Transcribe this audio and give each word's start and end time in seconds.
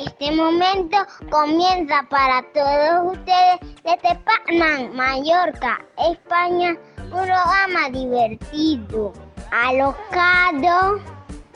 este 0.00 0.32
momento 0.32 0.96
comienza 1.30 2.02
para 2.08 2.42
todos 2.54 3.12
ustedes 3.12 3.60
desde 3.84 4.18
Pacman, 4.24 4.94
Mallorca, 4.96 5.84
España, 6.10 6.76
un 6.98 7.10
programa 7.10 7.90
divertido, 7.90 9.12
alocado, 9.50 11.00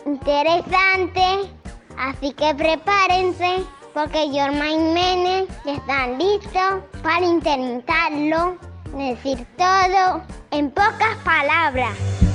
interesante. 0.05 1.51
Así 1.97 2.33
que 2.35 2.55
prepárense 2.55 3.65
porque 3.95 4.29
Jormain 4.31 4.93
Menes 4.93 5.49
están 5.65 6.19
listos 6.19 6.83
para 7.03 7.25
intentarlo, 7.25 8.59
decir 8.95 9.47
todo 9.57 10.23
en 10.51 10.71
pocas 10.71 11.17
palabras. 11.25 12.26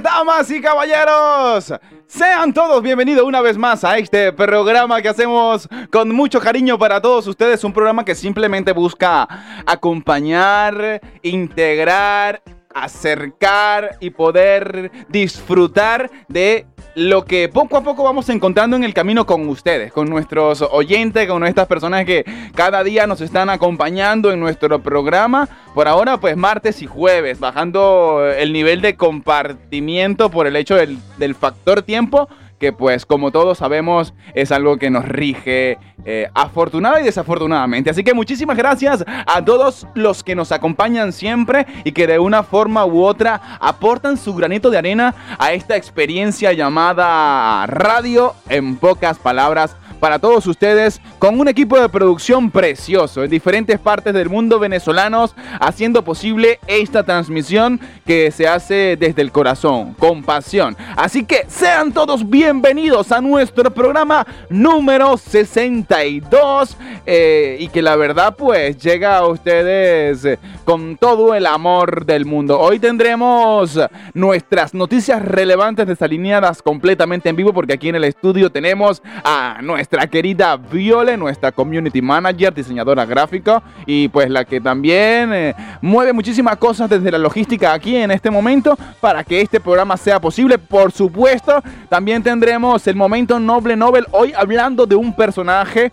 Damas 0.00 0.50
y 0.50 0.60
caballeros. 0.60 1.72
Sean 2.06 2.52
todos 2.52 2.82
bienvenidos 2.82 3.24
una 3.24 3.40
vez 3.40 3.58
más 3.58 3.84
a 3.84 3.98
este 3.98 4.32
programa 4.32 5.02
que 5.02 5.08
hacemos 5.08 5.68
con 5.90 6.14
mucho 6.14 6.40
cariño 6.40 6.78
para 6.78 7.00
todos 7.00 7.26
ustedes. 7.26 7.62
Un 7.64 7.72
programa 7.72 8.04
que 8.04 8.14
simplemente 8.14 8.72
busca 8.72 9.28
acompañar, 9.66 11.00
integrar, 11.22 12.42
acercar 12.74 13.96
y 14.00 14.10
poder 14.10 14.90
disfrutar 15.08 16.10
de 16.28 16.66
lo 16.94 17.24
que 17.24 17.48
poco 17.48 17.76
a 17.76 17.82
poco 17.82 18.04
vamos 18.04 18.28
encontrando 18.28 18.76
en 18.76 18.84
el 18.84 18.92
camino 18.92 19.24
con 19.24 19.48
ustedes, 19.48 19.92
con 19.92 20.08
nuestros 20.10 20.62
oyentes, 20.62 21.26
con 21.26 21.46
estas 21.46 21.66
personas 21.66 22.04
que 22.04 22.24
cada 22.54 22.84
día 22.84 23.06
nos 23.06 23.20
están 23.20 23.48
acompañando 23.50 24.30
en 24.30 24.40
nuestro 24.40 24.78
programa. 24.80 25.48
Por 25.74 25.88
ahora, 25.88 26.18
pues 26.18 26.36
martes 26.36 26.82
y 26.82 26.86
jueves, 26.86 27.40
bajando 27.40 28.26
el 28.36 28.52
nivel 28.52 28.82
de 28.82 28.96
compartimiento 28.96 30.30
por 30.30 30.46
el 30.46 30.56
hecho 30.56 30.74
del, 30.74 30.98
del 31.18 31.34
factor 31.34 31.82
tiempo 31.82 32.28
que 32.62 32.72
pues 32.72 33.04
como 33.04 33.32
todos 33.32 33.58
sabemos 33.58 34.14
es 34.34 34.52
algo 34.52 34.76
que 34.76 34.88
nos 34.88 35.04
rige 35.04 35.78
eh, 36.04 36.30
afortunada 36.32 37.00
y 37.00 37.04
desafortunadamente. 37.04 37.90
Así 37.90 38.04
que 38.04 38.14
muchísimas 38.14 38.56
gracias 38.56 39.04
a 39.26 39.44
todos 39.44 39.88
los 39.94 40.22
que 40.22 40.36
nos 40.36 40.52
acompañan 40.52 41.12
siempre 41.12 41.66
y 41.82 41.90
que 41.90 42.06
de 42.06 42.20
una 42.20 42.44
forma 42.44 42.86
u 42.86 43.02
otra 43.02 43.58
aportan 43.60 44.16
su 44.16 44.32
granito 44.36 44.70
de 44.70 44.78
arena 44.78 45.12
a 45.40 45.52
esta 45.52 45.74
experiencia 45.74 46.52
llamada 46.52 47.66
radio 47.66 48.32
en 48.48 48.76
pocas 48.76 49.18
palabras 49.18 49.74
para 50.02 50.18
todos 50.18 50.48
ustedes 50.48 51.00
con 51.20 51.38
un 51.38 51.46
equipo 51.46 51.78
de 51.78 51.88
producción 51.88 52.50
precioso 52.50 53.22
en 53.22 53.30
diferentes 53.30 53.78
partes 53.78 54.12
del 54.12 54.28
mundo 54.28 54.58
venezolanos 54.58 55.36
haciendo 55.60 56.02
posible 56.02 56.58
esta 56.66 57.04
transmisión 57.04 57.78
que 58.04 58.32
se 58.32 58.48
hace 58.48 58.96
desde 58.98 59.22
el 59.22 59.30
corazón, 59.30 59.94
con 59.94 60.24
pasión. 60.24 60.76
Así 60.96 61.24
que 61.24 61.44
sean 61.46 61.92
todos 61.92 62.28
bienvenidos 62.28 63.12
a 63.12 63.20
nuestro 63.20 63.70
programa 63.70 64.26
número 64.50 65.16
62 65.16 66.76
eh, 67.06 67.58
y 67.60 67.68
que 67.68 67.80
la 67.80 67.94
verdad 67.94 68.34
pues 68.36 68.78
llega 68.78 69.18
a 69.18 69.28
ustedes 69.28 70.24
eh, 70.24 70.40
con 70.64 70.96
todo 70.96 71.32
el 71.32 71.46
amor 71.46 72.06
del 72.06 72.26
mundo. 72.26 72.58
Hoy 72.58 72.80
tendremos 72.80 73.78
nuestras 74.14 74.74
noticias 74.74 75.24
relevantes 75.24 75.86
desalineadas 75.86 76.60
completamente 76.60 77.28
en 77.28 77.36
vivo 77.36 77.52
porque 77.52 77.74
aquí 77.74 77.88
en 77.88 77.94
el 77.94 78.02
estudio 78.02 78.50
tenemos 78.50 79.00
a 79.22 79.60
nuestra 79.62 79.91
nuestra 79.92 80.08
querida 80.08 80.56
Viole, 80.56 81.18
nuestra 81.18 81.52
community 81.52 82.00
manager, 82.00 82.54
diseñadora 82.54 83.04
gráfica 83.04 83.62
y 83.84 84.08
pues 84.08 84.30
la 84.30 84.42
que 84.42 84.58
también 84.58 85.34
eh, 85.34 85.54
mueve 85.82 86.14
muchísimas 86.14 86.56
cosas 86.56 86.88
desde 86.88 87.10
la 87.10 87.18
logística 87.18 87.74
aquí 87.74 87.96
en 87.96 88.10
este 88.10 88.30
momento 88.30 88.78
para 89.02 89.22
que 89.22 89.42
este 89.42 89.60
programa 89.60 89.98
sea 89.98 90.18
posible. 90.18 90.56
Por 90.56 90.92
supuesto, 90.92 91.62
también 91.90 92.22
tendremos 92.22 92.86
el 92.86 92.96
momento 92.96 93.38
Noble 93.38 93.76
Nobel 93.76 94.06
hoy 94.12 94.32
hablando 94.34 94.86
de 94.86 94.94
un 94.94 95.14
personaje 95.14 95.92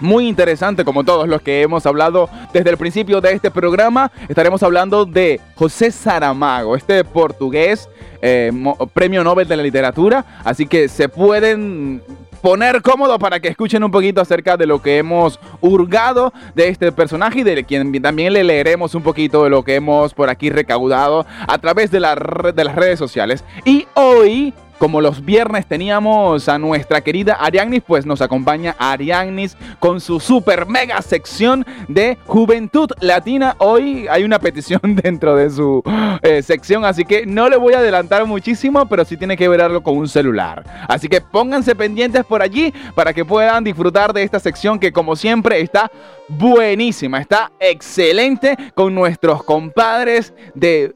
muy 0.00 0.26
interesante 0.26 0.84
como 0.84 1.04
todos 1.04 1.28
los 1.28 1.40
que 1.40 1.62
hemos 1.62 1.86
hablado 1.86 2.28
desde 2.52 2.70
el 2.70 2.78
principio 2.78 3.20
de 3.20 3.32
este 3.32 3.52
programa. 3.52 4.10
Estaremos 4.28 4.60
hablando 4.64 5.04
de 5.04 5.40
José 5.54 5.92
Saramago, 5.92 6.74
este 6.74 7.04
portugués 7.04 7.88
eh, 8.22 8.50
premio 8.92 9.22
Nobel 9.22 9.46
de 9.46 9.56
la 9.56 9.62
literatura. 9.62 10.24
Así 10.42 10.66
que 10.66 10.88
se 10.88 11.08
pueden 11.08 12.02
poner 12.40 12.82
cómodo 12.82 13.18
para 13.18 13.40
que 13.40 13.48
escuchen 13.48 13.84
un 13.84 13.90
poquito 13.90 14.20
acerca 14.20 14.56
de 14.56 14.66
lo 14.66 14.82
que 14.82 14.98
hemos 14.98 15.38
hurgado 15.60 16.32
de 16.54 16.68
este 16.68 16.92
personaje 16.92 17.40
y 17.40 17.42
de 17.42 17.64
quien 17.64 18.00
también 18.02 18.32
le 18.32 18.44
leeremos 18.44 18.94
un 18.94 19.02
poquito 19.02 19.44
de 19.44 19.50
lo 19.50 19.62
que 19.62 19.76
hemos 19.76 20.14
por 20.14 20.30
aquí 20.30 20.50
recaudado 20.50 21.26
a 21.46 21.58
través 21.58 21.90
de, 21.90 21.98
de 21.98 22.64
las 22.64 22.74
redes 22.74 22.98
sociales. 22.98 23.44
Y 23.64 23.86
hoy 23.94 24.54
como 24.80 25.02
los 25.02 25.22
viernes 25.22 25.66
teníamos 25.66 26.48
a 26.48 26.58
nuestra 26.58 27.02
querida 27.02 27.34
Ariagnis, 27.34 27.82
pues 27.86 28.06
nos 28.06 28.22
acompaña 28.22 28.74
Ariagnis 28.78 29.54
con 29.78 30.00
su 30.00 30.18
super 30.20 30.64
mega 30.64 31.02
sección 31.02 31.66
de 31.86 32.16
Juventud 32.24 32.90
Latina. 33.00 33.56
Hoy 33.58 34.06
hay 34.08 34.24
una 34.24 34.38
petición 34.38 34.80
dentro 35.02 35.36
de 35.36 35.50
su 35.50 35.82
eh, 36.22 36.42
sección, 36.42 36.86
así 36.86 37.04
que 37.04 37.26
no 37.26 37.50
le 37.50 37.58
voy 37.58 37.74
a 37.74 37.80
adelantar 37.80 38.24
muchísimo, 38.24 38.88
pero 38.88 39.04
sí 39.04 39.18
tiene 39.18 39.36
que 39.36 39.48
verlo 39.48 39.82
con 39.82 39.98
un 39.98 40.08
celular. 40.08 40.64
Así 40.88 41.08
que 41.08 41.20
pónganse 41.20 41.74
pendientes 41.74 42.24
por 42.24 42.40
allí 42.40 42.72
para 42.94 43.12
que 43.12 43.26
puedan 43.26 43.62
disfrutar 43.62 44.14
de 44.14 44.22
esta 44.22 44.40
sección 44.40 44.78
que 44.78 44.92
como 44.92 45.14
siempre 45.14 45.60
está 45.60 45.90
buenísima, 46.26 47.20
está 47.20 47.52
excelente 47.60 48.56
con 48.74 48.94
nuestros 48.94 49.44
compadres 49.44 50.32
de 50.54 50.94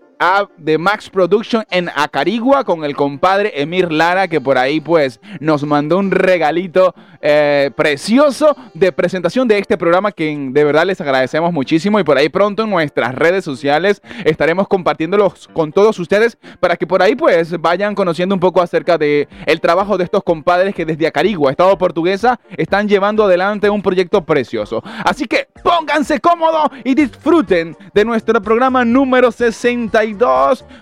de 0.56 0.78
Max 0.78 1.10
Production 1.10 1.64
en 1.70 1.90
Acarigua 1.94 2.64
con 2.64 2.84
el 2.84 2.96
compadre 2.96 3.60
Emir 3.60 3.92
Lara 3.92 4.28
que 4.28 4.40
por 4.40 4.56
ahí 4.56 4.80
pues 4.80 5.20
nos 5.40 5.64
mandó 5.64 5.98
un 5.98 6.10
regalito 6.10 6.94
eh, 7.20 7.70
precioso 7.76 8.56
de 8.72 8.92
presentación 8.92 9.48
de 9.48 9.58
este 9.58 9.76
programa 9.76 10.12
que 10.12 10.34
de 10.50 10.64
verdad 10.64 10.86
les 10.86 11.00
agradecemos 11.00 11.52
muchísimo 11.52 12.00
y 12.00 12.04
por 12.04 12.16
ahí 12.16 12.28
pronto 12.28 12.64
en 12.64 12.70
nuestras 12.70 13.14
redes 13.14 13.44
sociales 13.44 14.00
estaremos 14.24 14.68
compartiéndolos 14.68 15.48
con 15.52 15.72
todos 15.72 15.98
ustedes 15.98 16.38
para 16.60 16.76
que 16.76 16.86
por 16.86 17.02
ahí 17.02 17.14
pues 17.14 17.60
vayan 17.60 17.94
conociendo 17.94 18.34
un 18.34 18.40
poco 18.40 18.62
acerca 18.62 18.96
de 18.96 19.28
el 19.46 19.60
trabajo 19.60 19.98
de 19.98 20.04
estos 20.04 20.22
compadres 20.22 20.74
que 20.74 20.86
desde 20.86 21.06
Acarigua, 21.06 21.50
Estado 21.50 21.76
Portuguesa, 21.76 22.40
están 22.56 22.88
llevando 22.88 23.24
adelante 23.24 23.68
un 23.68 23.82
proyecto 23.82 24.24
precioso. 24.24 24.82
Así 25.04 25.26
que 25.26 25.48
pónganse 25.62 26.20
cómodos 26.20 26.68
y 26.84 26.94
disfruten 26.94 27.76
de 27.92 28.04
nuestro 28.04 28.40
programa 28.40 28.84
número 28.84 29.30
62 29.32 30.13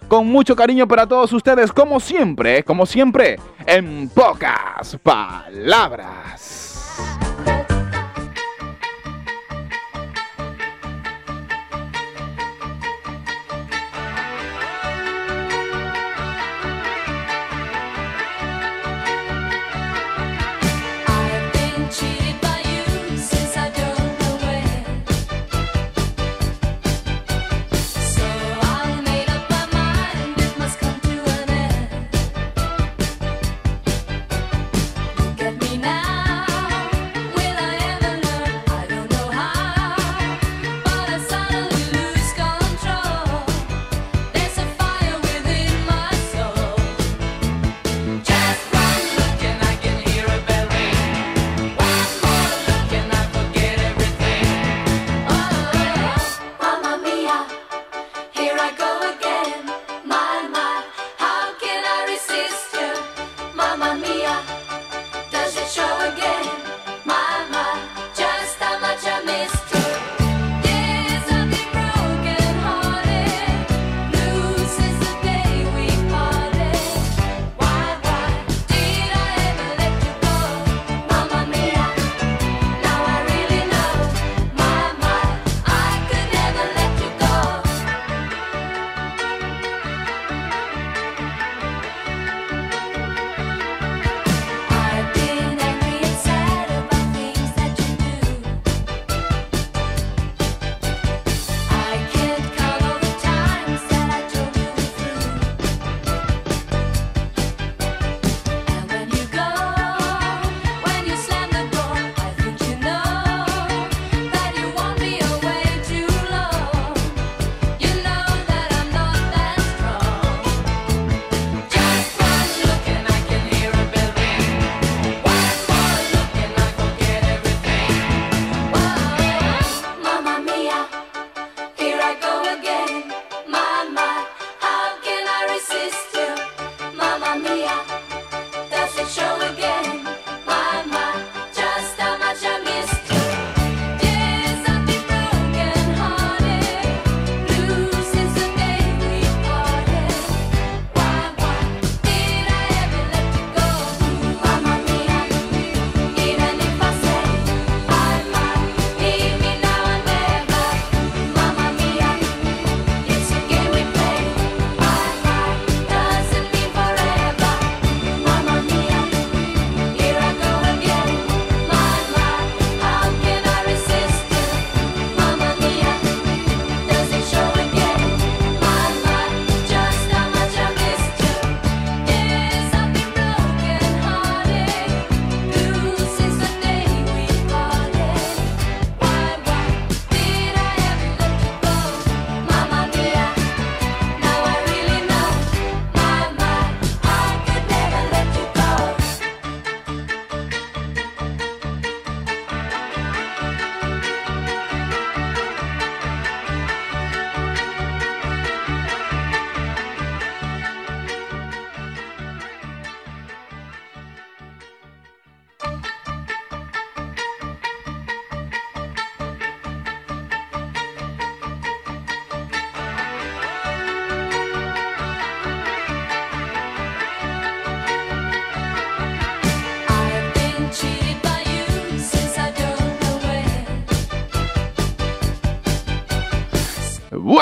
con 0.08 0.26
mucho 0.26 0.54
cariño 0.56 0.86
para 0.86 1.06
todos 1.06 1.32
ustedes, 1.32 1.72
como 1.72 2.00
siempre, 2.00 2.62
como 2.64 2.86
siempre, 2.86 3.38
en 3.66 4.08
pocas 4.08 4.98
palabras. 5.02 6.71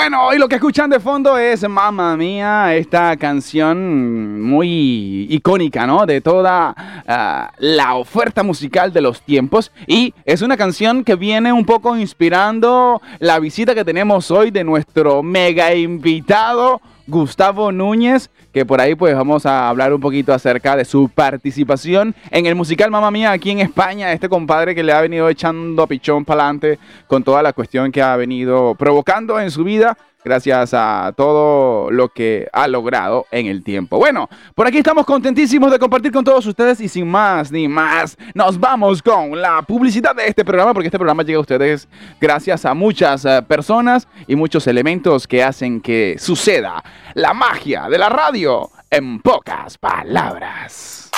Bueno, 0.01 0.25
hoy 0.25 0.39
lo 0.39 0.49
que 0.49 0.55
escuchan 0.55 0.89
de 0.89 0.99
fondo 0.99 1.37
es 1.37 1.61
Mamma 1.69 2.17
Mía, 2.17 2.75
esta 2.75 3.15
canción 3.17 4.41
muy 4.41 5.27
icónica, 5.29 5.85
¿no? 5.85 6.07
De 6.07 6.21
toda 6.21 6.73
uh, 7.07 7.53
la 7.59 7.93
oferta 7.93 8.41
musical 8.41 8.91
de 8.91 9.01
los 9.01 9.21
tiempos. 9.21 9.71
Y 9.85 10.15
es 10.25 10.41
una 10.41 10.57
canción 10.57 11.03
que 11.03 11.13
viene 11.13 11.53
un 11.53 11.65
poco 11.65 11.95
inspirando 11.95 12.99
la 13.19 13.37
visita 13.37 13.75
que 13.75 13.85
tenemos 13.85 14.31
hoy 14.31 14.49
de 14.49 14.63
nuestro 14.63 15.21
mega 15.21 15.75
invitado. 15.75 16.81
Gustavo 17.07 17.71
Núñez, 17.71 18.29
que 18.53 18.65
por 18.65 18.81
ahí 18.81 18.95
pues 18.95 19.15
vamos 19.15 19.45
a 19.45 19.69
hablar 19.69 19.93
un 19.93 20.01
poquito 20.01 20.33
acerca 20.33 20.75
de 20.75 20.85
su 20.85 21.09
participación 21.09 22.15
en 22.29 22.45
el 22.45 22.55
musical 22.55 22.91
Mamma 22.91 23.11
Mía 23.11 23.31
aquí 23.31 23.51
en 23.51 23.59
España, 23.59 24.11
este 24.11 24.29
compadre 24.29 24.75
que 24.75 24.83
le 24.83 24.93
ha 24.93 25.01
venido 25.01 25.29
echando 25.29 25.87
pichón 25.87 26.25
para 26.25 26.43
adelante 26.43 26.79
con 27.07 27.23
toda 27.23 27.41
la 27.41 27.53
cuestión 27.53 27.91
que 27.91 28.01
ha 28.01 28.15
venido 28.15 28.75
provocando 28.75 29.39
en 29.39 29.51
su 29.51 29.63
vida 29.63 29.97
gracias 30.23 30.73
a 30.73 31.13
todo 31.15 31.91
lo 31.91 32.09
que 32.09 32.47
ha 32.53 32.67
logrado 32.67 33.25
en 33.31 33.47
el 33.47 33.63
tiempo. 33.63 33.97
Bueno, 33.97 34.29
por 34.55 34.67
aquí 34.67 34.77
estamos 34.77 35.05
contentísimos 35.05 35.71
de 35.71 35.79
compartir 35.79 36.11
con 36.11 36.23
todos 36.23 36.45
ustedes 36.45 36.79
y 36.81 36.87
sin 36.87 37.07
más 37.07 37.51
ni 37.51 37.67
más, 37.67 38.17
nos 38.33 38.59
vamos 38.59 39.01
con 39.01 39.39
la 39.41 39.61
publicidad 39.61 40.15
de 40.15 40.27
este 40.27 40.45
programa 40.45 40.73
porque 40.73 40.87
este 40.87 40.97
programa 40.97 41.23
llega 41.23 41.37
a 41.37 41.41
ustedes 41.41 41.87
gracias 42.19 42.65
a 42.65 42.73
muchas 42.73 43.25
eh, 43.25 43.41
personas 43.47 44.07
y 44.27 44.35
muchos 44.35 44.67
elementos 44.67 45.27
que 45.27 45.43
hacen 45.43 45.81
que 45.81 46.15
suceda 46.19 46.83
la 47.13 47.33
magia 47.33 47.89
de 47.89 47.97
la 47.97 48.09
radio 48.09 48.69
en 48.89 49.21
pocas 49.21 49.77
palabras. 49.77 51.11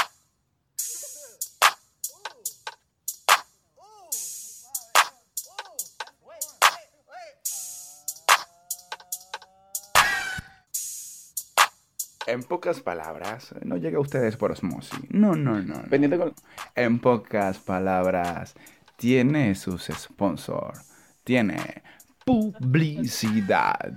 En 12.26 12.42
pocas 12.44 12.80
palabras, 12.80 13.54
no 13.64 13.76
llega 13.76 13.98
a 13.98 14.02
ustedes 14.02 14.38
por 14.38 14.52
osmosis. 14.52 15.00
No, 15.10 15.36
no, 15.36 15.62
no. 15.62 15.84
En 16.76 17.00
pocas 17.00 17.60
palabras, 17.60 18.56
tiene 18.96 19.56
sus 19.56 19.90
sponsors. 19.94 20.90
Tiene 21.26 21.84
publicidad. 22.26 23.94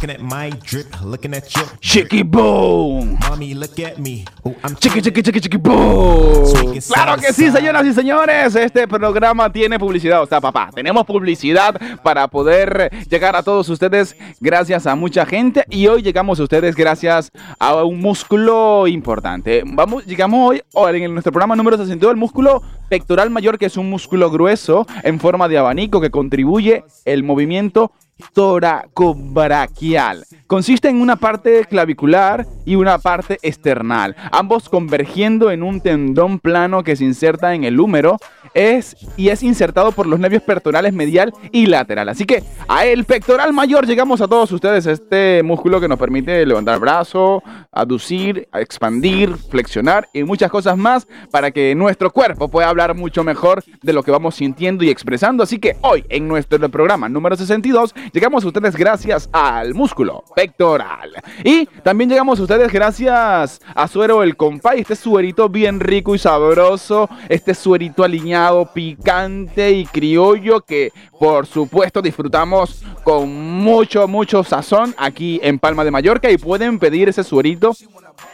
Looking 0.00 0.16
at 0.16 0.22
my 0.22 0.48
drip, 0.64 1.02
looking 1.02 1.34
at 1.34 1.54
your 1.54 1.66
Chicky 1.78 2.22
boom. 2.22 3.18
Mommy, 3.20 3.52
look 3.52 3.78
at 3.80 3.98
me. 3.98 4.24
Oh, 4.46 4.56
I'm 4.64 4.74
chiqui, 4.76 5.02
chiqui, 5.02 5.22
chiqui, 5.22 5.40
chiqui 5.42 5.58
boom. 5.58 6.80
Claro 6.88 7.20
que 7.20 7.34
sí, 7.34 7.50
señoras 7.50 7.84
y 7.84 7.92
señores. 7.92 8.54
Este 8.54 8.88
programa 8.88 9.52
tiene 9.52 9.78
publicidad. 9.78 10.22
O 10.22 10.26
sea, 10.26 10.40
papá, 10.40 10.70
tenemos 10.74 11.04
publicidad 11.04 11.78
para 12.02 12.28
poder 12.28 12.90
llegar 13.10 13.36
a 13.36 13.42
todos 13.42 13.68
ustedes 13.68 14.16
gracias 14.40 14.86
a 14.86 14.94
mucha 14.94 15.26
gente. 15.26 15.66
Y 15.68 15.86
hoy 15.86 16.00
llegamos 16.00 16.40
a 16.40 16.44
ustedes 16.44 16.76
gracias 16.76 17.30
a 17.58 17.84
un 17.84 18.00
músculo 18.00 18.86
importante. 18.86 19.62
Vamos, 19.66 20.06
llegamos 20.06 20.56
hoy 20.72 21.02
en 21.02 21.12
nuestro 21.12 21.30
programa 21.30 21.56
número 21.56 21.76
62, 21.76 22.12
el 22.12 22.16
músculo 22.16 22.62
pectoral 22.88 23.28
mayor, 23.28 23.58
que 23.58 23.66
es 23.66 23.76
un 23.76 23.90
músculo 23.90 24.30
grueso 24.30 24.86
en 25.02 25.20
forma 25.20 25.46
de 25.46 25.58
abanico 25.58 26.00
que 26.00 26.10
contribuye 26.10 26.84
el 27.04 27.22
movimiento 27.22 27.92
toracobraquial. 28.32 30.24
Consiste 30.46 30.88
en 30.88 31.00
una 31.00 31.16
parte 31.16 31.64
clavicular 31.64 32.46
y 32.64 32.74
una 32.74 32.98
parte 32.98 33.38
external, 33.42 34.16
ambos 34.32 34.68
convergiendo 34.68 35.50
en 35.50 35.62
un 35.62 35.80
tendón 35.80 36.38
plano 36.38 36.82
que 36.82 36.96
se 36.96 37.04
inserta 37.04 37.54
en 37.54 37.64
el 37.64 37.78
húmero 37.80 38.18
es, 38.54 38.96
y 39.16 39.28
es 39.28 39.42
insertado 39.42 39.92
por 39.92 40.06
los 40.06 40.18
nervios 40.18 40.42
pectorales 40.42 40.92
medial 40.92 41.32
y 41.52 41.66
lateral. 41.66 42.08
Así 42.08 42.24
que 42.24 42.42
a 42.68 42.84
el 42.84 43.04
pectoral 43.04 43.52
mayor 43.52 43.86
llegamos 43.86 44.20
a 44.20 44.28
todos 44.28 44.50
ustedes, 44.52 44.86
este 44.86 45.42
músculo 45.42 45.80
que 45.80 45.88
nos 45.88 45.98
permite 45.98 46.44
levantar 46.44 46.74
el 46.74 46.80
brazo, 46.80 47.42
aducir, 47.72 48.48
expandir, 48.54 49.36
flexionar 49.36 50.08
y 50.12 50.24
muchas 50.24 50.50
cosas 50.50 50.76
más 50.76 51.06
para 51.30 51.50
que 51.50 51.74
nuestro 51.74 52.10
cuerpo 52.10 52.48
pueda 52.48 52.68
hablar 52.68 52.94
mucho 52.94 53.24
mejor 53.24 53.62
de 53.82 53.92
lo 53.92 54.02
que 54.02 54.10
vamos 54.10 54.34
sintiendo 54.34 54.84
y 54.84 54.90
expresando. 54.90 55.42
Así 55.42 55.58
que 55.58 55.76
hoy 55.82 56.04
en 56.08 56.26
nuestro 56.26 56.68
programa 56.70 57.08
número 57.08 57.36
62 57.36 57.94
llegamos 58.12 58.44
a 58.44 58.48
ustedes 58.48 58.76
gracias 58.76 59.28
al 59.32 59.74
músculo 59.74 60.24
pectoral. 60.34 61.12
Y 61.44 61.66
también 61.82 62.10
llegamos 62.10 62.38
a 62.38 62.42
ustedes 62.42 62.72
gracias 62.72 63.60
a 63.74 63.88
Suero 63.88 64.22
el 64.22 64.36
Compay, 64.36 64.80
este 64.80 64.96
suerito 64.96 65.48
bien 65.48 65.80
rico 65.80 66.14
y 66.14 66.18
sabroso, 66.18 67.08
este 67.28 67.54
suerito 67.54 68.04
alineado, 68.04 68.66
picante 68.72 69.70
y 69.72 69.86
criollo 69.86 70.60
que 70.60 70.92
por 71.18 71.46
supuesto 71.46 72.00
disfrutamos 72.02 72.82
con 73.04 73.30
mucho, 73.30 74.08
mucho 74.08 74.42
sazón 74.44 74.94
aquí 74.98 75.40
en 75.42 75.58
Palma 75.58 75.84
de 75.84 75.90
Mallorca 75.90 76.30
y 76.30 76.38
pueden 76.38 76.78
pedir 76.78 77.08
ese 77.08 77.24
suerito 77.24 77.72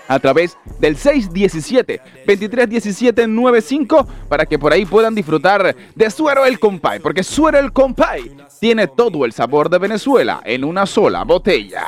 a 0.09 0.19
través 0.19 0.57
del 0.79 0.97
617 0.97 2.01
2317 2.27 3.27
95 3.27 4.07
para 4.29 4.47
que 4.47 4.59
por 4.59 4.73
ahí 4.73 4.85
puedan 4.85 5.15
disfrutar 5.15 5.75
de 5.95 6.11
Suero 6.11 6.47
el 6.47 6.59
Compay, 6.59 7.01
porque 7.01 7.23
Suero 7.23 7.59
el 7.59 7.73
Compay 7.73 8.37
tiene 8.61 8.87
todo 8.87 9.25
el 9.25 9.33
sabor 9.33 9.69
de 9.69 9.79
Venezuela 9.79 10.41
en 10.45 10.65
una 10.65 10.87
sola 10.87 11.25
botella. 11.25 11.87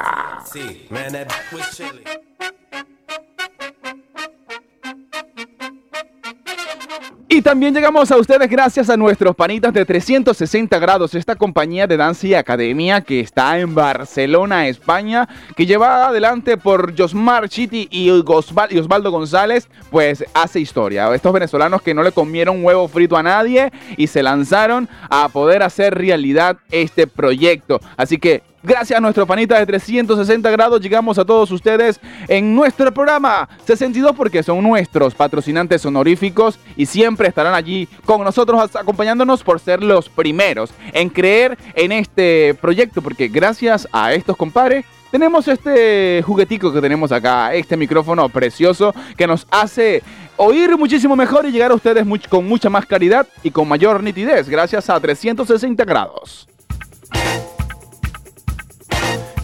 Y 7.30 7.42
también 7.42 7.74
llegamos 7.74 8.10
a 8.10 8.16
ustedes 8.16 8.48
gracias 8.48 8.88
a 8.88 8.96
nuestros 8.96 9.36
panitas 9.36 9.74
de 9.74 9.84
360 9.84 10.78
grados, 10.78 11.14
esta 11.14 11.36
compañía 11.36 11.86
de 11.86 11.98
danza 11.98 12.26
y 12.26 12.32
academia 12.32 13.02
que 13.02 13.20
está 13.20 13.58
en 13.58 13.74
Barcelona, 13.74 14.66
España, 14.66 15.28
que 15.54 15.66
lleva 15.66 16.08
adelante 16.08 16.56
por 16.56 16.96
Josmar 16.96 17.50
Chiti 17.50 17.86
y 17.90 18.08
Osvaldo 18.08 19.10
González, 19.10 19.68
pues 19.90 20.24
hace 20.32 20.60
historia. 20.60 21.14
Estos 21.14 21.34
venezolanos 21.34 21.82
que 21.82 21.92
no 21.92 22.02
le 22.02 22.12
comieron 22.12 22.64
huevo 22.64 22.88
frito 22.88 23.14
a 23.14 23.22
nadie 23.22 23.72
y 23.98 24.06
se 24.06 24.22
lanzaron 24.22 24.88
a 25.10 25.28
poder 25.28 25.62
hacer 25.62 25.94
realidad 25.94 26.56
este 26.70 27.06
proyecto. 27.06 27.78
Así 27.98 28.16
que 28.16 28.42
Gracias 28.68 28.98
a 28.98 29.00
nuestro 29.00 29.26
panita 29.26 29.58
de 29.58 29.64
360 29.64 30.50
grados 30.50 30.82
llegamos 30.82 31.18
a 31.18 31.24
todos 31.24 31.50
ustedes 31.50 31.98
en 32.28 32.54
nuestro 32.54 32.92
programa 32.92 33.48
62 33.64 34.14
porque 34.14 34.42
son 34.42 34.62
nuestros 34.62 35.14
patrocinantes 35.14 35.86
honoríficos 35.86 36.58
y 36.76 36.84
siempre 36.84 37.28
estarán 37.28 37.54
allí 37.54 37.88
con 38.04 38.22
nosotros 38.22 38.76
acompañándonos 38.76 39.42
por 39.42 39.58
ser 39.58 39.82
los 39.82 40.10
primeros 40.10 40.70
en 40.92 41.08
creer 41.08 41.56
en 41.74 41.92
este 41.92 42.52
proyecto 42.60 43.00
porque 43.00 43.28
gracias 43.28 43.88
a 43.90 44.12
estos 44.12 44.36
compadres 44.36 44.84
tenemos 45.10 45.48
este 45.48 46.22
juguetico 46.26 46.70
que 46.70 46.82
tenemos 46.82 47.10
acá, 47.10 47.54
este 47.54 47.74
micrófono 47.74 48.28
precioso 48.28 48.94
que 49.16 49.26
nos 49.26 49.46
hace 49.50 50.02
oír 50.36 50.76
muchísimo 50.76 51.16
mejor 51.16 51.46
y 51.46 51.52
llegar 51.52 51.70
a 51.70 51.74
ustedes 51.74 52.04
con 52.28 52.46
mucha 52.46 52.68
más 52.68 52.84
claridad 52.84 53.26
y 53.42 53.50
con 53.50 53.66
mayor 53.66 54.02
nitidez 54.02 54.46
gracias 54.46 54.90
a 54.90 55.00
360 55.00 55.86
grados. 55.86 56.46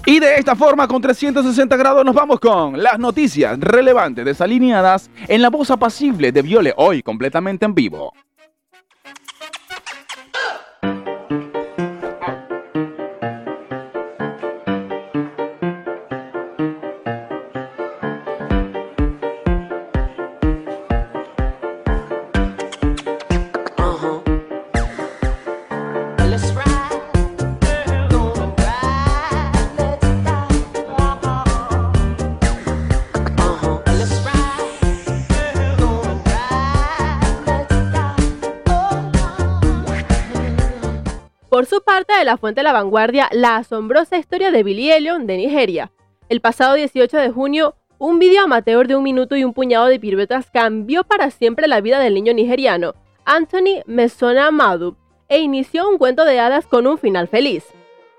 Y 0.07 0.21
de 0.21 0.35
esta 0.35 0.55
forma, 0.55 0.87
con 0.87 1.01
360 1.01 1.77
grados, 1.79 2.05
nos 2.05 2.15
vamos 2.15 2.39
con 2.39 2.83
las 2.83 2.99
noticias 2.99 3.59
relevantes 3.59 4.23
desalineadas 4.27 5.11
en 5.29 5.41
la 5.41 5.49
voz 5.49 5.71
apacible 5.71 6.31
de 6.31 6.43
Viole, 6.43 6.75
hoy 6.77 7.03
completamente 7.03 7.65
en 7.65 7.75
vivo. 7.75 8.13
Su 41.75 41.83
parte, 41.83 42.17
de 42.17 42.25
la 42.25 42.37
fuente 42.37 42.61
de 42.61 42.63
la 42.63 42.73
vanguardia, 42.73 43.29
la 43.33 43.57
asombrosa 43.57 44.17
historia 44.17 44.53
de 44.53 44.63
Billy 44.63 44.93
Elliot 44.93 45.23
de 45.23 45.37
Nigeria. 45.37 45.91
El 46.29 46.41
pasado 46.41 46.75
18 46.75 47.17
de 47.17 47.31
junio, 47.33 47.75
un 47.99 48.21
vídeo 48.21 48.43
amateur 48.43 48.87
de 48.87 48.95
un 48.95 49.03
minuto 49.03 49.35
y 49.35 49.43
un 49.43 49.53
puñado 49.53 49.87
de 49.87 49.99
piruetas 49.99 50.53
cambió 50.53 51.03
para 51.03 51.33
siempre 51.33 51.67
la 51.67 51.81
vida 51.81 51.99
del 51.99 52.15
niño 52.15 52.33
nigeriano, 52.33 52.95
Anthony 53.25 53.83
Mesona 53.87 54.53
Madu, 54.53 54.97
e 55.29 55.41
inició 55.41 55.89
un 55.89 55.99
cuento 55.99 56.25
de 56.25 56.39
hadas 56.39 56.65
con 56.69 56.87
un 56.87 56.97
final 56.97 57.27
feliz. 57.27 57.65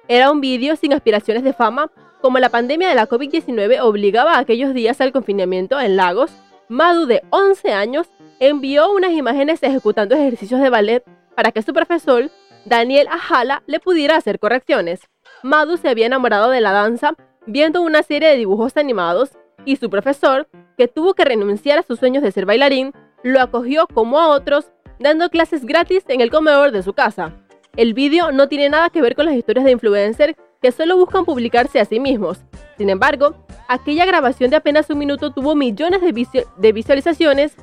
Era 0.10 0.32
un 0.32 0.42
vídeo 0.42 0.76
sin 0.76 0.92
aspiraciones 0.92 1.46
de 1.46 1.54
fama, 1.54 1.90
como 2.22 2.40
la 2.40 2.50
pandemia 2.50 2.90
de 2.90 2.96
la 2.96 3.08
COVID-19 3.08 3.80
obligaba 3.84 4.34
a 4.34 4.40
aquellos 4.40 4.74
días 4.74 5.00
al 5.00 5.14
confinamiento 5.14 5.80
en 5.80 5.96
Lagos, 5.96 6.34
Madu 6.68 7.06
de 7.06 7.24
11 7.30 7.72
años 7.72 8.08
envió 8.42 8.92
unas 8.92 9.14
imágenes 9.14 9.64
ejecutando 9.64 10.14
ejercicios 10.14 10.60
de 10.60 10.70
ballet 10.70 11.06
para 11.38 11.54
que 11.54 11.62
su 11.62 11.74
profesor 11.74 12.30
Daniel 12.66 13.08
Ajala 13.12 13.62
le 13.68 13.80
pudiera 13.80 14.16
hacer 14.16 14.40
correcciones. 14.40 15.02
Madu 15.44 15.78
se 15.78 15.88
había 15.88 16.08
enamorado 16.08 16.50
de 16.50 16.62
la 16.62 16.72
danza 16.72 17.16
viendo 17.46 17.84
una 17.84 18.02
serie 18.02 18.30
de 18.30 18.38
dibujos 18.38 18.76
animados 18.76 19.32
y 19.66 19.76
su 19.76 19.90
profesor, 19.92 20.48
que 20.78 20.88
tuvo 20.88 21.14
que 21.14 21.26
renunciar 21.26 21.78
a 21.78 21.84
sus 21.84 22.00
sueños 22.00 22.24
de 22.24 22.32
ser 22.32 22.46
bailarín, 22.46 22.92
lo 23.24 23.40
acogió 23.40 23.88
como 23.88 24.20
a 24.20 24.30
otros, 24.30 24.72
dando 25.00 25.30
clases 25.30 25.66
gratis 25.66 26.04
en 26.08 26.22
el 26.22 26.32
comedor 26.32 26.72
de 26.72 26.82
su 26.82 26.94
casa. 26.94 27.34
El 27.76 27.94
vídeo 27.94 28.32
no 28.32 28.48
tiene 28.48 28.70
nada 28.70 28.90
que 28.90 29.02
ver 29.02 29.16
con 29.16 29.26
las 29.26 29.36
historias 29.36 29.66
de 29.66 29.72
influencer 29.72 30.36
que 30.62 30.72
solo 30.72 30.98
buscan 30.98 31.26
publicarse 31.26 31.80
a 31.80 31.86
sí 31.86 32.00
mismos. 32.00 32.40
Sin 32.78 32.90
embargo, 32.90 33.36
aquella 33.68 34.06
grabación 34.06 34.50
de 34.50 34.56
apenas 34.56 34.90
un 34.90 34.98
minuto 34.98 35.32
tuvo 35.32 35.56
millones 35.56 36.02
de, 36.02 36.48
de 36.58 36.72
visualizaciones 36.72 37.56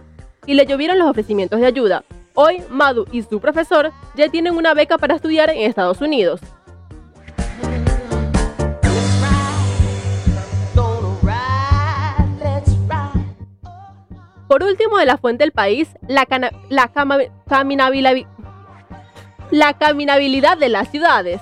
y 0.46 0.54
le 0.54 0.66
llovieron 0.66 0.98
los 0.98 1.08
ofrecimientos 1.08 1.60
de 1.60 1.66
ayuda. 1.66 2.04
Hoy, 2.34 2.62
Madu 2.70 3.06
y 3.12 3.22
su 3.22 3.40
profesor 3.40 3.92
ya 4.14 4.28
tienen 4.28 4.56
una 4.56 4.72
beca 4.72 4.96
para 4.96 5.16
estudiar 5.16 5.50
en 5.50 5.58
Estados 5.68 6.00
Unidos. 6.00 6.40
Por 14.48 14.62
último, 14.62 14.98
de 14.98 15.06
la 15.06 15.18
fuente 15.18 15.44
del 15.44 15.52
país, 15.52 15.88
la 16.08 16.26
caminabilidad 19.74 20.58
de 20.58 20.68
las 20.68 20.90
ciudades. 20.90 21.40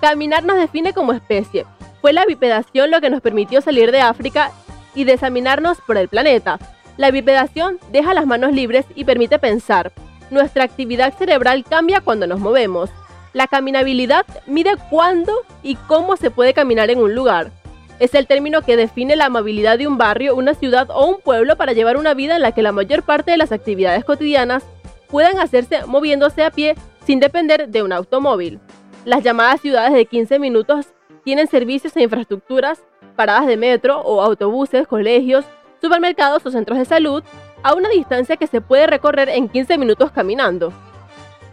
Caminar 0.00 0.44
nos 0.44 0.56
define 0.56 0.92
como 0.92 1.12
especie. 1.12 1.66
Fue 2.00 2.12
la 2.12 2.24
bipedación 2.24 2.90
lo 2.90 3.00
que 3.00 3.10
nos 3.10 3.20
permitió 3.20 3.60
salir 3.60 3.92
de 3.92 4.00
África 4.00 4.50
y 4.94 5.04
desaminarnos 5.04 5.80
por 5.80 5.96
el 5.96 6.08
planeta. 6.08 6.58
La 6.96 7.12
bipedación 7.12 7.78
deja 7.90 8.12
las 8.14 8.26
manos 8.26 8.52
libres 8.52 8.86
y 8.94 9.04
permite 9.04 9.38
pensar. 9.38 9.92
Nuestra 10.32 10.64
actividad 10.64 11.12
cerebral 11.12 11.62
cambia 11.62 12.00
cuando 12.00 12.26
nos 12.26 12.40
movemos. 12.40 12.88
La 13.34 13.46
caminabilidad 13.48 14.24
mide 14.46 14.76
cuándo 14.88 15.42
y 15.62 15.74
cómo 15.74 16.16
se 16.16 16.30
puede 16.30 16.54
caminar 16.54 16.88
en 16.88 17.00
un 17.00 17.14
lugar. 17.14 17.50
Es 17.98 18.14
el 18.14 18.26
término 18.26 18.62
que 18.62 18.78
define 18.78 19.14
la 19.14 19.26
amabilidad 19.26 19.76
de 19.76 19.86
un 19.86 19.98
barrio, 19.98 20.34
una 20.34 20.54
ciudad 20.54 20.88
o 20.88 21.04
un 21.04 21.20
pueblo 21.20 21.56
para 21.56 21.74
llevar 21.74 21.98
una 21.98 22.14
vida 22.14 22.36
en 22.36 22.40
la 22.40 22.52
que 22.52 22.62
la 22.62 22.72
mayor 22.72 23.02
parte 23.02 23.30
de 23.30 23.36
las 23.36 23.52
actividades 23.52 24.06
cotidianas 24.06 24.64
puedan 25.08 25.38
hacerse 25.38 25.84
moviéndose 25.84 26.42
a 26.42 26.50
pie 26.50 26.76
sin 27.04 27.20
depender 27.20 27.68
de 27.68 27.82
un 27.82 27.92
automóvil. 27.92 28.58
Las 29.04 29.22
llamadas 29.22 29.60
ciudades 29.60 29.92
de 29.92 30.06
15 30.06 30.38
minutos 30.38 30.86
tienen 31.24 31.46
servicios 31.46 31.94
e 31.94 32.04
infraestructuras, 32.04 32.82
paradas 33.16 33.46
de 33.46 33.58
metro 33.58 34.00
o 34.00 34.22
autobuses, 34.22 34.88
colegios, 34.88 35.44
supermercados 35.82 36.46
o 36.46 36.50
centros 36.50 36.78
de 36.78 36.86
salud 36.86 37.22
a 37.62 37.74
una 37.74 37.88
distancia 37.88 38.36
que 38.36 38.46
se 38.46 38.60
puede 38.60 38.86
recorrer 38.86 39.28
en 39.28 39.48
15 39.48 39.78
minutos 39.78 40.10
caminando. 40.10 40.72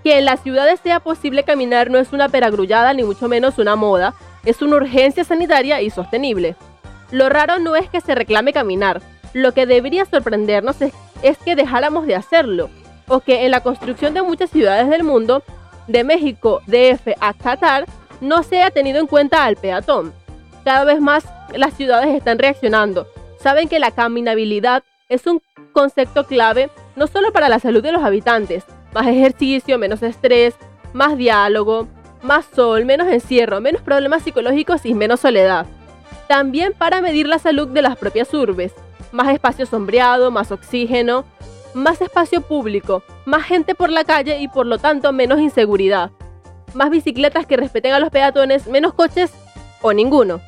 Que 0.03 0.17
en 0.17 0.25
las 0.25 0.41
ciudades 0.41 0.79
sea 0.81 0.99
posible 0.99 1.43
caminar 1.43 1.89
no 1.89 1.97
es 1.99 2.13
una 2.13 2.29
peragrullada 2.29 2.93
ni 2.93 3.03
mucho 3.03 3.27
menos 3.27 3.57
una 3.57 3.75
moda, 3.75 4.13
es 4.45 4.61
una 4.61 4.77
urgencia 4.77 5.23
sanitaria 5.23 5.81
y 5.81 5.89
sostenible. 5.89 6.55
Lo 7.11 7.29
raro 7.29 7.59
no 7.59 7.75
es 7.75 7.89
que 7.89 8.01
se 8.01 8.15
reclame 8.15 8.53
caminar, 8.53 9.01
lo 9.33 9.53
que 9.53 9.65
debería 9.65 10.05
sorprendernos 10.05 10.77
es, 10.81 11.37
que 11.39 11.55
dejáramos 11.55 12.07
de 12.07 12.15
hacerlo, 12.15 12.69
o 13.07 13.19
que 13.19 13.45
en 13.45 13.51
la 13.51 13.61
construcción 13.61 14.13
de 14.13 14.21
muchas 14.21 14.49
ciudades 14.49 14.89
del 14.89 15.03
mundo, 15.03 15.43
de 15.87 16.03
México, 16.03 16.61
DF 16.67 17.09
a 17.19 17.33
Qatar, 17.33 17.85
no 18.21 18.43
se 18.43 18.57
haya 18.57 18.71
tenido 18.71 18.99
en 18.99 19.07
cuenta 19.07 19.45
al 19.45 19.55
peatón. 19.55 20.13
Cada 20.63 20.83
vez 20.83 20.99
más 21.01 21.25
las 21.55 21.73
ciudades 21.73 22.15
están 22.15 22.39
reaccionando. 22.39 23.07
Saben 23.39 23.69
que 23.69 23.79
la 23.79 23.91
caminabilidad 23.91 24.83
es 25.09 25.25
un 25.25 25.41
concepto 25.73 26.25
clave 26.25 26.69
no 26.95 27.07
solo 27.07 27.33
para 27.33 27.49
la 27.49 27.59
salud 27.59 27.83
de 27.83 27.91
los 27.91 28.03
habitantes, 28.03 28.63
más 28.93 29.07
ejercicio, 29.07 29.77
menos 29.77 30.01
estrés, 30.03 30.55
más 30.93 31.17
diálogo, 31.17 31.87
más 32.21 32.45
sol, 32.55 32.85
menos 32.85 33.07
encierro, 33.07 33.59
menos 33.59 33.81
problemas 33.81 34.23
psicológicos 34.23 34.85
y 34.85 34.93
menos 34.93 35.19
soledad. 35.19 35.65
También 36.27 36.73
para 36.77 37.01
medir 37.01 37.27
la 37.27 37.39
salud 37.39 37.67
de 37.67 37.81
las 37.81 37.97
propias 37.97 38.33
urbes, 38.33 38.73
más 39.11 39.29
espacio 39.29 39.65
sombreado, 39.65 40.29
más 40.29 40.51
oxígeno, 40.51 41.25
más 41.73 42.01
espacio 42.01 42.41
público, 42.41 43.03
más 43.25 43.43
gente 43.43 43.73
por 43.73 43.89
la 43.89 44.03
calle 44.03 44.39
y 44.39 44.47
por 44.47 44.67
lo 44.67 44.77
tanto 44.77 45.11
menos 45.11 45.39
inseguridad, 45.39 46.11
más 46.73 46.91
bicicletas 46.91 47.47
que 47.47 47.57
respeten 47.57 47.93
a 47.93 47.99
los 47.99 48.11
peatones, 48.11 48.67
menos 48.67 48.93
coches 48.93 49.31
o 49.81 49.91
ninguno. 49.93 50.39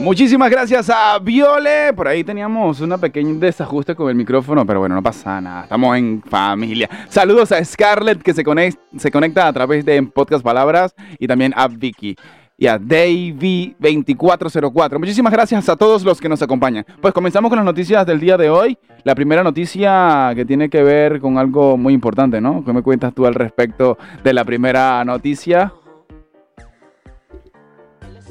Muchísimas 0.00 0.50
gracias 0.50 0.88
a 0.90 1.18
Viole. 1.18 1.92
Por 1.92 2.06
ahí 2.06 2.22
teníamos 2.22 2.80
un 2.80 2.98
pequeño 3.00 3.34
desajuste 3.34 3.94
con 3.94 4.08
el 4.08 4.14
micrófono, 4.14 4.64
pero 4.64 4.80
bueno, 4.80 4.94
no 4.94 5.02
pasa 5.02 5.40
nada. 5.40 5.64
Estamos 5.64 5.98
en 5.98 6.22
familia. 6.22 6.88
Saludos 7.08 7.52
a 7.52 7.64
Scarlett 7.64 8.22
que 8.22 8.32
se, 8.32 8.44
conecta 8.44 9.46
a 9.46 9.52
través 9.52 9.84
de 9.84 10.02
Podcast 10.04 10.44
Palabras 10.44 10.94
y 11.18 11.26
también 11.26 11.52
a 11.56 11.66
Vicky 11.66 12.14
y 12.56 12.68
a 12.68 12.78
Davy2404. 12.78 14.98
Muchísimas 14.98 15.32
gracias 15.32 15.68
a 15.68 15.76
todos 15.76 16.04
los 16.04 16.20
que 16.20 16.28
nos 16.28 16.42
acompañan. 16.42 16.86
Pues 17.00 17.12
comenzamos 17.12 17.48
con 17.48 17.56
las 17.56 17.64
noticias 17.64 18.06
del 18.06 18.20
día 18.20 18.36
de 18.36 18.50
hoy. 18.50 18.78
La 19.04 19.14
primera 19.14 19.42
noticia 19.42 20.32
que 20.34 20.44
tiene 20.44 20.68
que 20.68 20.82
ver 20.82 21.20
con 21.20 21.38
algo 21.38 21.76
muy 21.76 21.92
importante, 21.92 22.40
¿no? 22.40 22.64
¿Qué 22.64 22.72
me 22.72 22.82
cuentas 22.82 23.14
tú 23.14 23.26
al 23.26 23.34
respecto 23.34 23.98
de 24.22 24.32
la 24.32 24.44
primera 24.44 25.04
noticia? 25.04 25.72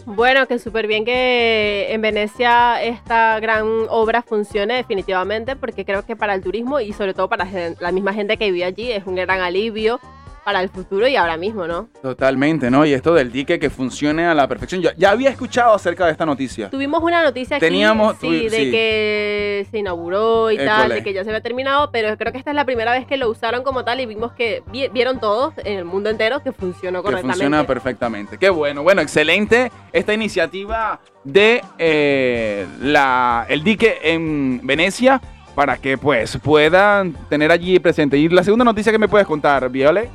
Bueno, 0.10 0.48
que 0.48 0.58
súper 0.58 0.88
bien 0.88 1.04
que 1.04 1.88
en 1.90 2.02
Venecia 2.02 2.82
esta 2.82 3.42
gran 3.42 3.68
obra 3.90 4.22
funcione 4.22 4.76
definitivamente, 4.76 5.58
porque 5.58 5.84
creo 5.84 6.06
que 6.06 6.16
para 6.16 6.34
el 6.34 6.42
turismo 6.42 6.80
y 6.80 6.94
sobre 6.94 7.14
todo 7.14 7.28
para 7.28 7.46
la 7.82 7.92
misma 7.92 8.14
gente 8.14 8.38
que 8.38 8.50
vive 8.50 8.64
allí 8.64 8.90
es 8.90 9.06
un 9.06 9.16
gran 9.16 9.42
alivio 9.42 10.00
para 10.48 10.62
el 10.62 10.70
futuro 10.70 11.06
y 11.10 11.18
ahora 11.18 11.36
mismo, 11.36 11.68
¿no? 11.68 11.90
Totalmente, 12.02 12.72
¿no? 12.72 12.86
Y 12.86 12.94
esto 12.94 13.14
del 13.14 13.34
dique 13.34 13.60
que 13.60 13.70
funcione 13.70 14.26
a 14.26 14.34
la 14.34 14.48
perfección. 14.48 14.82
Yo 14.82 14.92
ya 14.96 15.12
había 15.12 15.30
escuchado 15.30 15.74
acerca 15.74 16.06
de 16.06 16.14
esta 16.14 16.26
noticia. 16.26 16.70
Tuvimos 16.70 17.04
una 17.04 17.22
noticia 17.22 17.58
aquí 17.58 17.66
Teníamos, 17.66 18.16
sí, 18.22 18.48
de 18.48 18.72
que 18.72 19.68
se 19.70 19.80
inauguró 19.80 20.50
y 20.50 20.56
tal, 20.56 20.88
de 20.88 21.04
que 21.04 21.12
ya 21.12 21.26
se 21.26 21.32
había 21.32 21.42
terminado, 21.42 21.92
pero 21.92 22.18
creo 22.18 22.32
que 22.32 22.38
esta 22.38 22.52
es 22.52 22.56
la 22.56 22.64
primera 22.64 22.94
vez 22.94 23.06
que 23.06 23.18
lo 23.18 23.30
usaron 23.30 23.62
como 23.62 23.84
tal 23.84 24.00
y 24.00 24.06
vimos 24.06 24.32
que 24.32 24.64
vieron 24.72 25.20
todos 25.20 25.54
en 25.58 25.80
el 25.80 25.84
mundo 25.84 26.10
entero 26.10 26.42
que 26.42 26.54
funcionó 26.54 27.04
correctamente. 27.04 27.40
Que 27.40 27.44
funciona 27.44 27.68
perfectamente. 27.68 28.38
Qué 28.38 28.50
bueno, 28.50 28.84
bueno, 28.84 29.02
excelente 29.02 29.70
esta 29.92 30.14
iniciativa 30.14 31.02
de 31.26 31.62
eh, 31.78 32.66
la, 32.80 33.46
el 33.50 33.66
dique 33.66 33.98
en 34.02 34.62
Venecia 34.64 35.20
para 35.56 35.76
que 35.76 35.98
pues 35.98 36.38
puedan 36.42 37.12
tener 37.28 37.52
allí 37.52 37.78
presente. 37.80 38.18
Y 38.18 38.30
la 38.30 38.46
segunda 38.46 38.64
noticia 38.64 38.94
que 38.94 39.00
me 39.00 39.10
puedes 39.10 39.28
contar, 39.28 39.68
Viole. 39.70 40.10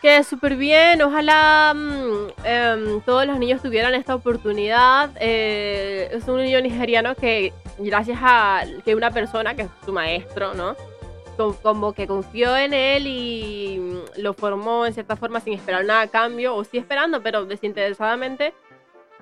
Que 0.00 0.22
súper 0.22 0.54
bien, 0.54 1.02
ojalá 1.02 1.74
mm, 1.74 2.44
em, 2.44 3.00
todos 3.00 3.26
los 3.26 3.36
niños 3.38 3.60
tuvieran 3.60 3.94
esta 3.94 4.14
oportunidad. 4.14 5.10
Eh, 5.20 6.08
es 6.12 6.28
un 6.28 6.36
niño 6.36 6.60
nigeriano 6.60 7.16
que, 7.16 7.52
gracias 7.78 8.18
a 8.22 8.62
que 8.84 8.94
una 8.94 9.10
persona, 9.10 9.54
que 9.54 9.62
es 9.62 9.68
su 9.84 9.92
maestro, 9.92 10.54
¿no? 10.54 10.76
Como 11.62 11.92
que 11.92 12.06
confió 12.06 12.56
en 12.56 12.74
él 12.74 13.06
y 13.08 13.78
mm, 13.80 14.20
lo 14.20 14.34
formó 14.34 14.86
en 14.86 14.94
cierta 14.94 15.16
forma 15.16 15.40
sin 15.40 15.54
esperar 15.54 15.84
nada 15.84 16.02
a 16.02 16.08
cambio, 16.08 16.54
o 16.54 16.62
sí 16.62 16.78
esperando, 16.78 17.20
pero 17.20 17.44
desinteresadamente. 17.44 18.54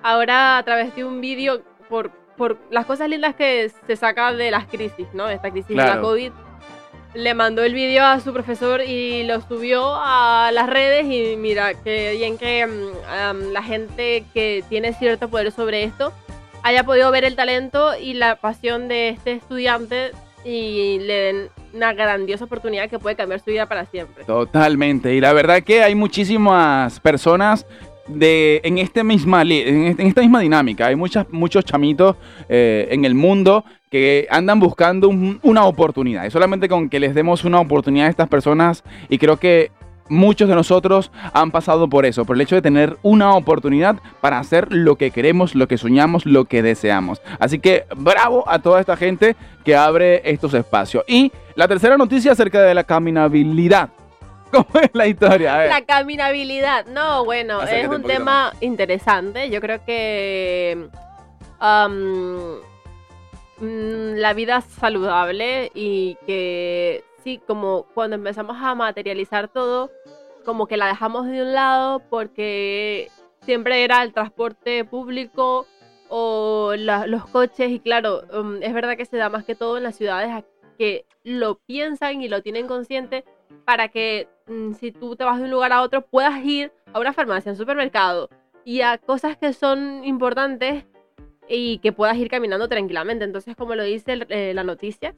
Ahora, 0.03 0.59
a 0.59 0.63
través 0.63 0.95
de 0.95 1.03
un 1.03 1.21
vídeo, 1.21 1.63
por, 1.89 2.11
por 2.37 2.59
las 2.69 2.85
cosas 2.85 3.09
lindas 3.09 3.33
que 3.33 3.71
se 3.87 3.95
saca 3.95 4.31
de 4.31 4.51
las 4.51 4.67
crisis, 4.67 5.07
¿no? 5.13 5.27
Esta 5.27 5.49
crisis 5.49 5.69
de 5.69 5.75
la 5.75 6.01
COVID 6.01 6.31
le 7.13 7.33
mandó 7.33 7.63
el 7.63 7.73
vídeo 7.73 8.05
a 8.05 8.19
su 8.19 8.33
profesor 8.33 8.81
y 8.81 9.23
lo 9.23 9.41
subió 9.41 9.95
a 9.95 10.51
las 10.53 10.69
redes 10.69 11.05
y 11.05 11.35
mira, 11.37 11.73
que 11.73 12.13
bien 12.17 12.37
que 12.37 12.65
mm, 12.65 13.51
la 13.51 13.63
gente 13.63 14.25
que 14.33 14.63
tiene 14.69 14.93
cierto 14.93 15.29
poder 15.29 15.51
sobre 15.51 15.83
esto 15.83 16.13
haya 16.63 16.83
podido 16.83 17.09
ver 17.11 17.23
el 17.23 17.35
talento 17.35 17.97
y 17.97 18.13
la 18.13 18.35
pasión 18.35 18.87
de 18.87 19.09
este 19.09 19.33
estudiante 19.33 20.11
y 20.43 20.99
le 20.99 21.13
den 21.13 21.49
una 21.73 21.93
grandiosa 21.93 22.45
oportunidad 22.45 22.89
que 22.89 22.99
puede 22.99 23.15
cambiar 23.15 23.39
su 23.39 23.51
vida 23.51 23.65
para 23.65 23.85
siempre. 23.85 24.23
Totalmente. 24.23 25.13
Y 25.13 25.19
la 25.19 25.33
verdad 25.33 25.61
que 25.63 25.83
hay 25.83 25.95
muchísimas 25.95 26.99
personas 26.99 27.65
de, 28.07 28.61
en, 28.63 28.77
este 28.77 29.03
misma, 29.03 29.41
en 29.41 29.99
esta 29.99 30.21
misma 30.21 30.39
dinámica. 30.39 30.87
Hay 30.87 30.95
muchas, 30.95 31.25
muchos 31.31 31.65
chamitos 31.65 32.15
eh, 32.49 32.87
en 32.91 33.05
el 33.05 33.15
mundo 33.15 33.63
que 33.89 34.27
andan 34.29 34.59
buscando 34.59 35.09
una 35.09 35.65
oportunidad. 35.65 36.25
Y 36.25 36.31
solamente 36.31 36.67
con 36.67 36.89
que 36.89 36.99
les 36.99 37.15
demos 37.15 37.45
una 37.45 37.59
oportunidad 37.59 38.07
a 38.07 38.09
estas 38.09 38.27
personas, 38.27 38.83
y 39.09 39.17
creo 39.17 39.37
que 39.37 39.71
muchos 40.09 40.47
de 40.47 40.55
nosotros 40.55 41.11
han 41.33 41.51
pasado 41.51 41.89
por 41.89 42.05
eso, 42.05 42.25
por 42.25 42.35
el 42.35 42.41
hecho 42.41 42.55
de 42.55 42.61
tener 42.61 42.97
una 43.03 43.33
oportunidad 43.33 43.97
para 44.21 44.39
hacer 44.39 44.73
lo 44.73 44.95
que 44.95 45.11
queremos, 45.11 45.55
lo 45.55 45.67
que 45.67 45.77
soñamos, 45.77 46.25
lo 46.25 46.45
que 46.45 46.61
deseamos. 46.61 47.21
Así 47.39 47.59
que 47.59 47.85
bravo 47.95 48.43
a 48.47 48.59
toda 48.59 48.79
esta 48.79 48.97
gente 48.97 49.35
que 49.63 49.75
abre 49.75 50.21
estos 50.29 50.53
espacios. 50.53 51.03
Y 51.07 51.31
la 51.55 51.67
tercera 51.67 51.97
noticia 51.97 52.31
acerca 52.31 52.61
de 52.61 52.73
la 52.73 52.83
caminabilidad. 52.83 53.89
¿Cómo 54.51 54.67
es 54.81 54.89
la 54.93 55.07
historia? 55.07 55.67
La 55.67 55.85
caminabilidad. 55.85 56.85
No, 56.87 57.25
bueno, 57.25 57.61
es 57.63 57.87
un, 57.87 58.03
tema 58.03 58.53
interesante. 58.61 59.49
Yo 59.49 59.61
creo 59.61 59.83
que... 59.85 60.89
Um, 61.59 62.59
mm, 63.59 64.15
la 64.17 64.33
vida 64.33 64.61
saludable 64.61 65.71
y 65.73 66.17
que 66.25 67.03
sí, 67.23 67.41
como 67.45 67.87
cuando 67.93 68.15
empezamos 68.15 68.57
a 68.59 68.75
materializar 68.75 69.47
todo, 69.47 69.91
como 70.45 70.67
que 70.67 70.77
la 70.77 70.87
dejamos 70.87 71.25
de 71.27 71.41
un 71.41 71.53
lado 71.53 71.99
porque 72.09 73.09
siempre 73.41 73.83
era 73.83 74.03
el 74.03 74.13
transporte 74.13 74.85
público 74.85 75.65
o 76.09 76.73
los 76.77 77.25
coches 77.27 77.69
y 77.71 77.79
claro, 77.79 78.21
um, 78.33 78.61
es 78.61 78.73
verdad 78.73 78.95
que 78.95 79.05
se 79.05 79.17
da 79.17 79.29
más 79.29 79.43
que 79.43 79.55
todo 79.55 79.77
en 79.77 79.83
las 79.83 79.95
ciudades 79.95 80.45
que 80.77 81.05
lo 81.23 81.55
piensan 81.55 82.21
y 82.21 82.29
lo 82.29 82.41
tienen 82.41 82.67
consciente 82.67 83.25
para 83.65 83.87
que 83.89 84.27
mm, 84.47 84.73
si 84.73 84.91
tú 84.91 85.15
te 85.15 85.23
vas 85.23 85.37
de 85.37 85.45
un 85.45 85.51
lugar 85.51 85.71
a 85.73 85.81
otro 85.81 86.01
puedas 86.01 86.43
ir 86.43 86.71
a 86.93 86.99
una 86.99 87.13
farmacia, 87.13 87.51
a 87.51 87.53
un 87.53 87.57
supermercado 87.57 88.29
y 88.63 88.81
a 88.81 88.97
cosas 88.97 89.37
que 89.37 89.53
son 89.53 90.03
importantes 90.03 90.85
y 91.47 91.79
que 91.79 91.91
puedas 91.91 92.17
ir 92.17 92.29
caminando 92.29 92.67
tranquilamente. 92.67 93.23
Entonces, 93.23 93.55
como 93.55 93.75
lo 93.75 93.83
dice 93.83 94.25
eh, 94.29 94.51
la 94.53 94.63
noticia, 94.63 95.13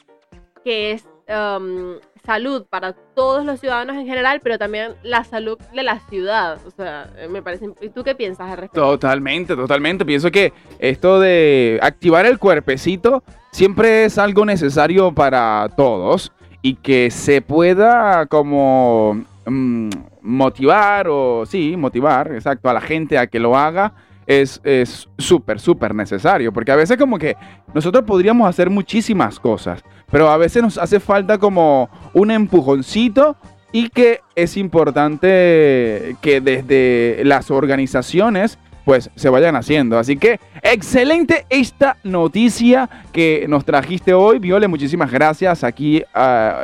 que 0.64 0.92
es 0.92 1.08
um, 1.28 1.96
salud 2.24 2.66
para 2.70 2.94
todos 2.94 3.46
los 3.46 3.60
ciudadanos 3.60 3.96
en 3.96 4.06
general, 4.06 4.40
pero 4.44 4.58
también 4.58 4.94
la 5.04 5.24
salud 5.24 5.58
de 5.74 5.84
la 5.84 6.00
ciudad. 6.10 6.60
O 6.66 6.72
sea, 6.72 7.10
eh, 7.18 7.28
me 7.28 7.42
parece. 7.42 7.70
¿Y 7.82 7.90
tú 7.90 8.04
qué 8.04 8.16
piensas 8.16 8.52
al 8.52 8.58
respecto? 8.58 8.82
Totalmente, 8.82 9.56
totalmente. 9.56 10.06
Pienso 10.06 10.30
que 10.32 10.54
esto 10.78 11.20
de 11.20 11.80
activar 11.82 12.26
el 12.26 12.38
cuerpecito 12.40 13.24
siempre 13.52 14.06
es 14.06 14.18
algo 14.18 14.46
necesario 14.46 15.12
para 15.12 15.70
todos 15.76 16.32
y 16.62 16.76
que 16.76 17.12
se 17.12 17.42
pueda 17.42 18.26
como 18.26 19.24
mm, 19.46 19.90
motivar 20.22 21.08
o 21.10 21.46
sí, 21.46 21.76
motivar, 21.78 22.34
exacto, 22.34 22.70
a 22.70 22.74
la 22.74 22.82
gente 22.82 23.18
a 23.18 23.28
que 23.28 23.40
lo 23.40 23.58
haga 23.58 23.94
es 24.30 24.62
súper, 25.18 25.60
súper 25.60 25.96
necesario. 25.96 26.54
Porque 26.54 26.72
a 26.72 26.76
veces 26.76 26.98
como 26.98 27.18
que 27.18 27.36
nosotros 27.74 28.04
podríamos 28.06 28.48
hacer 28.48 28.70
muchísimas 28.70 29.40
cosas, 29.40 29.84
pero 30.12 30.30
a 30.30 30.38
veces 30.38 30.62
nos 30.62 30.78
hace 30.78 31.00
falta 31.00 31.40
como 31.40 31.90
un 32.14 32.30
empujoncito 32.30 33.36
y 33.72 33.90
que 33.90 34.22
es 34.36 34.56
importante 34.56 36.16
que 36.22 36.42
desde 36.42 37.24
las 37.26 37.50
organizaciones 37.50 38.60
pues 38.90 39.12
se 39.16 39.30
vayan 39.30 39.56
haciendo. 39.56 40.00
Así 40.00 40.18
que 40.18 40.40
excelente 40.64 41.46
esta 41.52 41.98
noticia 42.04 42.90
que 43.12 43.46
nos 43.48 43.64
trajiste 43.64 44.16
hoy. 44.16 44.40
Viole, 44.40 44.68
muchísimas 44.68 45.12
gracias. 45.12 45.64
Aquí 45.64 46.02
ah, 46.16 46.64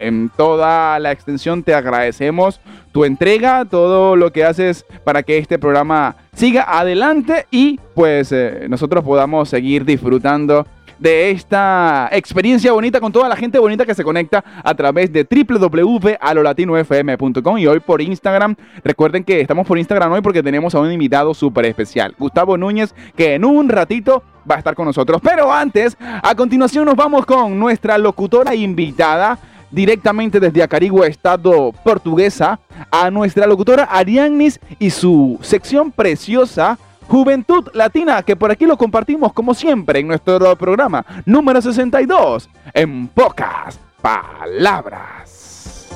en, 0.00 0.28
toda 0.36 0.98
la 0.98 1.12
extensión 1.12 1.62
te 1.62 1.72
agradecemos 1.72 2.60
tu 2.90 3.04
entrega, 3.04 3.64
todo 3.64 4.16
lo 4.16 4.32
que 4.32 4.42
haces 4.44 4.84
para 5.04 5.22
que 5.22 5.38
este 5.38 5.56
programa 5.56 6.16
siga 6.34 6.64
adelante 6.80 7.46
y 7.52 7.78
pues 7.94 8.32
eh, 8.32 8.66
nosotros 8.68 9.04
podamos 9.04 9.48
seguir 9.48 9.84
disfrutando 9.84 10.66
de 11.02 11.32
esta 11.32 12.08
experiencia 12.12 12.70
bonita 12.70 13.00
con 13.00 13.10
toda 13.10 13.28
la 13.28 13.34
gente 13.34 13.58
bonita 13.58 13.84
que 13.84 13.92
se 13.92 14.04
conecta 14.04 14.44
a 14.62 14.72
través 14.72 15.12
de 15.12 15.26
www.alolatinofm.com 15.28 17.58
y 17.58 17.66
hoy 17.66 17.80
por 17.80 18.00
Instagram. 18.00 18.54
Recuerden 18.84 19.24
que 19.24 19.40
estamos 19.40 19.66
por 19.66 19.78
Instagram 19.78 20.12
hoy 20.12 20.20
porque 20.20 20.44
tenemos 20.44 20.76
a 20.76 20.80
un 20.80 20.92
invitado 20.92 21.34
súper 21.34 21.66
especial, 21.66 22.14
Gustavo 22.16 22.56
Núñez, 22.56 22.94
que 23.16 23.34
en 23.34 23.44
un 23.44 23.68
ratito 23.68 24.22
va 24.48 24.54
a 24.54 24.58
estar 24.58 24.76
con 24.76 24.86
nosotros. 24.86 25.20
Pero 25.20 25.52
antes, 25.52 25.96
a 26.00 26.36
continuación 26.36 26.84
nos 26.84 26.94
vamos 26.94 27.26
con 27.26 27.58
nuestra 27.58 27.98
locutora 27.98 28.54
invitada 28.54 29.40
directamente 29.72 30.38
desde 30.38 30.62
Acarigua, 30.62 31.08
estado 31.08 31.72
portuguesa, 31.82 32.60
a 32.92 33.10
nuestra 33.10 33.48
locutora 33.48 33.88
Ariannis 33.90 34.60
y 34.78 34.90
su 34.90 35.40
sección 35.42 35.90
preciosa 35.90 36.78
Juventud 37.12 37.68
Latina, 37.74 38.22
que 38.22 38.36
por 38.36 38.50
aquí 38.50 38.64
lo 38.64 38.78
compartimos 38.78 39.34
como 39.34 39.52
siempre 39.52 40.00
en 40.00 40.08
nuestro 40.08 40.56
programa 40.56 41.04
número 41.26 41.60
62, 41.60 42.48
en 42.72 43.06
pocas 43.06 43.78
palabras. 44.00 45.90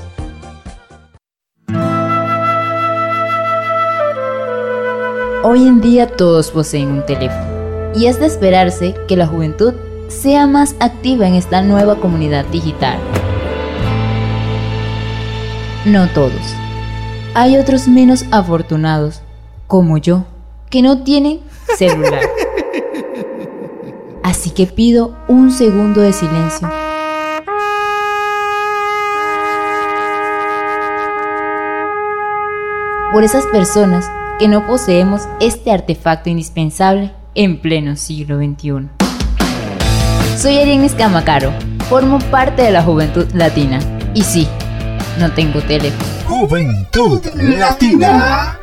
Hoy 5.42 5.66
en 5.66 5.80
día 5.80 6.06
todos 6.06 6.50
poseen 6.50 6.88
un 6.88 7.06
teléfono 7.06 7.46
y 7.94 8.08
es 8.08 8.20
de 8.20 8.26
esperarse 8.26 8.94
que 9.08 9.16
la 9.16 9.26
juventud 9.26 9.72
sea 10.08 10.46
más 10.46 10.76
activa 10.80 11.26
en 11.26 11.32
esta 11.32 11.62
nueva 11.62 11.96
comunidad 11.96 12.44
digital. 12.48 12.98
No 15.86 16.08
todos. 16.08 16.54
Hay 17.32 17.56
otros 17.56 17.88
menos 17.88 18.26
afortunados, 18.32 19.22
como 19.66 19.96
yo 19.96 20.26
que 20.70 20.82
no 20.82 21.02
tienen 21.02 21.40
celular. 21.76 22.22
Así 24.22 24.50
que 24.50 24.66
pido 24.66 25.16
un 25.28 25.50
segundo 25.50 26.00
de 26.00 26.12
silencio. 26.12 26.68
Por 33.12 33.24
esas 33.24 33.46
personas 33.46 34.10
que 34.38 34.48
no 34.48 34.66
poseemos 34.66 35.22
este 35.40 35.70
artefacto 35.70 36.28
indispensable 36.28 37.12
en 37.34 37.60
pleno 37.60 37.96
siglo 37.96 38.36
XXI. 38.38 38.88
Soy 40.36 40.58
Ariane 40.58 40.86
Escamacaro, 40.86 41.52
formo 41.88 42.18
parte 42.30 42.62
de 42.62 42.72
la 42.72 42.82
Juventud 42.82 43.26
Latina 43.32 43.78
y 44.12 44.22
sí, 44.22 44.46
no 45.18 45.32
tengo 45.32 45.60
teléfono. 45.62 46.04
Juventud 46.26 47.24
Latina. 47.36 48.58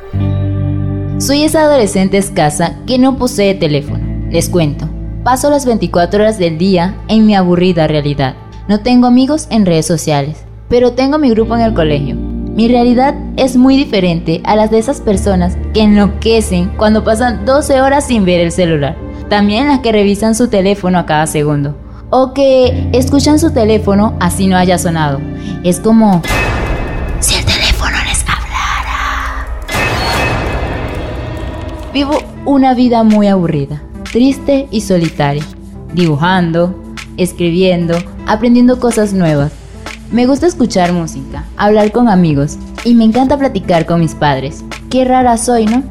Soy 1.23 1.43
esa 1.43 1.62
adolescente 1.62 2.17
escasa 2.17 2.79
que 2.86 2.99
no 2.99 3.15
posee 3.17 3.55
teléfono. 3.55 4.03
Les 4.29 4.49
cuento. 4.49 4.89
Paso 5.23 5.49
las 5.49 5.65
24 5.65 6.21
horas 6.21 6.38
del 6.38 6.57
día 6.57 6.97
en 7.07 7.25
mi 7.25 7.33
aburrida 7.33 7.88
realidad. 7.88 8.36
No 8.67 8.81
tengo 8.81 9.07
amigos 9.07 9.47
en 9.49 9.65
redes 9.65 9.86
sociales, 9.86 10.43
pero 10.67 10.91
tengo 10.91 11.17
mi 11.17 11.29
grupo 11.29 11.55
en 11.55 11.62
el 11.62 11.73
colegio. 11.73 12.15
Mi 12.15 12.67
realidad 12.67 13.15
es 13.38 13.55
muy 13.55 13.77
diferente 13.77 14.41
a 14.43 14.57
las 14.57 14.69
de 14.69 14.79
esas 14.79 14.99
personas 14.99 15.55
que 15.73 15.83
enloquecen 15.83 16.73
cuando 16.75 17.05
pasan 17.05 17.45
12 17.45 17.79
horas 17.79 18.05
sin 18.05 18.25
ver 18.25 18.41
el 18.41 18.51
celular. 18.51 18.97
También 19.29 19.69
las 19.69 19.79
que 19.79 19.93
revisan 19.93 20.36
su 20.36 20.49
teléfono 20.49 20.99
a 20.99 21.05
cada 21.05 21.25
segundo. 21.25 21.77
O 22.09 22.33
que 22.33 22.89
escuchan 22.91 23.39
su 23.39 23.53
teléfono 23.53 24.17
así 24.19 24.47
no 24.47 24.57
haya 24.57 24.77
sonado. 24.77 25.21
Es 25.63 25.79
como... 25.79 26.21
Vivo 31.93 32.23
una 32.43 32.73
vida 32.73 33.03
muy 33.03 33.27
aburrida, 33.27 33.84
triste 34.12 34.67
y 34.71 34.82
solitaria, 34.82 35.43
dibujando, 35.93 36.73
escribiendo, 37.17 37.95
aprendiendo 38.25 38.79
cosas 38.79 39.13
nuevas. 39.13 39.51
Me 40.12 40.25
gusta 40.25 40.47
escuchar 40.47 40.91
música, 40.91 41.45
hablar 41.56 41.91
con 41.91 42.10
amigos 42.10 42.58
y 42.84 42.95
me 42.95 43.03
encanta 43.03 43.38
platicar 43.38 43.86
con 43.86 43.99
mis 43.99 44.15
padres. 44.15 44.65
Qué 44.89 45.06
rara 45.06 45.38
soy, 45.38 45.67
¿no? 45.67 45.84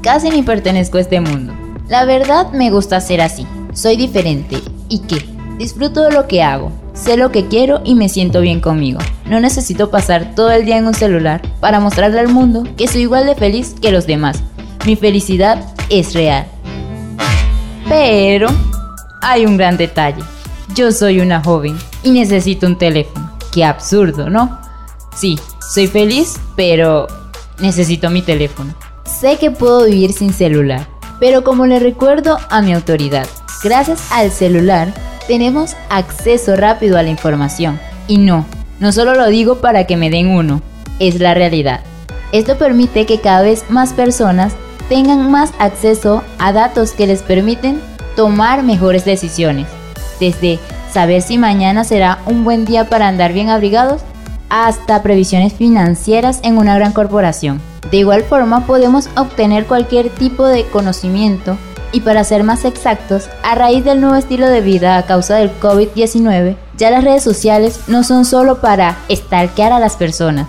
Casi 0.00 0.30
ni 0.30 0.42
pertenezco 0.42 0.98
a 0.98 1.00
este 1.00 1.20
mundo. 1.20 1.52
La 1.88 2.04
verdad 2.04 2.52
me 2.52 2.70
gusta 2.70 3.00
ser 3.00 3.20
así. 3.20 3.44
Soy 3.72 3.96
diferente. 3.96 4.58
¿Y 4.88 5.00
qué? 5.00 5.24
Disfruto 5.58 6.02
de 6.04 6.12
lo 6.12 6.28
que 6.28 6.40
hago. 6.40 6.70
Sé 6.94 7.16
lo 7.16 7.32
que 7.32 7.48
quiero 7.48 7.80
y 7.84 7.96
me 7.96 8.08
siento 8.08 8.40
bien 8.40 8.60
conmigo. 8.60 9.00
No 9.26 9.40
necesito 9.40 9.90
pasar 9.90 10.36
todo 10.36 10.52
el 10.52 10.64
día 10.66 10.78
en 10.78 10.86
un 10.86 10.94
celular 10.94 11.42
para 11.58 11.80
mostrarle 11.80 12.20
al 12.20 12.28
mundo 12.28 12.62
que 12.76 12.86
soy 12.86 13.02
igual 13.02 13.26
de 13.26 13.34
feliz 13.34 13.74
que 13.80 13.90
los 13.90 14.06
demás 14.06 14.40
mi 14.88 14.96
felicidad 14.96 15.62
es 15.90 16.14
real. 16.14 16.46
Pero 17.90 18.48
hay 19.20 19.44
un 19.44 19.58
gran 19.58 19.76
detalle. 19.76 20.22
Yo 20.74 20.92
soy 20.92 21.20
una 21.20 21.44
joven 21.44 21.76
y 22.02 22.10
necesito 22.10 22.66
un 22.66 22.78
teléfono. 22.78 23.30
Qué 23.52 23.64
absurdo, 23.66 24.30
¿no? 24.30 24.58
Sí, 25.14 25.38
soy 25.74 25.88
feliz, 25.88 26.40
pero 26.56 27.06
necesito 27.58 28.08
mi 28.08 28.22
teléfono. 28.22 28.72
Sé 29.04 29.36
que 29.36 29.50
puedo 29.50 29.84
vivir 29.84 30.14
sin 30.14 30.32
celular, 30.32 30.86
pero 31.20 31.44
como 31.44 31.66
le 31.66 31.80
recuerdo 31.80 32.38
a 32.48 32.62
mi 32.62 32.72
autoridad, 32.72 33.26
gracias 33.62 34.10
al 34.10 34.30
celular 34.30 34.94
tenemos 35.26 35.76
acceso 35.90 36.56
rápido 36.56 36.96
a 36.96 37.02
la 37.02 37.10
información. 37.10 37.78
Y 38.06 38.16
no, 38.16 38.46
no 38.80 38.92
solo 38.92 39.12
lo 39.12 39.26
digo 39.26 39.56
para 39.56 39.84
que 39.84 39.98
me 39.98 40.08
den 40.08 40.28
uno, 40.28 40.62
es 40.98 41.20
la 41.20 41.34
realidad. 41.34 41.80
Esto 42.32 42.56
permite 42.56 43.04
que 43.04 43.20
cada 43.20 43.42
vez 43.42 43.64
más 43.68 43.92
personas 43.92 44.54
tengan 44.88 45.30
más 45.30 45.52
acceso 45.58 46.22
a 46.38 46.52
datos 46.52 46.92
que 46.92 47.06
les 47.06 47.22
permiten 47.22 47.80
tomar 48.16 48.62
mejores 48.62 49.04
decisiones, 49.04 49.66
desde 50.18 50.58
saber 50.92 51.22
si 51.22 51.38
mañana 51.38 51.84
será 51.84 52.18
un 52.26 52.44
buen 52.44 52.64
día 52.64 52.88
para 52.88 53.08
andar 53.08 53.32
bien 53.32 53.50
abrigados 53.50 54.02
hasta 54.48 55.02
previsiones 55.02 55.52
financieras 55.52 56.40
en 56.42 56.58
una 56.58 56.74
gran 56.74 56.92
corporación. 56.92 57.60
De 57.90 57.98
igual 57.98 58.22
forma 58.22 58.66
podemos 58.66 59.08
obtener 59.16 59.66
cualquier 59.66 60.10
tipo 60.10 60.46
de 60.46 60.64
conocimiento 60.64 61.56
y 61.92 62.00
para 62.00 62.24
ser 62.24 62.44
más 62.44 62.64
exactos, 62.64 63.28
a 63.42 63.54
raíz 63.54 63.84
del 63.84 64.00
nuevo 64.00 64.16
estilo 64.16 64.48
de 64.48 64.60
vida 64.60 64.98
a 64.98 65.06
causa 65.06 65.36
del 65.36 65.50
COVID-19, 65.58 66.56
ya 66.76 66.90
las 66.90 67.02
redes 67.02 67.22
sociales 67.22 67.80
no 67.86 68.04
son 68.04 68.24
solo 68.24 68.60
para 68.60 68.98
stalkear 69.10 69.72
a 69.72 69.80
las 69.80 69.96
personas. 69.96 70.48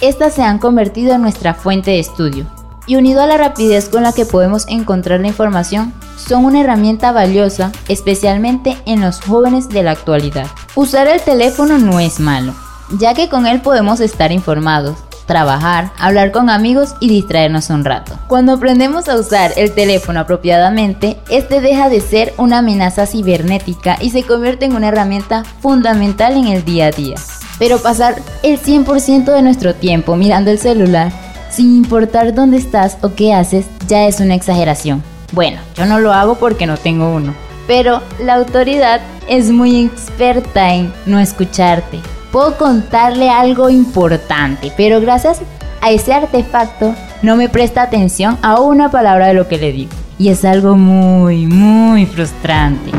Estas 0.00 0.34
se 0.34 0.42
han 0.42 0.58
convertido 0.58 1.14
en 1.14 1.22
nuestra 1.22 1.54
fuente 1.54 1.92
de 1.92 2.00
estudio, 2.00 2.46
y 2.86 2.96
unido 2.96 3.22
a 3.22 3.26
la 3.26 3.36
rapidez 3.36 3.88
con 3.88 4.02
la 4.02 4.12
que 4.12 4.26
podemos 4.26 4.66
encontrar 4.68 5.20
la 5.20 5.28
información, 5.28 5.92
son 6.16 6.44
una 6.44 6.60
herramienta 6.60 7.12
valiosa, 7.12 7.72
especialmente 7.88 8.76
en 8.86 9.00
los 9.00 9.20
jóvenes 9.20 9.68
de 9.68 9.82
la 9.82 9.92
actualidad. 9.92 10.46
Usar 10.74 11.08
el 11.08 11.20
teléfono 11.20 11.78
no 11.78 12.00
es 12.00 12.20
malo, 12.20 12.54
ya 12.98 13.14
que 13.14 13.28
con 13.28 13.46
él 13.46 13.60
podemos 13.60 14.00
estar 14.00 14.32
informados, 14.32 14.96
trabajar, 15.26 15.90
hablar 15.98 16.32
con 16.32 16.50
amigos 16.50 16.94
y 17.00 17.08
distraernos 17.08 17.70
un 17.70 17.84
rato. 17.84 18.18
Cuando 18.28 18.52
aprendemos 18.52 19.08
a 19.08 19.16
usar 19.16 19.52
el 19.56 19.72
teléfono 19.72 20.20
apropiadamente, 20.20 21.18
este 21.28 21.60
deja 21.60 21.88
de 21.88 22.00
ser 22.00 22.34
una 22.36 22.58
amenaza 22.58 23.06
cibernética 23.06 23.96
y 24.00 24.10
se 24.10 24.22
convierte 24.22 24.66
en 24.66 24.76
una 24.76 24.88
herramienta 24.88 25.44
fundamental 25.60 26.36
en 26.36 26.48
el 26.48 26.64
día 26.64 26.86
a 26.86 26.90
día. 26.90 27.16
Pero 27.58 27.78
pasar 27.78 28.16
el 28.42 28.60
100% 28.60 29.24
de 29.24 29.42
nuestro 29.42 29.74
tiempo 29.74 30.16
mirando 30.16 30.50
el 30.50 30.58
celular, 30.58 31.12
sin 31.54 31.76
importar 31.76 32.34
dónde 32.34 32.56
estás 32.56 32.98
o 33.02 33.14
qué 33.14 33.32
haces, 33.32 33.66
ya 33.86 34.06
es 34.06 34.18
una 34.20 34.34
exageración. 34.34 35.02
Bueno, 35.32 35.60
yo 35.76 35.86
no 35.86 36.00
lo 36.00 36.12
hago 36.12 36.34
porque 36.34 36.66
no 36.66 36.76
tengo 36.76 37.14
uno. 37.14 37.32
Pero 37.66 38.02
la 38.20 38.34
autoridad 38.34 39.00
es 39.28 39.50
muy 39.50 39.84
experta 39.84 40.74
en 40.74 40.92
no 41.06 41.18
escucharte, 41.18 42.00
puedo 42.32 42.58
contarle 42.58 43.30
algo 43.30 43.70
importante, 43.70 44.72
pero 44.76 45.00
gracias 45.00 45.40
a 45.80 45.90
ese 45.90 46.12
artefacto 46.12 46.94
no 47.22 47.36
me 47.36 47.48
presta 47.48 47.82
atención 47.82 48.36
a 48.42 48.60
una 48.60 48.90
palabra 48.90 49.28
de 49.28 49.34
lo 49.34 49.46
que 49.46 49.58
le 49.58 49.72
digo. 49.72 49.92
Y 50.18 50.28
es 50.28 50.44
algo 50.44 50.76
muy, 50.76 51.46
muy 51.46 52.06
frustrante. 52.06 52.90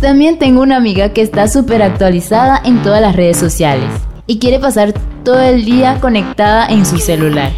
También 0.00 0.38
tengo 0.38 0.60
una 0.60 0.76
amiga 0.76 1.10
que 1.10 1.22
está 1.22 1.48
súper 1.48 1.82
actualizada 1.82 2.60
en 2.64 2.82
todas 2.82 3.00
las 3.00 3.16
redes 3.16 3.36
sociales 3.36 3.90
y 4.26 4.38
quiere 4.38 4.58
pasar 4.58 4.92
todo 5.24 5.40
el 5.40 5.64
día 5.64 6.00
conectada 6.00 6.66
en 6.66 6.84
su 6.84 6.98
celular. 6.98 7.52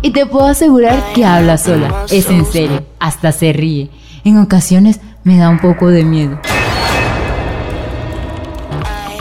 Y 0.00 0.10
te 0.10 0.26
puedo 0.26 0.46
asegurar 0.46 1.12
que 1.12 1.24
habla 1.24 1.58
sola, 1.58 2.04
es 2.10 2.30
en 2.30 2.46
serio, 2.46 2.84
hasta 3.00 3.32
se 3.32 3.52
ríe. 3.52 3.90
En 4.24 4.38
ocasiones 4.38 5.00
me 5.24 5.38
da 5.38 5.48
un 5.48 5.58
poco 5.58 5.88
de 5.88 6.04
miedo. 6.04 6.38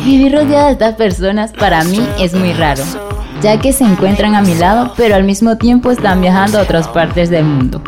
Vivir 0.04 0.34
rodeada 0.34 0.68
de 0.68 0.74
estas 0.74 0.94
personas 0.96 1.52
para 1.52 1.84
mí 1.84 2.00
es 2.20 2.34
muy 2.36 2.54
raro, 2.54 2.84
ya 3.42 3.60
que 3.60 3.74
se 3.74 3.84
encuentran 3.84 4.36
a 4.36 4.42
mi 4.42 4.54
lado, 4.54 4.94
pero 4.96 5.16
al 5.16 5.24
mismo 5.24 5.58
tiempo 5.58 5.90
están 5.90 6.22
viajando 6.22 6.60
a 6.60 6.62
otras 6.62 6.88
partes 6.88 7.30
del 7.32 7.46
mundo. 7.46 7.82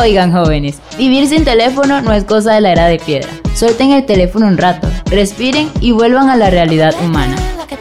Oigan 0.00 0.32
jóvenes, 0.32 0.78
vivir 0.96 1.26
sin 1.26 1.44
teléfono 1.44 2.00
no 2.02 2.12
es 2.12 2.24
cosa 2.24 2.54
de 2.54 2.60
la 2.60 2.72
era 2.72 2.86
de 2.86 2.98
piedra. 2.98 3.28
Suelten 3.54 3.90
el 3.90 4.06
teléfono 4.06 4.46
un 4.46 4.58
rato, 4.58 4.88
respiren 5.10 5.68
y 5.80 5.90
vuelvan 5.90 6.30
a 6.30 6.36
la 6.36 6.50
realidad 6.50 6.94
humana. 7.04 7.36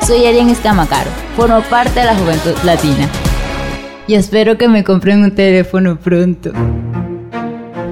Soy 0.06 0.26
Ariane 0.26 0.52
Escamacaro, 0.52 1.12
formo 1.36 1.62
parte 1.62 2.00
de 2.00 2.06
la 2.08 2.16
Juventud 2.16 2.54
Latina. 2.64 3.08
Y 4.08 4.16
espero 4.16 4.58
que 4.58 4.68
me 4.68 4.84
compren 4.84 5.24
un 5.24 5.34
teléfono 5.34 5.98
pronto. 5.98 6.52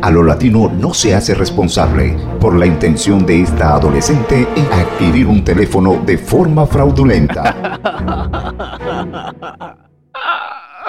A 0.01 0.09
lo 0.09 0.23
latino 0.23 0.69
no 0.69 0.93
se 0.93 1.15
hace 1.15 1.35
responsable 1.35 2.17
por 2.39 2.55
la 2.55 2.65
intención 2.65 3.25
de 3.25 3.41
esta 3.41 3.75
adolescente 3.75 4.47
en 4.55 4.65
adquirir 4.73 5.27
un 5.27 5.43
teléfono 5.43 6.01
de 6.05 6.17
forma 6.17 6.65
fraudulenta. 6.65 7.77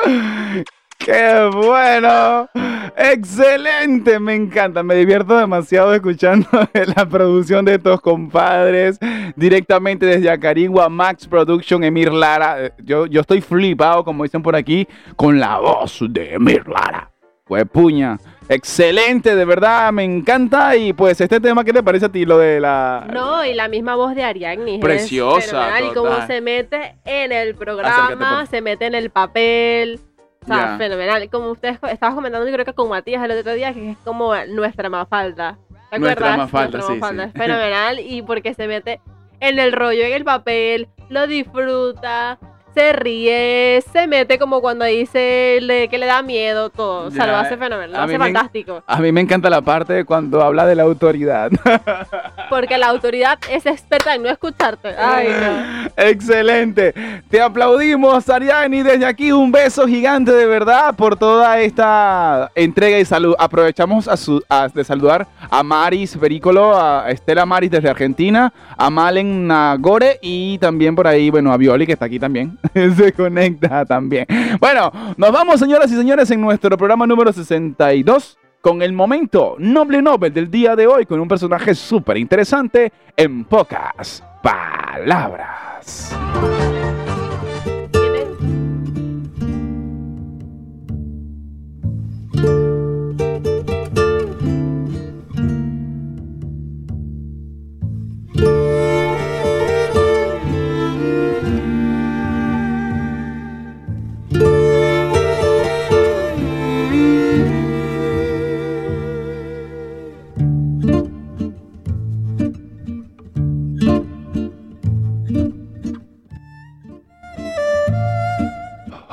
¡Qué 1.05 1.51
bueno! 1.53 2.49
¡Excelente! 2.97 4.21
Me 4.21 4.35
encanta, 4.35 4.83
me 4.83 4.95
divierto 4.95 5.37
demasiado 5.37 5.93
escuchando 5.95 6.47
la 6.97 7.07
producción 7.07 7.65
de 7.65 7.75
estos 7.75 8.01
compadres 8.01 8.99
directamente 9.35 10.07
desde 10.07 10.31
Acarigua, 10.31 10.89
Max 10.89 11.27
Production, 11.27 11.83
Emir 11.83 12.13
Lara. 12.13 12.73
Yo, 12.79 13.07
yo 13.07 13.23
estoy 13.23 13.41
flipado, 13.41 14.05
como 14.05 14.23
dicen 14.23 14.43
por 14.43 14.55
aquí, 14.55 14.87
con 15.17 15.41
la 15.41 15.59
voz 15.59 16.05
de 16.09 16.35
Emir 16.35 16.69
Lara. 16.69 17.11
Pues 17.45 17.65
puña. 17.65 18.19
Excelente, 18.49 19.35
de 19.35 19.45
verdad, 19.45 19.93
me 19.93 20.05
encanta. 20.05 20.77
Y 20.77 20.93
pues 20.93 21.21
este 21.21 21.41
tema, 21.41 21.65
¿qué 21.65 21.73
te 21.73 21.83
parece 21.83 22.07
a 22.07 22.09
ti? 22.09 22.25
Lo 22.25 22.39
de 22.39 22.61
la... 22.61 23.09
No, 23.13 23.45
y 23.45 23.55
la 23.55 23.69
misma 23.69 23.97
voz 23.97 24.15
de 24.15 24.23
Ariadne. 24.23 24.79
Preciosa, 24.79 25.81
Y 25.81 25.93
cómo 25.95 26.27
se 26.27 26.41
mete 26.41 26.97
en 27.05 27.33
el 27.33 27.55
programa, 27.55 28.47
se 28.47 28.61
mete 28.61 28.87
en 28.87 28.95
el 28.95 29.11
papel. 29.11 30.01
O 30.43 30.47
sea, 30.47 30.77
fenomenal. 30.79 31.29
Como 31.31 31.51
ustedes 31.51 31.79
estabas 31.91 32.15
comentando, 32.15 32.47
yo 32.47 32.53
creo 32.53 32.65
que 32.65 32.73
con 32.75 32.89
Matías 32.89 33.23
el 33.25 33.31
otro 33.39 33.53
día, 33.55 33.73
que 33.73 33.91
es 33.93 33.97
como 34.05 34.35
nuestra 34.49 34.89
mafalda. 34.89 35.59
¿Te 35.91 35.99
Nuestra 35.99 36.35
acuerdas? 36.35 36.39
Mafalda, 36.53 36.79
Nuestra 36.79 36.95
sí, 36.95 37.01
Mafalda. 37.01 37.25
sí. 37.25 37.31
Es 37.35 37.43
fenomenal 37.43 38.01
y 38.01 38.23
porque 38.23 38.55
se 38.55 38.67
mete 38.67 39.01
en 39.41 39.59
el 39.59 39.73
rollo, 39.73 40.03
en 40.05 40.13
el 40.13 40.25
papel, 40.25 40.89
lo 41.09 41.27
disfruta, 41.27 42.39
se 42.75 42.93
ríe, 42.93 43.83
se 43.93 44.07
mete 44.07 44.39
como 44.39 44.61
cuando 44.61 44.85
dice 44.85 45.59
le- 45.61 45.89
que 45.89 45.99
le 45.99 46.07
da 46.07 46.23
miedo, 46.23 46.71
todo. 46.71 47.07
O 47.09 47.11
sea, 47.11 47.27
lo 47.27 47.33
Ya, 47.33 47.41
hace 47.41 47.57
fenomenal, 47.57 47.93
lo 47.93 47.99
hace 47.99 48.15
en- 48.15 48.21
fantástico. 48.21 48.83
A 48.87 48.97
mí 49.01 49.13
me 49.13 49.21
encanta 49.21 49.51
la 49.51 49.61
parte 49.61 50.05
cuando 50.05 50.43
habla 50.43 50.67
de 50.67 50.75
la 50.75 50.83
autoridad. 50.85 51.51
Porque 52.51 52.77
la 52.79 52.89
autoridad 52.89 53.39
es 53.51 53.67
experta 53.67 54.15
en 54.15 54.23
no 54.23 54.29
escucharte. 54.31 54.89
Ay, 54.99 55.29
no. 55.29 55.91
Excelente. 55.97 56.95
Te 57.31 57.41
aplaudimos, 57.41 58.29
Ariani. 58.29 58.83
Desde 58.83 59.07
aquí 59.07 59.33
un 59.33 59.51
beso 59.53 59.87
gigante 59.87 60.33
de 60.33 60.47
verdad 60.47 60.95
por 60.95 61.17
toda 61.17 61.61
esta 61.61 62.51
entrega 62.55 62.99
y 62.99 63.05
salud. 63.05 63.35
Aprovechamos 63.39 64.09
a 64.09 64.17
su- 64.17 64.43
a- 64.49 64.69
de 64.69 64.85
saludar 64.85 65.27
a 65.51 65.63
Maris 65.63 66.19
Verícolo, 66.19 66.77
a 66.79 67.11
Estela 67.11 67.45
Maris 67.47 67.71
desde 67.71 67.89
Argentina, 67.91 68.53
a 68.77 68.91
Malen 68.91 69.47
Nagore 69.47 70.19
y 70.23 70.59
también 70.59 70.95
por 70.95 71.07
ahí, 71.07 71.31
bueno, 71.31 71.53
a 71.53 71.57
Violi 71.57 71.87
que 71.87 71.93
está 71.93 72.07
aquí 72.07 72.19
también. 72.19 72.59
Se 72.97 73.13
conecta 73.13 73.85
también. 73.85 74.27
Bueno, 74.61 74.93
nos 75.17 75.33
vamos, 75.33 75.61
señoras 75.61 75.91
y 75.91 75.97
señores, 75.97 76.31
en 76.31 76.41
nuestro 76.41 76.77
programa 76.77 77.07
número 77.07 77.33
62 77.33 78.39
con 78.61 78.81
el 78.81 78.93
momento 78.93 79.57
Noble 79.59 80.01
Nobel 80.01 80.33
del 80.33 80.51
día 80.51 80.77
de 80.77 80.87
hoy, 80.87 81.05
con 81.05 81.21
un 81.21 81.29
personaje 81.29 81.75
súper 81.75 82.17
interesante 82.17 82.93
en 83.17 83.45
pocas 83.45 84.23
palabras. 84.41 86.17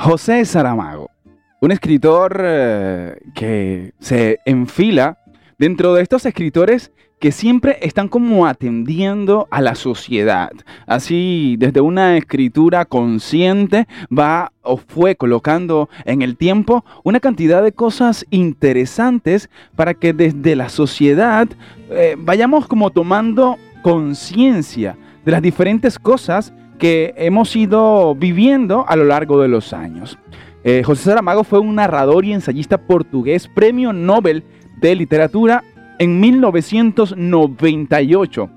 José 0.02 0.46
Saramago, 0.46 1.12
un 1.60 1.74
escritor 1.74 2.42
eh, 2.42 3.18
que 3.36 3.92
se 4.00 4.40
enfila 4.46 5.18
dentro 5.58 5.94
de 5.94 6.02
estos 6.02 6.26
escritores 6.26 6.94
que 7.20 7.34
siempre 7.34 7.80
están 7.82 8.08
como 8.08 8.48
atendiendo 8.48 9.50
a 9.52 9.60
la 9.60 9.76
sociedad. 9.76 10.52
Así, 10.88 11.58
desde 11.60 11.82
una 11.82 12.16
escritura 12.16 12.86
consciente, 12.86 13.90
va 14.10 14.54
o 14.62 14.78
fue 14.78 15.18
colocando 15.18 15.90
en 16.06 16.22
el 16.22 16.38
tiempo 16.38 16.86
una 17.04 17.20
cantidad 17.20 17.62
de 17.62 17.74
cosas 17.74 18.26
interesantes 18.30 19.50
para 19.76 19.96
que 19.96 20.14
desde 20.14 20.56
la 20.56 20.70
sociedad 20.70 21.50
eh, 21.90 22.16
vayamos 22.18 22.68
como 22.68 22.90
tomando 22.92 23.58
conciencia 23.82 24.96
de 25.26 25.32
las 25.34 25.42
diferentes 25.42 26.00
cosas 26.00 26.54
que 26.80 27.14
hemos 27.18 27.56
ido 27.56 28.16
viviendo 28.16 28.84
a 28.88 28.96
lo 28.96 29.04
largo 29.04 29.40
de 29.40 29.48
los 29.48 29.74
años. 29.74 30.18
Eh, 30.64 30.82
José 30.84 31.04
Saramago 31.04 31.44
fue 31.44 31.60
un 31.60 31.76
narrador 31.76 32.26
y 32.26 32.34
ensayista 32.34 32.80
portugués, 32.80 33.48
premio 33.48 33.94
Nobel 33.94 34.44
de 34.82 34.96
Literatura 34.96 35.64
en 36.00 36.20
1998. 36.20 38.50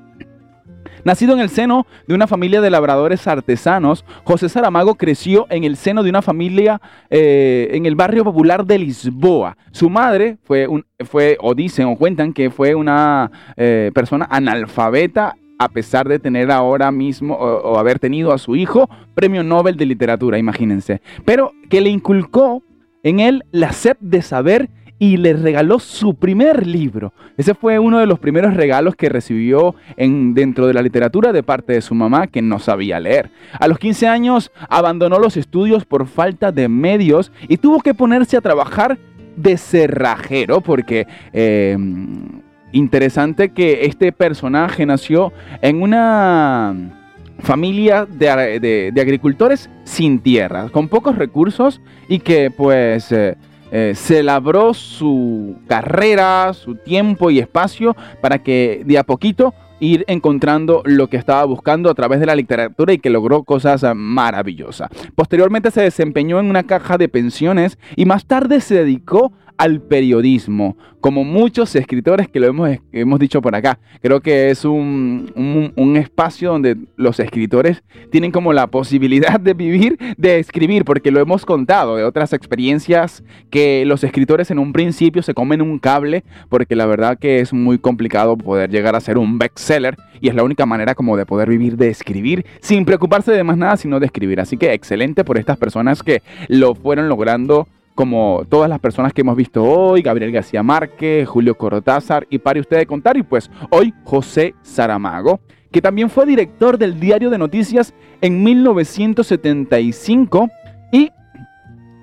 Nacido 1.05 1.35
en 1.35 1.41
el 1.41 1.49
seno 1.49 1.85
de 2.07 2.15
una 2.15 2.29
familia 2.29 2.61
de 2.61 2.71
labradores 2.71 3.27
artesanos, 3.27 4.05
José 4.23 4.49
Saramago 4.49 4.95
creció 4.95 5.49
en 5.51 5.65
el 5.65 5.77
seno 5.77 6.05
de 6.05 6.11
una 6.11 6.23
familia 6.23 6.81
eh, 7.11 7.71
en 7.73 7.87
el 7.87 7.97
barrio 7.97 8.23
popular 8.23 8.65
de 8.65 8.79
Lisboa. 8.79 9.57
Su 9.73 9.91
madre 9.91 10.39
fue, 10.45 10.69
o 11.41 11.55
dicen 11.55 11.87
o 11.87 11.97
cuentan 11.97 12.33
que 12.33 12.51
fue 12.51 12.77
una 12.77 13.33
eh, 13.57 13.91
persona 13.93 14.29
analfabeta 14.31 15.35
a 15.63 15.69
pesar 15.69 16.09
de 16.09 16.19
tener 16.19 16.51
ahora 16.51 16.91
mismo 16.91 17.35
o, 17.35 17.79
haber 17.79 17.99
tenido 17.99 18.33
a 18.33 18.39
su 18.39 18.57
hijo 18.57 18.91
premio 19.15 19.45
Nobel 19.45 19.77
de 19.77 19.87
Literatura, 19.87 20.39
imagínense. 20.39 21.01
Pero 21.25 21.53
que 21.71 21.81
le 21.81 21.91
inculcó 21.91 22.63
en 23.05 23.21
él 23.21 23.45
la 23.53 23.73
sed 23.73 23.97
de 24.01 24.23
saber 24.23 24.71
y 24.99 25.17
le 25.17 25.33
regaló 25.35 25.79
su 25.79 26.15
primer 26.15 26.67
libro. 26.67 27.13
Ese 27.37 27.55
fue 27.55 27.79
uno 27.79 27.99
de 27.99 28.07
los 28.07 28.19
primeros 28.19 28.55
regalos 28.55 28.97
que 28.97 29.09
recibió 29.09 29.75
en, 29.97 30.35
dentro 30.35 30.67
de 30.67 30.75
la 30.75 30.83
literatura 30.83 31.33
de 31.33 31.43
parte 31.43 31.73
de 31.73 31.81
su 31.81 31.95
mamá, 31.95 32.27
que 32.27 32.43
no 32.43 32.59
sabía 32.59 33.01
leer. 33.01 33.31
A 33.59 33.69
los 33.69 33.79
15 33.79 34.07
años 34.07 34.53
abandonó 34.69 35.19
los 35.19 35.37
estudios 35.37 35.85
por 35.85 36.07
falta 36.07 36.53
de 36.53 36.69
medios 36.69 37.33
y 37.49 37.57
tuvo 37.57 37.81
que 37.81 37.95
ponerse 37.95 38.37
a 38.37 38.41
trabajar 38.41 38.99
de 39.37 39.57
cerrajero 39.57 40.61
porque... 40.61 41.07
Eh, 41.33 41.77
interesante 42.73 43.51
que 43.51 43.87
este 43.87 44.13
personaje 44.13 44.85
nació 44.87 45.33
en 45.61 45.83
una 45.83 46.75
familia 47.41 48.07
de, 48.07 48.93
agricultores 49.01 49.69
sin 49.85 50.21
tierra, 50.21 50.69
con 50.71 50.89
pocos 50.89 51.17
recursos 51.17 51.81
y 52.09 52.21
que 52.21 52.51
pues 52.51 53.11
eh, 53.13 53.37
eh, 53.71 53.93
se 53.95 54.23
labró 54.23 54.75
su 54.75 55.57
carrera, 55.67 56.53
su 56.55 56.77
tiempo 56.77 57.31
y 57.31 57.39
espacio 57.39 57.97
para 58.21 58.39
que 58.43 58.83
de 58.85 58.99
a 58.99 59.05
poquito 59.05 59.55
ir 59.81 60.05
encontrando 60.07 60.83
lo 60.85 61.09
que 61.09 61.17
estaba 61.17 61.45
buscando 61.45 61.91
a 61.91 61.95
través 61.95 62.21
de 62.21 62.27
la 62.27 62.37
literatura 62.37 62.93
y 62.93 62.99
que 62.99 63.11
logró 63.11 63.43
cosas 63.43 63.85
maravillosas. 63.97 64.89
Posteriormente 65.17 65.73
se 65.73 65.83
desempeñó 65.83 66.39
en 66.39 66.47
una 66.47 66.63
caja 66.63 66.99
de 66.99 67.09
pensiones 67.09 67.79
y 67.97 68.05
más 68.05 68.27
tarde 68.27 68.61
se 68.61 68.77
dedicó 68.77 69.33
al 69.63 69.81
periodismo, 69.81 70.77
como 71.01 71.23
muchos 71.23 71.77
escritores 71.77 72.27
que 72.27 72.41
lo 72.41 72.49
hemos, 72.49 72.79
hemos 72.91 73.21
dicho 73.21 73.41
por 73.41 73.55
acá. 73.55 73.79
Creo 74.01 74.21
que 74.21 74.51
es 74.51 74.65
un, 74.65 75.73
un, 75.77 75.97
espacio 75.97 76.51
donde 76.51 76.77
los 76.97 77.21
escritores 77.21 77.85
tienen 78.11 78.33
como 78.33 78.53
la 78.53 78.67
posibilidad 78.67 79.39
de 79.39 79.55
vivir, 79.55 79.97
de 80.17 80.41
escribir, 80.41 80.85
porque 80.85 81.13
lo 81.13 81.21
hemos 81.21 81.47
contado 81.47 81.95
de 81.95 82.03
otras 82.03 82.33
experiencias 82.33 83.23
que 83.51 83.85
los 83.87 84.03
escritores 84.03 84.51
en 84.51 84.59
un 84.59 84.73
principio 84.73 85.23
se 85.23 85.33
comen 85.33 85.63
un 85.63 85.79
cable, 85.79 86.25
porque 86.49 86.75
la 86.75 86.87
verdad 86.87 87.17
que 87.17 87.39
es 87.39 87.53
muy 87.53 87.79
complicado 87.79 88.37
poder 88.37 88.69
llegar 88.69 88.97
a 88.97 89.01
ser 89.01 89.17
un 89.17 89.39
bestseller 89.39 89.97
y 90.21 90.29
es 90.29 90.35
la 90.35 90.43
única 90.43 90.67
manera 90.67 90.97
como 90.97 91.17
de 91.17 91.25
poder 91.25 91.49
vivir 91.49 91.77
de 91.77 91.89
escribir 91.89 92.47
sin 92.61 92.85
preocuparse 92.85 93.31
de 93.31 93.45
más 93.45 93.57
nada, 93.57 93.77
sino 93.77 94.01
de 94.01 94.07
escribir. 94.07 94.41
Así 94.41 94.57
que 94.57 94.73
excelente 94.73 95.23
por 95.23 95.39
estas 95.39 95.57
personas 95.57 96.03
que 96.03 96.21
lo 96.49 96.75
fueron 96.75 97.09
logrando 97.09 97.69
como 97.95 98.45
todas 98.49 98.69
las 98.69 98.79
personas 98.79 99.13
que 99.13 99.21
hemos 99.21 99.37
visto 99.37 99.63
hoy, 99.63 100.03
Gabriel 100.03 100.33
García 100.33 100.63
Márquez, 100.63 101.29
Julio 101.29 101.57
Cortázar 101.57 102.27
y 102.31 102.39
para 102.39 102.61
usted 102.61 102.79
de 102.79 102.87
contar, 102.87 103.17
y 103.17 103.23
pues 103.23 103.51
hoy 103.71 103.93
José 104.05 104.55
Saramago, 104.63 105.41
que 105.71 105.83
también 105.83 106.11
fue 106.11 106.27
director 106.27 106.79
del 106.79 107.01
diario 107.01 107.31
de 107.31 107.39
noticias 107.39 107.95
en 108.21 108.43
1975 108.43 110.49
y 110.93 111.11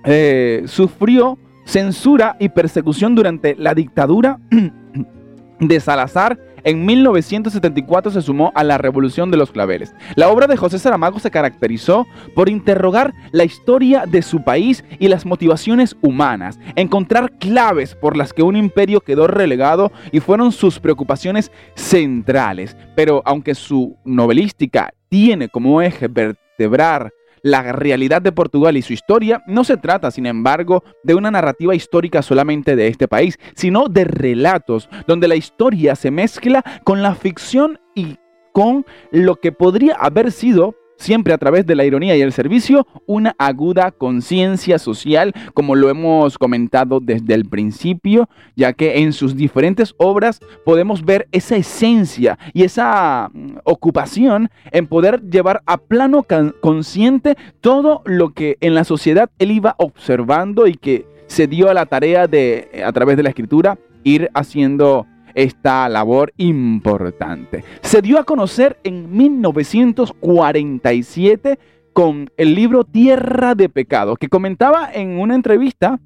eh, 0.06 0.64
sufrió 0.66 1.38
censura 1.66 2.36
y 2.40 2.50
persecución 2.50 3.16
durante 3.16 3.56
la 3.56 3.74
dictadura 3.74 4.40
de 5.60 5.80
Salazar 5.80 6.40
en 6.64 6.86
1974 6.86 8.12
se 8.12 8.22
sumó 8.22 8.52
a 8.56 8.64
la 8.64 8.78
Revolución 8.78 9.32
de 9.32 9.38
los 9.38 9.52
Claveles. 9.52 9.94
La 10.16 10.30
obra 10.30 10.48
de 10.48 10.58
José 10.58 10.80
Saramago 10.80 11.20
se 11.20 11.32
caracterizó 11.32 12.08
por 12.36 12.50
interrogar 12.50 13.14
la 13.32 13.44
historia 13.44 14.06
de 14.06 14.22
su 14.22 14.44
país 14.44 14.84
y 15.00 15.08
las 15.08 15.26
motivaciones 15.26 15.96
humanas, 16.02 16.60
encontrar 16.76 17.32
claves 17.34 17.96
por 17.96 18.16
las 18.18 18.34
que 18.34 18.44
un 18.44 18.56
imperio 18.56 19.02
quedó 19.02 19.28
relegado 19.28 19.92
y 20.12 20.20
fueron 20.20 20.52
sus 20.52 20.80
preocupaciones 20.80 21.52
centrales. 21.76 22.76
Pero 22.96 23.22
aunque 23.26 23.56
su 23.56 23.98
novelística 24.06 24.94
tiene 25.10 25.50
como 25.50 25.82
eje 25.82 26.08
vertebrar 26.08 27.12
la 27.44 27.72
realidad 27.72 28.22
de 28.22 28.32
Portugal 28.32 28.78
y 28.78 28.82
su 28.82 28.94
historia, 28.94 29.44
no 29.48 29.64
se 29.64 29.78
trata, 29.78 30.12
sin 30.12 30.26
embargo, 30.26 30.84
de 31.04 31.16
una 31.16 31.32
narrativa 31.32 31.76
histórica 31.76 32.22
solamente 32.22 32.76
de 32.76 32.88
este 32.88 33.08
país, 33.08 33.38
sino 33.56 33.88
de 33.88 34.06
relatos 34.06 34.90
donde 35.08 35.28
la 35.28 35.36
historia 35.36 35.96
se 35.96 36.12
mezcla 36.12 36.64
con 36.84 37.02
la 37.02 37.16
ficción 37.16 37.80
y 37.96 38.18
con 38.54 38.86
lo 39.12 39.36
que 39.36 39.52
podría 39.52 39.96
haber 39.96 40.32
sido 40.32 40.76
siempre 41.00 41.34
a 41.34 41.38
través 41.38 41.66
de 41.66 41.76
la 41.76 41.86
ironía 41.86 42.16
y 42.16 42.22
el 42.22 42.34
servicio, 42.34 42.86
una 43.08 43.34
aguda 43.40 43.92
conciencia 43.92 44.78
social, 44.78 45.34
como 45.54 45.76
lo 45.76 45.90
hemos 45.90 46.38
comentado 46.38 47.00
desde 47.00 47.34
el 47.34 47.46
principio, 47.46 48.30
ya 48.56 48.74
que 48.74 49.00
en 49.00 49.14
sus 49.14 49.36
diferentes 49.36 49.96
obras 49.98 50.40
podemos 50.66 51.04
ver 51.04 51.28
esa 51.32 51.56
esencia 51.56 52.38
y 52.54 52.64
esa 52.64 53.30
mm, 53.34 53.58
ocupación 53.64 54.50
en 54.72 54.88
poder 54.88 55.22
llevar 55.22 55.62
a 55.66 55.78
plano 55.78 56.26
consciente 56.60 57.36
todo 57.62 58.02
lo 58.06 58.34
que 58.34 58.58
en 58.60 58.76
la 58.76 58.84
sociedad 58.84 59.30
él 59.40 59.52
iba 59.52 59.76
observando 59.78 60.68
y 60.68 60.76
que 60.76 61.06
se 61.28 61.48
dio 61.48 61.70
a 61.70 61.74
la 61.74 61.86
tarea 61.86 62.28
de, 62.28 62.84
a 62.86 62.92
través 62.92 63.16
de 63.16 63.24
la 63.24 63.30
escritura, 63.30 63.78
ir 64.04 64.30
haciendo 64.34 65.06
esta 65.34 65.90
labor 65.90 66.34
importante. 66.38 67.64
Se 67.82 68.02
dio 68.02 68.20
a 68.20 68.24
conocer 68.24 68.80
en 68.84 69.16
1947 69.16 71.60
con 71.94 72.30
el 72.38 72.56
libro 72.56 72.84
Tierra 72.84 73.54
de 73.56 73.70
Pecado, 73.70 74.16
que 74.16 74.30
comentaba 74.30 74.90
en 74.94 75.20
una 75.20 75.36
entrevista 75.36 76.00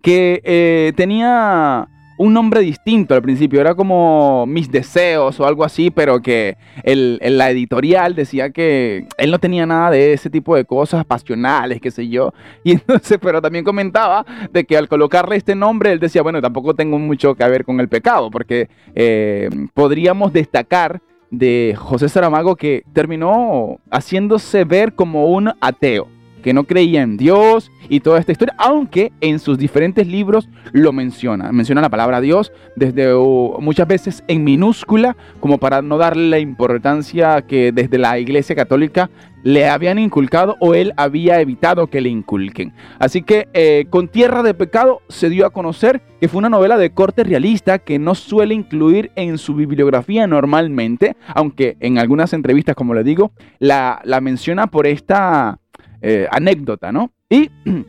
que 0.00 0.40
eh, 0.44 0.92
tenía 0.96 1.88
un 2.22 2.32
nombre 2.32 2.60
distinto 2.60 3.14
al 3.14 3.22
principio, 3.22 3.60
era 3.60 3.74
como 3.74 4.46
Mis 4.46 4.70
Deseos 4.70 5.40
o 5.40 5.44
algo 5.44 5.64
así, 5.64 5.90
pero 5.90 6.22
que 6.22 6.56
el, 6.84 7.18
la 7.20 7.50
editorial 7.50 8.14
decía 8.14 8.50
que 8.50 9.08
él 9.18 9.30
no 9.32 9.40
tenía 9.40 9.66
nada 9.66 9.90
de 9.90 10.12
ese 10.12 10.30
tipo 10.30 10.54
de 10.54 10.64
cosas 10.64 11.04
pasionales, 11.04 11.80
qué 11.80 11.90
sé 11.90 12.08
yo. 12.08 12.32
Y 12.64 12.72
entonces, 12.72 13.18
pero 13.20 13.42
también 13.42 13.64
comentaba 13.64 14.24
de 14.52 14.64
que 14.64 14.76
al 14.76 14.88
colocarle 14.88 15.34
este 15.34 15.56
nombre, 15.56 15.90
él 15.90 15.98
decía, 15.98 16.22
bueno, 16.22 16.40
tampoco 16.40 16.74
tengo 16.74 16.96
mucho 16.96 17.34
que 17.34 17.48
ver 17.48 17.64
con 17.64 17.80
el 17.80 17.88
pecado, 17.88 18.30
porque 18.30 18.68
eh, 18.94 19.50
podríamos 19.74 20.32
destacar 20.32 21.02
de 21.30 21.74
José 21.76 22.08
Saramago 22.08 22.54
que 22.54 22.84
terminó 22.92 23.78
haciéndose 23.90 24.64
ver 24.64 24.94
como 24.94 25.26
un 25.26 25.50
ateo 25.60 26.06
que 26.42 26.52
no 26.52 26.64
creía 26.64 27.02
en 27.02 27.16
Dios 27.16 27.70
y 27.88 28.00
toda 28.00 28.18
esta 28.18 28.32
historia, 28.32 28.54
aunque 28.58 29.12
en 29.20 29.38
sus 29.38 29.58
diferentes 29.58 30.06
libros 30.06 30.48
lo 30.72 30.92
menciona. 30.92 31.52
Menciona 31.52 31.80
la 31.80 31.90
palabra 31.90 32.20
Dios 32.20 32.52
desde 32.76 33.14
muchas 33.60 33.86
veces 33.86 34.24
en 34.28 34.44
minúscula, 34.44 35.16
como 35.40 35.58
para 35.58 35.82
no 35.82 35.98
darle 35.98 36.28
la 36.28 36.38
importancia 36.38 37.42
que 37.42 37.72
desde 37.72 37.98
la 37.98 38.18
Iglesia 38.18 38.54
Católica 38.54 39.10
le 39.42 39.68
habían 39.68 39.98
inculcado 39.98 40.56
o 40.60 40.74
él 40.74 40.92
había 40.96 41.40
evitado 41.40 41.88
que 41.88 42.00
le 42.00 42.08
inculquen. 42.08 42.72
Así 42.98 43.22
que 43.22 43.48
eh, 43.54 43.86
con 43.90 44.08
Tierra 44.08 44.42
de 44.42 44.54
Pecado 44.54 45.02
se 45.08 45.30
dio 45.30 45.46
a 45.46 45.50
conocer 45.50 46.00
que 46.20 46.28
fue 46.28 46.38
una 46.38 46.48
novela 46.48 46.78
de 46.78 46.90
corte 46.90 47.24
realista 47.24 47.78
que 47.80 47.98
no 47.98 48.14
suele 48.14 48.54
incluir 48.54 49.10
en 49.16 49.38
su 49.38 49.54
bibliografía 49.54 50.26
normalmente, 50.26 51.16
aunque 51.34 51.76
en 51.80 51.98
algunas 51.98 52.32
entrevistas, 52.32 52.76
como 52.76 52.94
le 52.94 53.02
digo, 53.02 53.32
la 53.58 54.20
menciona 54.22 54.68
por 54.68 54.86
esta 54.86 55.58
eh, 56.04 56.26
anécdota, 56.32 56.90
¿no? 56.90 57.12
Y 57.30 57.48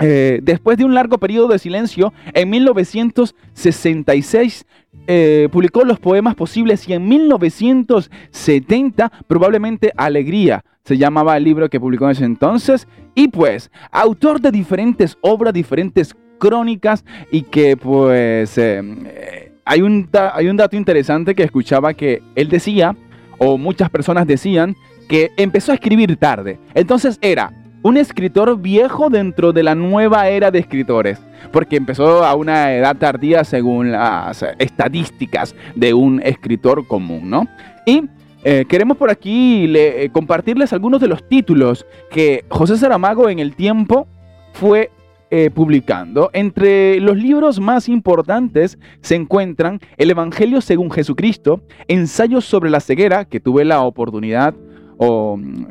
eh, 0.00 0.40
después 0.42 0.76
de 0.76 0.84
un 0.84 0.94
largo 0.94 1.18
periodo 1.18 1.46
de 1.48 1.60
silencio, 1.60 2.12
en 2.34 2.50
1966 2.50 4.66
eh, 5.06 5.48
publicó 5.52 5.84
los 5.84 6.00
poemas 6.00 6.34
posibles 6.34 6.88
y 6.88 6.92
en 6.92 7.06
1970 7.08 9.12
probablemente 9.28 9.92
Alegría 9.96 10.64
se 10.84 10.98
llamaba 10.98 11.36
el 11.36 11.44
libro 11.44 11.70
que 11.70 11.78
publicó 11.78 12.06
en 12.06 12.10
ese 12.10 12.24
entonces. 12.24 12.88
Y 13.14 13.28
pues, 13.28 13.70
autor 13.92 14.40
de 14.40 14.50
diferentes 14.50 15.16
obras, 15.20 15.54
diferentes 15.54 16.16
crónicas 16.38 17.04
y 17.30 17.42
que 17.42 17.76
pues 17.76 18.58
hay, 18.58 19.82
un 19.82 20.08
hay 20.12 20.48
un 20.48 20.56
dato 20.56 20.76
interesante 20.76 21.36
que 21.36 21.44
escuchaba 21.44 21.94
que 21.94 22.24
él 22.34 22.48
decía, 22.48 22.96
o 23.38 23.56
muchas 23.56 23.88
personas 23.90 24.26
decían, 24.26 24.74
que 25.08 25.30
empezó 25.36 25.72
a 25.72 25.76
escribir 25.76 26.16
tarde. 26.16 26.58
Entonces 26.74 27.18
era 27.20 27.52
un 27.82 27.96
escritor 27.96 28.60
viejo 28.60 29.10
dentro 29.10 29.52
de 29.52 29.62
la 29.62 29.74
nueva 29.74 30.28
era 30.28 30.50
de 30.50 30.60
escritores, 30.60 31.18
porque 31.50 31.76
empezó 31.76 32.24
a 32.24 32.34
una 32.34 32.72
edad 32.72 32.96
tardía 32.96 33.44
según 33.44 33.92
las 33.92 34.44
estadísticas 34.58 35.54
de 35.74 35.92
un 35.92 36.20
escritor 36.22 36.86
común, 36.86 37.28
¿no? 37.28 37.48
Y 37.84 38.04
eh, 38.44 38.64
queremos 38.68 38.96
por 38.96 39.10
aquí 39.10 39.72
eh, 39.76 40.08
compartirles 40.12 40.72
algunos 40.72 41.00
de 41.00 41.08
los 41.08 41.28
títulos 41.28 41.86
que 42.10 42.44
José 42.48 42.76
Saramago 42.76 43.28
en 43.28 43.38
el 43.38 43.54
tiempo 43.54 44.06
fue 44.52 44.90
eh, 45.30 45.50
publicando. 45.50 46.30
Entre 46.32 47.00
los 47.00 47.16
libros 47.16 47.58
más 47.58 47.88
importantes 47.88 48.78
se 49.00 49.14
encuentran 49.14 49.80
El 49.96 50.10
Evangelio 50.10 50.60
según 50.60 50.90
Jesucristo, 50.90 51.62
Ensayos 51.88 52.44
sobre 52.44 52.68
la 52.68 52.80
ceguera, 52.80 53.24
que 53.24 53.40
tuve 53.40 53.64
la 53.64 53.80
oportunidad 53.80 54.54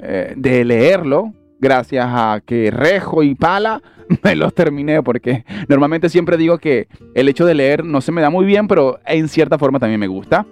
eh, 0.02 0.34
de 0.36 0.66
leerlo, 0.66 1.34
gracias 1.60 2.06
a 2.08 2.42
que 2.46 2.72
Rejo 2.72 3.24
y 3.24 3.36
Pala 3.36 3.82
me 4.24 4.36
los 4.36 4.54
terminé, 4.54 5.02
porque 5.04 5.46
normalmente 5.68 6.10
siempre 6.10 6.38
digo 6.38 6.58
que 6.58 6.88
el 7.14 7.30
hecho 7.30 7.46
de 7.46 7.56
leer 7.56 7.86
no 7.86 8.02
se 8.02 8.12
me 8.12 8.22
da 8.22 8.30
muy 8.30 8.46
bien, 8.46 8.68
pero 8.68 9.00
en 9.06 9.28
cierta 9.28 9.58
forma 9.58 9.80
también 9.80 10.00
me 10.00 10.08
gusta. 10.08 10.46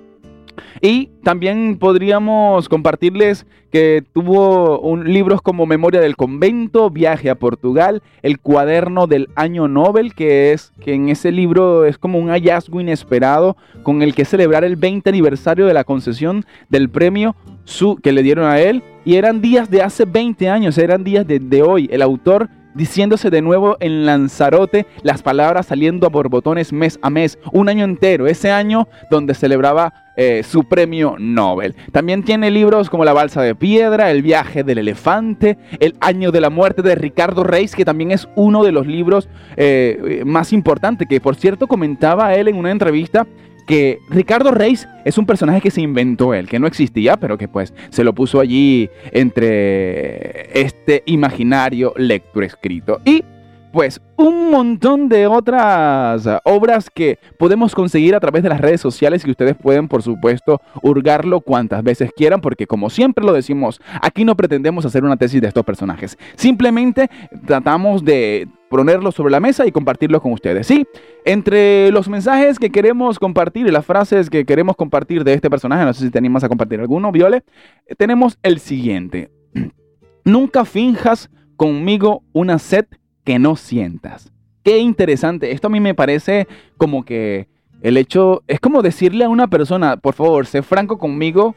Y 0.81 1.07
también 1.23 1.77
podríamos 1.77 2.69
compartirles 2.69 3.45
que 3.71 4.03
tuvo 4.13 4.79
un, 4.79 5.11
libros 5.13 5.41
como 5.41 5.65
Memoria 5.65 6.01
del 6.01 6.15
Convento, 6.15 6.89
Viaje 6.89 7.29
a 7.29 7.35
Portugal, 7.35 8.01
El 8.21 8.39
Cuaderno 8.39 9.07
del 9.07 9.29
Año 9.35 9.67
Nobel, 9.67 10.13
que 10.13 10.51
es 10.51 10.73
que 10.81 10.93
en 10.93 11.09
ese 11.09 11.31
libro 11.31 11.85
es 11.85 11.97
como 11.97 12.19
un 12.19 12.29
hallazgo 12.29 12.81
inesperado 12.81 13.57
con 13.83 14.01
el 14.01 14.15
que 14.15 14.25
celebrar 14.25 14.63
el 14.63 14.75
20 14.75 15.09
aniversario 15.09 15.65
de 15.65 15.73
la 15.73 15.83
concesión 15.83 16.45
del 16.69 16.89
premio 16.89 17.35
su, 17.69 17.97
que 17.97 18.11
le 18.11 18.23
dieron 18.23 18.45
a 18.45 18.59
él. 18.59 18.83
Y 19.05 19.15
eran 19.15 19.41
días 19.41 19.69
de 19.69 19.81
hace 19.81 20.05
20 20.05 20.49
años, 20.49 20.77
eran 20.77 21.03
días 21.03 21.25
de, 21.25 21.63
hoy. 21.63 21.87
El 21.91 22.01
autor 22.01 22.49
diciéndose 22.75 23.29
de 23.29 23.41
nuevo 23.41 23.77
en 23.79 24.05
Lanzarote, 24.05 24.85
las 25.01 25.21
palabras 25.21 25.67
saliendo 25.67 26.05
a 26.05 26.09
borbotones 26.09 26.71
mes 26.71 26.99
a 27.01 27.09
mes, 27.09 27.39
un 27.51 27.67
año 27.67 27.83
entero, 27.83 28.27
ese 28.27 28.51
año 28.51 28.87
donde 29.09 29.33
celebraba 29.33 29.93
eh, 30.15 30.43
su 30.43 30.63
premio 30.63 31.15
Nobel. 31.17 31.75
También 31.91 32.23
tiene 32.23 32.51
libros 32.51 32.89
como 32.89 33.05
La 33.05 33.13
Balsa 33.13 33.41
de 33.41 33.55
Piedra, 33.55 34.11
El 34.11 34.21
viaje 34.21 34.63
del 34.63 34.77
elefante, 34.77 35.57
El 35.79 35.95
año 35.99 36.31
de 36.31 36.41
la 36.41 36.49
muerte 36.49 36.81
de 36.81 36.95
Ricardo 36.95 37.43
Reis, 37.43 37.75
que 37.75 37.85
también 37.85 38.11
es 38.11 38.27
uno 38.35 38.63
de 38.63 38.71
los 38.71 38.85
libros 38.85 39.29
eh, 39.57 40.23
más 40.25 40.53
importantes, 40.53 41.07
que 41.07 41.19
por 41.19 41.35
cierto 41.35 41.67
comentaba 41.67 42.35
él 42.35 42.47
en 42.47 42.55
una 42.55 42.71
entrevista 42.71 43.25
que 43.69 44.01
Ricardo 44.09 44.49
Reis 44.49 44.87
es 45.05 45.19
un 45.19 45.27
personaje 45.27 45.61
que 45.61 45.69
se 45.69 45.79
inventó 45.79 46.33
él, 46.33 46.49
que 46.49 46.57
no 46.57 46.65
existía, 46.65 47.17
pero 47.17 47.37
que 47.37 47.47
pues 47.47 47.71
se 47.91 48.03
lo 48.03 48.15
puso 48.15 48.39
allí 48.39 48.89
entre 49.11 50.59
este 50.59 51.03
imaginario 51.05 51.93
lector 51.95 52.43
escrito. 52.43 52.99
Y 53.05 53.23
pues 53.71 54.01
un 54.17 54.51
montón 54.51 55.09
de 55.09 55.27
otras 55.27 56.27
obras 56.43 56.89
que 56.89 57.19
podemos 57.37 57.75
conseguir 57.75 58.15
a 58.15 58.19
través 58.19 58.43
de 58.43 58.49
las 58.49 58.61
redes 58.61 58.81
sociales 58.81 59.23
y 59.25 59.31
ustedes 59.31 59.55
pueden 59.55 59.87
por 59.87 60.01
supuesto 60.01 60.61
hurgarlo 60.81 61.41
cuantas 61.41 61.83
veces 61.83 62.11
quieran 62.15 62.41
porque 62.41 62.67
como 62.67 62.89
siempre 62.89 63.23
lo 63.23 63.33
decimos, 63.33 63.79
aquí 64.01 64.25
no 64.25 64.35
pretendemos 64.35 64.85
hacer 64.85 65.03
una 65.03 65.17
tesis 65.17 65.41
de 65.41 65.47
estos 65.47 65.63
personajes. 65.63 66.17
Simplemente 66.35 67.09
tratamos 67.45 68.03
de 68.03 68.47
ponerlo 68.69 69.11
sobre 69.11 69.31
la 69.31 69.39
mesa 69.39 69.65
y 69.65 69.71
compartirlo 69.71 70.21
con 70.21 70.31
ustedes. 70.31 70.67
Sí, 70.67 70.85
entre 71.25 71.91
los 71.91 72.07
mensajes 72.07 72.59
que 72.59 72.69
queremos 72.69 73.19
compartir 73.19 73.67
y 73.67 73.71
las 73.71 73.85
frases 73.85 74.29
que 74.29 74.45
queremos 74.45 74.75
compartir 74.75 75.23
de 75.23 75.33
este 75.33 75.49
personaje, 75.49 75.85
no 75.85 75.93
sé 75.93 76.05
si 76.05 76.11
te 76.11 76.17
animas 76.17 76.43
a 76.43 76.49
compartir 76.49 76.79
alguno, 76.79 77.11
Viole, 77.11 77.43
tenemos 77.97 78.37
el 78.43 78.59
siguiente. 78.59 79.31
Nunca 80.23 80.65
finjas 80.65 81.29
conmigo 81.57 82.23
una 82.31 82.59
sed 82.59 82.85
que 83.29 83.37
no 83.37 83.55
sientas. 83.55 84.31
Qué 84.63 84.79
interesante. 84.79 85.51
Esto 85.51 85.67
a 85.67 85.69
mí 85.69 85.79
me 85.79 85.93
parece 85.93 86.47
como 86.77 87.05
que 87.05 87.47
el 87.83 87.95
hecho 87.95 88.41
es 88.47 88.59
como 88.59 88.81
decirle 88.81 89.23
a 89.23 89.29
una 89.29 89.45
persona, 89.45 89.97
por 89.97 90.15
favor, 90.15 90.47
sé 90.47 90.63
franco 90.63 90.97
conmigo 90.97 91.53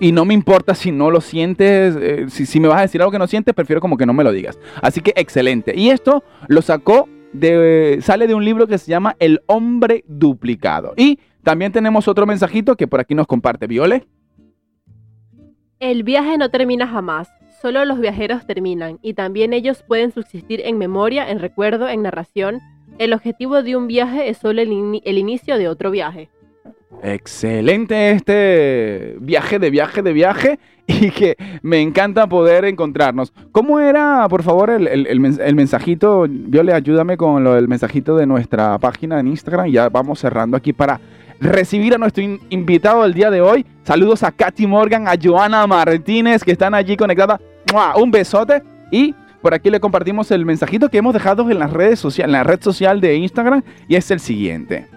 y 0.00 0.12
no 0.12 0.24
me 0.24 0.32
importa 0.32 0.74
si 0.74 0.92
no 0.92 1.10
lo 1.10 1.20
sientes, 1.20 1.94
eh, 2.00 2.24
si, 2.30 2.60
me 2.60 2.68
vas 2.68 2.78
a 2.78 2.80
decir 2.80 3.02
algo 3.02 3.12
que 3.12 3.18
no 3.18 3.26
sientes, 3.26 3.54
prefiero 3.54 3.82
como 3.82 3.98
que 3.98 4.06
no 4.06 4.14
me 4.14 4.24
lo 4.24 4.32
digas. 4.32 4.58
Así 4.80 5.02
que 5.02 5.12
excelente. 5.16 5.74
Y 5.76 5.90
esto 5.90 6.24
lo 6.48 6.62
sacó 6.62 7.10
de, 7.34 7.98
sale 8.00 8.26
de 8.26 8.34
un 8.34 8.46
libro 8.46 8.66
que 8.66 8.78
se 8.78 8.90
llama 8.90 9.16
El 9.18 9.42
hombre 9.44 10.02
duplicado. 10.08 10.94
Y 10.96 11.18
también 11.42 11.72
tenemos 11.72 12.08
otro 12.08 12.24
mensajito 12.24 12.74
que 12.74 12.88
por 12.88 13.00
aquí 13.00 13.14
nos 13.14 13.26
comparte 13.26 13.66
Viole. 13.66 14.06
El 15.78 16.04
viaje 16.04 16.38
no 16.38 16.48
termina 16.48 16.86
jamás, 16.86 17.28
solo 17.60 17.84
los 17.84 18.00
viajeros 18.00 18.46
terminan 18.46 18.98
y 19.02 19.14
también 19.14 19.52
ellos 19.52 19.82
pueden 19.86 20.12
subsistir 20.12 20.60
en 20.64 20.78
memoria, 20.78 21.30
en 21.30 21.38
recuerdo, 21.38 21.88
en 21.88 22.02
narración. 22.02 22.60
El 22.98 23.12
objetivo 23.12 23.62
de 23.62 23.76
un 23.76 23.86
viaje 23.86 24.28
es 24.28 24.38
solo 24.38 24.62
el 24.62 25.18
inicio 25.18 25.58
de 25.58 25.68
otro 25.68 25.90
viaje. 25.90 26.30
Excelente 27.02 28.12
este 28.12 29.16
viaje 29.20 29.58
de 29.58 29.70
viaje 29.70 30.02
de 30.02 30.12
viaje 30.12 30.58
y 30.86 31.10
que 31.10 31.36
me 31.62 31.80
encanta 31.80 32.26
poder 32.26 32.64
encontrarnos. 32.64 33.32
¿Cómo 33.52 33.80
era, 33.80 34.26
por 34.28 34.42
favor, 34.42 34.70
el, 34.70 35.20
mensajito? 35.20 36.26
Yo 36.26 36.62
le 36.62 36.72
ayúdame 36.72 37.16
con 37.16 37.44
lo 37.44 37.54
del 37.54 37.68
mensajito 37.68 38.16
de 38.16 38.26
nuestra 38.26 38.78
página 38.78 39.20
en 39.20 39.28
Instagram. 39.28 39.66
Ya 39.66 39.88
vamos 39.88 40.20
cerrando 40.20 40.56
aquí 40.56 40.72
para 40.72 41.00
recibir 41.40 41.94
a 41.94 41.98
nuestro 41.98 42.22
invitado 42.50 43.02
del 43.02 43.14
día 43.14 43.30
de 43.30 43.40
hoy. 43.40 43.66
Saludos 43.82 44.22
a 44.22 44.32
Katy 44.32 44.66
Morgan, 44.66 45.08
a 45.08 45.14
Joana 45.20 45.66
Martínez 45.66 46.42
que 46.42 46.52
están 46.52 46.74
allí 46.74 46.96
conectadas. 46.96 47.40
Un 47.96 48.10
besote 48.10 48.62
y 48.90 49.14
por 49.42 49.54
aquí 49.54 49.70
le 49.70 49.80
compartimos 49.80 50.30
el 50.30 50.44
mensajito 50.44 50.88
que 50.88 50.98
hemos 50.98 51.14
dejado 51.14 51.50
en 51.50 51.58
las 51.58 51.72
redes 51.72 51.98
sociales, 51.98 52.28
en 52.28 52.32
la 52.32 52.44
red 52.44 52.60
social 52.60 53.00
de 53.00 53.16
Instagram 53.16 53.62
y 53.88 53.96
es 53.96 54.10
el 54.10 54.20
siguiente. 54.20 54.88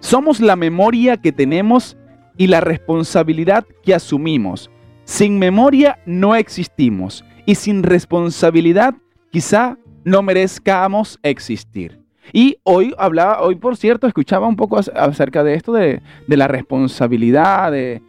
Somos 0.00 0.40
la 0.40 0.56
memoria 0.56 1.16
que 1.16 1.32
tenemos 1.32 1.96
y 2.36 2.48
la 2.48 2.60
responsabilidad 2.60 3.64
que 3.82 3.94
asumimos. 3.94 4.70
Sin 5.04 5.38
memoria 5.38 5.98
no 6.06 6.34
existimos 6.34 7.24
y 7.46 7.54
sin 7.54 7.82
responsabilidad 7.82 8.94
quizá 9.30 9.76
no 10.04 10.22
merezcamos 10.22 11.18
existir. 11.22 12.01
Y 12.32 12.58
hoy 12.64 12.94
hablaba, 12.98 13.40
hoy 13.42 13.56
por 13.56 13.76
cierto, 13.76 14.06
escuchaba 14.06 14.46
un 14.46 14.56
poco 14.56 14.78
acerca 14.78 15.44
de 15.44 15.54
esto, 15.54 15.72
de, 15.72 16.00
la 16.28 16.48
responsabilidad, 16.48 17.72
de, 17.72 18.00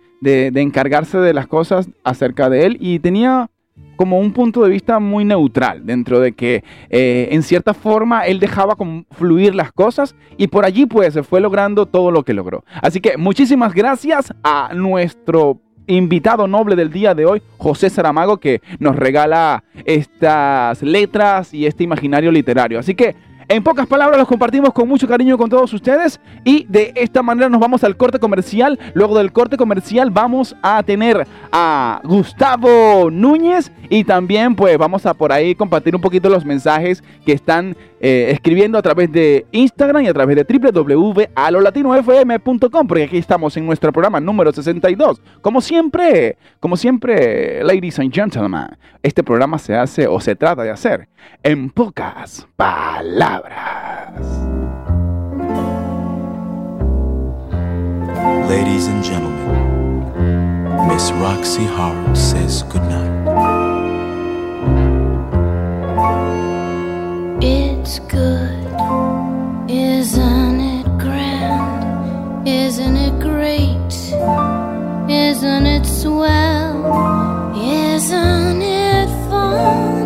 encargarse 0.55 1.17
de 1.17 1.33
las 1.33 1.47
cosas 1.47 1.89
acerca 2.03 2.49
de 2.49 2.65
él. 2.65 2.77
Y 2.79 2.99
tenía 2.99 3.49
como 3.95 4.19
un 4.19 4.33
punto 4.33 4.63
de 4.63 4.69
vista 4.69 4.99
muy 4.99 5.23
neutral, 5.23 5.85
dentro 5.85 6.19
de 6.19 6.33
que 6.33 6.63
eh, 6.89 7.29
en 7.31 7.43
cierta 7.43 7.73
forma 7.73 8.25
él 8.25 8.39
dejaba 8.39 8.75
fluir 9.11 9.55
las 9.55 9.71
cosas 9.71 10.15
y 10.37 10.47
por 10.47 10.65
allí 10.65 10.85
pues 10.85 11.13
se 11.13 11.23
fue 11.23 11.39
logrando 11.39 11.85
todo 11.85 12.11
lo 12.11 12.23
que 12.23 12.33
logró. 12.33 12.63
Así 12.81 12.99
que 12.99 13.17
muchísimas 13.17 13.73
gracias 13.73 14.33
a 14.43 14.71
nuestro 14.73 15.59
invitado 15.87 16.47
noble 16.47 16.75
del 16.75 16.91
día 16.91 17.13
de 17.13 17.25
hoy, 17.25 17.41
José 17.57 17.89
Saramago, 17.89 18.37
que 18.37 18.61
nos 18.79 18.95
regala 18.95 19.63
estas 19.85 20.81
letras 20.81 21.53
y 21.53 21.65
este 21.65 21.83
imaginario 21.83 22.31
literario. 22.31 22.79
Así 22.79 22.95
que 22.95 23.15
en 23.47 23.63
pocas 23.63 23.87
palabras 23.87 24.17
los 24.17 24.27
compartimos 24.27 24.73
con 24.73 24.87
mucho 24.87 25.07
cariño 25.07 25.37
con 25.37 25.49
todos 25.49 25.73
ustedes 25.73 26.19
y 26.43 26.65
de 26.69 26.93
esta 26.95 27.21
manera 27.21 27.49
nos 27.49 27.59
vamos 27.59 27.83
al 27.83 27.97
corte 27.97 28.19
comercial. 28.19 28.79
Luego 28.93 29.17
del 29.17 29.31
corte 29.31 29.57
comercial 29.57 30.11
vamos 30.11 30.55
a 30.61 30.83
tener 30.83 31.27
a 31.51 32.01
Gustavo 32.03 33.09
Núñez 33.11 33.71
y 33.89 34.03
también 34.03 34.55
pues 34.55 34.77
vamos 34.77 35.05
a 35.05 35.13
por 35.13 35.31
ahí 35.31 35.55
compartir 35.55 35.95
un 35.95 36.01
poquito 36.01 36.29
los 36.29 36.45
mensajes 36.45 37.03
que 37.25 37.33
están 37.33 37.75
eh, 37.99 38.29
escribiendo 38.31 38.77
a 38.77 38.81
través 38.81 39.11
de 39.11 39.45
Instagram 39.51 40.03
y 40.03 40.07
a 40.07 40.13
través 40.13 40.35
de 40.35 40.43
www.alolatinofm.com 40.43 42.87
porque 42.87 43.03
aquí 43.03 43.17
estamos 43.17 43.55
en 43.57 43.65
nuestro 43.65 43.91
programa 43.91 44.19
número 44.19 44.51
62. 44.51 45.21
Como 45.41 45.61
siempre, 45.61 46.37
como 46.59 46.75
siempre, 46.75 47.63
ladies 47.63 47.99
and 47.99 48.13
gentlemen, 48.13 48.67
este 49.01 49.23
programa 49.23 49.57
se 49.57 49.75
hace 49.75 50.07
o 50.07 50.19
se 50.19 50.35
trata 50.35 50.63
de 50.63 50.71
hacer 50.71 51.07
en 51.43 51.69
pocas 51.69 52.47
palabras. 52.55 53.32
Ladies 58.47 58.85
and 58.85 59.03
gentlemen, 59.03 60.87
Miss 60.87 61.11
Roxy 61.13 61.65
Hart 61.65 62.15
says 62.15 62.61
goodnight. 62.63 63.09
It's 67.41 67.97
good, 68.01 68.67
isn't 69.67 70.59
it 70.59 70.85
grand? 70.99 72.47
Isn't 72.47 72.95
it 72.95 73.19
great? 73.19 73.93
Isn't 75.09 75.65
it 75.65 75.87
swell? 75.87 77.55
Isn't 77.57 78.61
it 78.61 79.07
fun? 79.27 80.02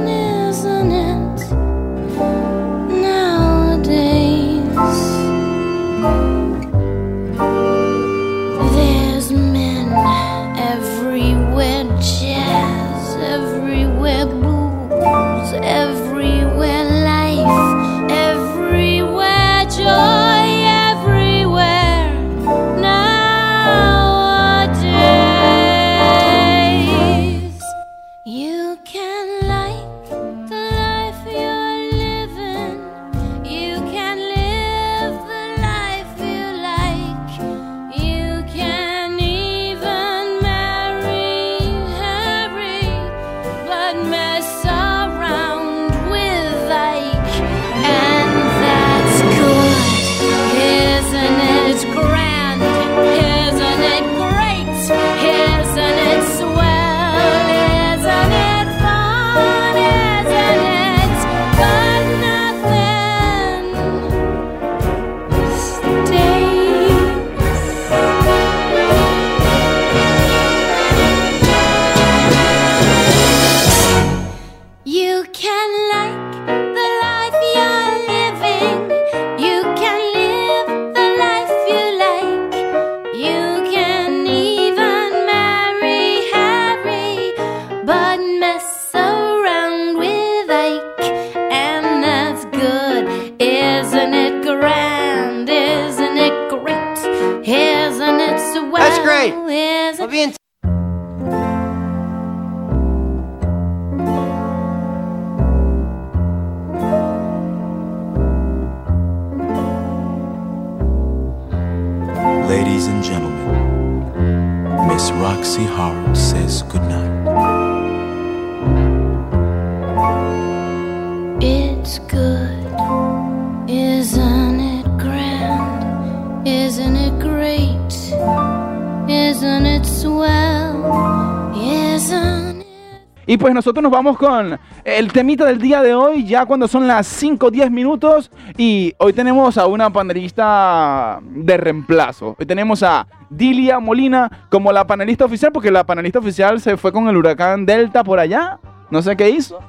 Nosotros 133.57 133.81
nos 133.81 133.91
vamos 133.91 134.19
con 134.19 134.59
el 134.83 135.11
temita 135.11 135.43
del 135.43 135.59
día 135.59 135.81
de 135.81 135.95
hoy, 135.95 136.23
ya 136.23 136.45
cuando 136.45 136.67
son 136.67 136.87
las 136.87 137.07
5 137.07 137.47
o 137.47 137.51
10 137.51 137.71
minutos. 137.71 138.29
Y 138.55 138.93
hoy 138.99 139.13
tenemos 139.13 139.57
a 139.57 139.65
una 139.65 139.89
panelista 139.89 141.19
de 141.23 141.57
reemplazo. 141.57 142.35
Hoy 142.39 142.45
tenemos 142.45 142.83
a 142.83 143.07
Dilia 143.31 143.79
Molina 143.79 144.45
como 144.51 144.71
la 144.71 144.85
panelista 144.85 145.25
oficial, 145.25 145.51
porque 145.51 145.71
la 145.71 145.83
panelista 145.83 146.19
oficial 146.19 146.61
se 146.61 146.77
fue 146.77 146.91
con 146.91 147.07
el 147.07 147.17
huracán 147.17 147.65
Delta 147.65 148.03
por 148.03 148.19
allá. 148.19 148.59
No 148.91 149.01
sé 149.01 149.17
qué 149.17 149.29
hizo. 149.29 149.59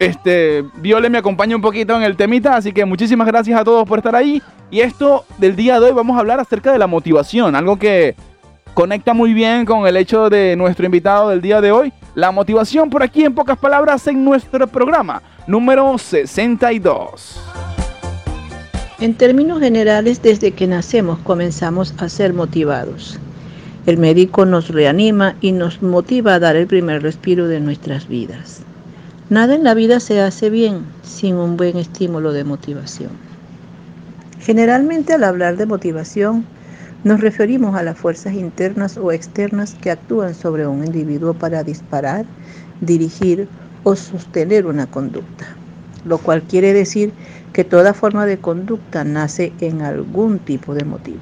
Este, 0.00 0.64
Viole 0.78 1.08
me 1.08 1.18
acompaña 1.18 1.54
un 1.54 1.62
poquito 1.62 1.94
en 1.94 2.02
el 2.02 2.16
temita, 2.16 2.56
así 2.56 2.72
que 2.72 2.84
muchísimas 2.84 3.28
gracias 3.28 3.60
a 3.60 3.62
todos 3.62 3.86
por 3.86 3.98
estar 3.98 4.16
ahí. 4.16 4.42
Y 4.72 4.80
esto 4.80 5.24
del 5.38 5.54
día 5.54 5.78
de 5.78 5.86
hoy 5.86 5.92
vamos 5.92 6.16
a 6.16 6.20
hablar 6.20 6.40
acerca 6.40 6.72
de 6.72 6.80
la 6.80 6.88
motivación, 6.88 7.54
algo 7.54 7.78
que 7.78 8.16
conecta 8.74 9.14
muy 9.14 9.34
bien 9.34 9.64
con 9.64 9.86
el 9.86 9.96
hecho 9.96 10.30
de 10.30 10.56
nuestro 10.56 10.86
invitado 10.86 11.30
del 11.30 11.40
día 11.40 11.60
de 11.60 11.72
hoy. 11.72 11.92
La 12.14 12.30
motivación 12.30 12.90
por 12.90 13.02
aquí 13.02 13.24
en 13.24 13.34
pocas 13.34 13.58
palabras 13.58 14.06
en 14.06 14.24
nuestro 14.24 14.66
programa 14.66 15.22
número 15.46 15.96
62. 15.98 17.40
En 19.00 19.14
términos 19.14 19.60
generales, 19.60 20.20
desde 20.22 20.52
que 20.52 20.66
nacemos 20.66 21.18
comenzamos 21.20 21.94
a 21.98 22.08
ser 22.08 22.34
motivados. 22.34 23.18
El 23.86 23.96
médico 23.96 24.44
nos 24.44 24.68
reanima 24.68 25.36
y 25.40 25.52
nos 25.52 25.80
motiva 25.82 26.34
a 26.34 26.38
dar 26.38 26.56
el 26.56 26.66
primer 26.66 27.02
respiro 27.02 27.48
de 27.48 27.60
nuestras 27.60 28.08
vidas. 28.08 28.62
Nada 29.30 29.54
en 29.54 29.62
la 29.62 29.74
vida 29.74 30.00
se 30.00 30.20
hace 30.20 30.50
bien 30.50 30.84
sin 31.02 31.36
un 31.36 31.56
buen 31.56 31.76
estímulo 31.76 32.32
de 32.32 32.44
motivación. 32.44 33.10
Generalmente 34.40 35.14
al 35.14 35.24
hablar 35.24 35.56
de 35.56 35.66
motivación 35.66 36.44
nos 37.04 37.20
referimos 37.20 37.76
a 37.76 37.82
las 37.82 37.96
fuerzas 37.96 38.34
internas 38.34 38.96
o 38.96 39.12
externas 39.12 39.74
que 39.80 39.90
actúan 39.90 40.34
sobre 40.34 40.66
un 40.66 40.84
individuo 40.84 41.34
para 41.34 41.62
disparar, 41.62 42.26
dirigir 42.80 43.48
o 43.84 43.94
sostener 43.94 44.66
una 44.66 44.86
conducta, 44.86 45.46
lo 46.04 46.18
cual 46.18 46.42
quiere 46.42 46.72
decir 46.72 47.12
que 47.52 47.64
toda 47.64 47.94
forma 47.94 48.26
de 48.26 48.38
conducta 48.38 49.04
nace 49.04 49.52
en 49.60 49.82
algún 49.82 50.38
tipo 50.38 50.74
de 50.74 50.84
motivo. 50.84 51.20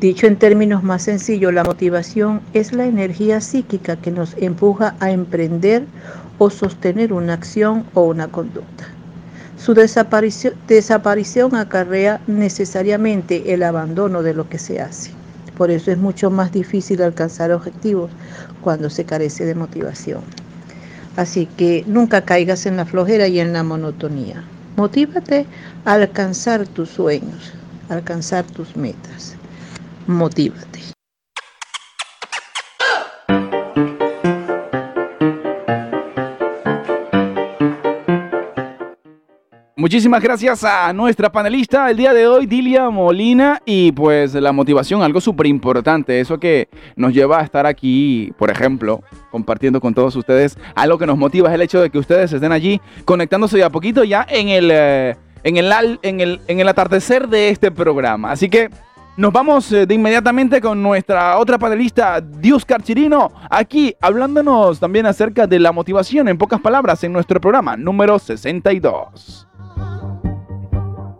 Dicho 0.00 0.26
en 0.26 0.36
términos 0.36 0.82
más 0.82 1.04
sencillos, 1.04 1.54
la 1.54 1.64
motivación 1.64 2.42
es 2.52 2.74
la 2.74 2.84
energía 2.84 3.40
psíquica 3.40 3.96
que 3.96 4.10
nos 4.10 4.36
empuja 4.36 4.94
a 5.00 5.10
emprender 5.10 5.86
o 6.36 6.50
sostener 6.50 7.14
una 7.14 7.32
acción 7.32 7.86
o 7.94 8.02
una 8.02 8.28
conducta. 8.28 8.95
Su 9.66 9.74
desaparición, 9.74 10.54
desaparición 10.68 11.56
acarrea 11.56 12.20
necesariamente 12.28 13.52
el 13.52 13.64
abandono 13.64 14.22
de 14.22 14.32
lo 14.32 14.48
que 14.48 14.60
se 14.60 14.80
hace. 14.80 15.10
Por 15.56 15.72
eso 15.72 15.90
es 15.90 15.98
mucho 15.98 16.30
más 16.30 16.52
difícil 16.52 17.02
alcanzar 17.02 17.50
objetivos 17.50 18.12
cuando 18.60 18.90
se 18.90 19.04
carece 19.04 19.44
de 19.44 19.56
motivación. 19.56 20.20
Así 21.16 21.46
que 21.46 21.82
nunca 21.88 22.20
caigas 22.20 22.64
en 22.66 22.76
la 22.76 22.84
flojera 22.84 23.26
y 23.26 23.40
en 23.40 23.52
la 23.52 23.64
monotonía. 23.64 24.44
Motívate 24.76 25.46
a 25.84 25.94
alcanzar 25.94 26.68
tus 26.68 26.90
sueños, 26.90 27.52
a 27.88 27.94
alcanzar 27.94 28.44
tus 28.44 28.76
metas. 28.76 29.34
Motívate. 30.06 30.75
Muchísimas 39.86 40.20
gracias 40.20 40.64
a 40.64 40.92
nuestra 40.92 41.30
panelista 41.30 41.88
el 41.88 41.96
día 41.96 42.12
de 42.12 42.26
hoy, 42.26 42.46
Dilia 42.46 42.90
Molina, 42.90 43.62
y 43.64 43.92
pues 43.92 44.34
la 44.34 44.50
motivación, 44.50 45.00
algo 45.00 45.20
súper 45.20 45.46
importante, 45.46 46.18
eso 46.18 46.40
que 46.40 46.68
nos 46.96 47.14
lleva 47.14 47.38
a 47.38 47.44
estar 47.44 47.66
aquí, 47.66 48.32
por 48.36 48.50
ejemplo, 48.50 49.04
compartiendo 49.30 49.80
con 49.80 49.94
todos 49.94 50.16
ustedes, 50.16 50.58
algo 50.74 50.98
que 50.98 51.06
nos 51.06 51.16
motiva 51.16 51.50
es 51.50 51.54
el 51.54 51.62
hecho 51.62 51.80
de 51.80 51.90
que 51.90 51.98
ustedes 51.98 52.32
estén 52.32 52.50
allí 52.50 52.80
conectándose 53.04 53.58
de 53.58 53.62
a 53.62 53.70
poquito 53.70 54.02
ya 54.02 54.26
en 54.28 54.48
el, 54.48 54.70
eh, 54.72 55.16
en 55.44 55.56
el, 55.56 55.72
en 56.02 56.20
el, 56.20 56.40
en 56.48 56.58
el 56.58 56.66
atardecer 56.66 57.28
de 57.28 57.50
este 57.50 57.70
programa. 57.70 58.32
Así 58.32 58.48
que 58.48 58.70
nos 59.16 59.32
vamos 59.32 59.70
eh, 59.70 59.86
de 59.86 59.94
inmediatamente 59.94 60.60
con 60.60 60.82
nuestra 60.82 61.38
otra 61.38 61.58
panelista, 61.58 62.20
Dioscar 62.20 62.82
Chirino, 62.82 63.30
aquí 63.48 63.94
hablándonos 64.00 64.80
también 64.80 65.06
acerca 65.06 65.46
de 65.46 65.60
la 65.60 65.70
motivación, 65.70 66.26
en 66.26 66.36
pocas 66.38 66.60
palabras, 66.60 67.04
en 67.04 67.12
nuestro 67.12 67.40
programa 67.40 67.76
número 67.76 68.18
62. 68.18 69.45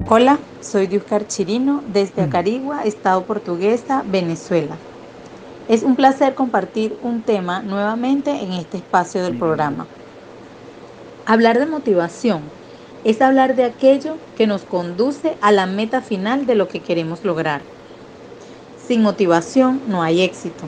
Hola, 0.09 0.39
soy 0.61 0.87
Dioscar 0.87 1.27
Chirino 1.27 1.83
desde 1.93 2.23
Acarigua, 2.23 2.85
Estado 2.85 3.25
Portuguesa, 3.25 4.05
Venezuela. 4.07 4.77
Es 5.69 5.83
un 5.83 5.97
placer 5.97 6.37
compartir 6.37 6.97
un 7.03 7.23
tema 7.23 7.61
nuevamente 7.61 8.31
en 8.31 8.53
este 8.53 8.77
espacio 8.77 9.25
del 9.25 9.37
programa. 9.37 9.89
Hablar 11.27 11.59
de 11.59 11.67
motivación 11.67 12.43
es 13.03 13.21
hablar 13.21 13.57
de 13.57 13.65
aquello 13.65 14.17
que 14.37 14.47
nos 14.47 14.63
conduce 14.63 15.37
a 15.41 15.51
la 15.51 15.67
meta 15.67 16.01
final 16.01 16.47
de 16.47 16.55
lo 16.55 16.69
que 16.69 16.79
queremos 16.79 17.25
lograr. 17.25 17.63
Sin 18.87 19.03
motivación 19.03 19.83
no 19.89 20.05
hay 20.05 20.23
éxito. 20.23 20.67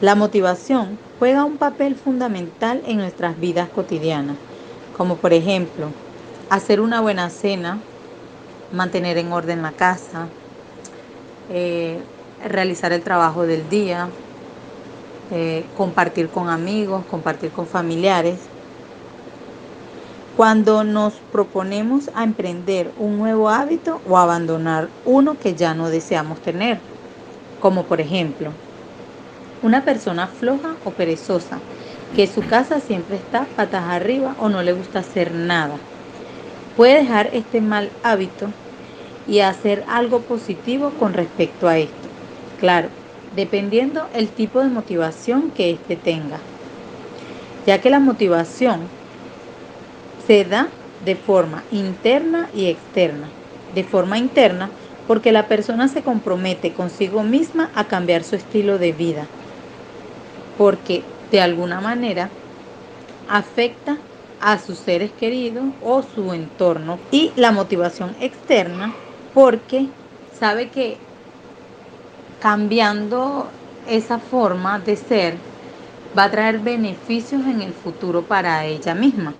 La 0.00 0.14
motivación 0.14 1.00
juega 1.18 1.44
un 1.44 1.56
papel 1.56 1.96
fundamental 1.96 2.80
en 2.86 2.98
nuestras 2.98 3.40
vidas 3.40 3.68
cotidianas, 3.70 4.36
como 4.96 5.16
por 5.16 5.32
ejemplo 5.32 5.88
hacer 6.48 6.80
una 6.80 7.00
buena 7.00 7.28
cena, 7.28 7.80
mantener 8.70 9.18
en 9.18 9.32
orden 9.32 9.62
la 9.62 9.72
casa, 9.72 10.36
eh, 11.48 12.08
realizar 12.38 12.92
el 12.92 13.02
trabajo 13.04 13.46
del 13.46 13.68
día, 13.68 14.18
eh, 15.30 15.70
compartir 15.74 16.30
con 16.30 16.48
amigos, 16.48 17.06
compartir 17.06 17.52
con 17.52 17.66
familiares. 17.68 18.52
Cuando 20.36 20.84
nos 20.84 21.22
proponemos 21.30 22.10
a 22.14 22.22
emprender 22.24 22.92
un 22.96 23.18
nuevo 23.18 23.48
hábito 23.48 24.02
o 24.04 24.18
abandonar 24.18 24.92
uno 25.02 25.38
que 25.38 25.54
ya 25.56 25.74
no 25.74 25.88
deseamos 25.88 26.42
tener, 26.42 26.82
como 27.58 27.86
por 27.86 28.00
ejemplo, 28.00 28.60
una 29.60 29.84
persona 29.84 30.28
floja 30.28 30.78
o 30.82 30.94
perezosa, 30.94 31.66
que 32.12 32.26
su 32.26 32.46
casa 32.46 32.80
siempre 32.80 33.16
está 33.16 33.52
patas 33.54 33.84
arriba 33.84 34.34
o 34.38 34.48
no 34.48 34.62
le 34.62 34.72
gusta 34.72 35.00
hacer 35.00 35.32
nada. 35.32 35.86
Puede 36.76 36.98
dejar 36.98 37.30
este 37.32 37.62
mal 37.62 37.90
hábito 38.02 38.52
y 39.26 39.40
hacer 39.40 39.82
algo 39.88 40.20
positivo 40.20 40.90
con 40.98 41.14
respecto 41.14 41.68
a 41.68 41.78
esto. 41.78 42.08
Claro, 42.58 42.88
dependiendo 43.34 44.02
el 44.12 44.28
tipo 44.28 44.60
de 44.60 44.68
motivación 44.68 45.50
que 45.52 45.70
éste 45.70 45.96
tenga. 45.96 46.38
Ya 47.66 47.80
que 47.80 47.88
la 47.88 47.98
motivación 47.98 48.80
se 50.26 50.44
da 50.44 50.68
de 51.06 51.16
forma 51.16 51.62
interna 51.70 52.50
y 52.52 52.66
externa. 52.66 53.30
De 53.74 53.82
forma 53.82 54.18
interna 54.18 54.70
porque 55.06 55.32
la 55.32 55.48
persona 55.48 55.88
se 55.88 56.02
compromete 56.02 56.74
consigo 56.74 57.22
misma 57.22 57.70
a 57.74 57.84
cambiar 57.84 58.22
su 58.22 58.36
estilo 58.36 58.76
de 58.76 58.92
vida. 58.92 59.26
Porque 60.58 61.02
de 61.30 61.40
alguna 61.40 61.80
manera 61.80 62.28
afecta 63.28 63.96
a 64.40 64.58
sus 64.58 64.78
seres 64.78 65.10
queridos 65.12 65.64
o 65.82 66.02
su 66.02 66.32
entorno. 66.32 66.98
Y 67.10 67.32
la 67.36 67.52
motivación 67.52 68.14
externa 68.20 68.94
porque 69.34 69.88
sabe 70.38 70.68
que 70.68 70.96
cambiando 72.40 73.48
esa 73.88 74.18
forma 74.18 74.78
de 74.78 74.96
ser 74.96 75.36
va 76.16 76.24
a 76.24 76.30
traer 76.30 76.58
beneficios 76.58 77.42
en 77.46 77.62
el 77.62 77.72
futuro 77.72 78.22
para 78.22 78.64
ella 78.64 78.94
misma. 78.94 79.34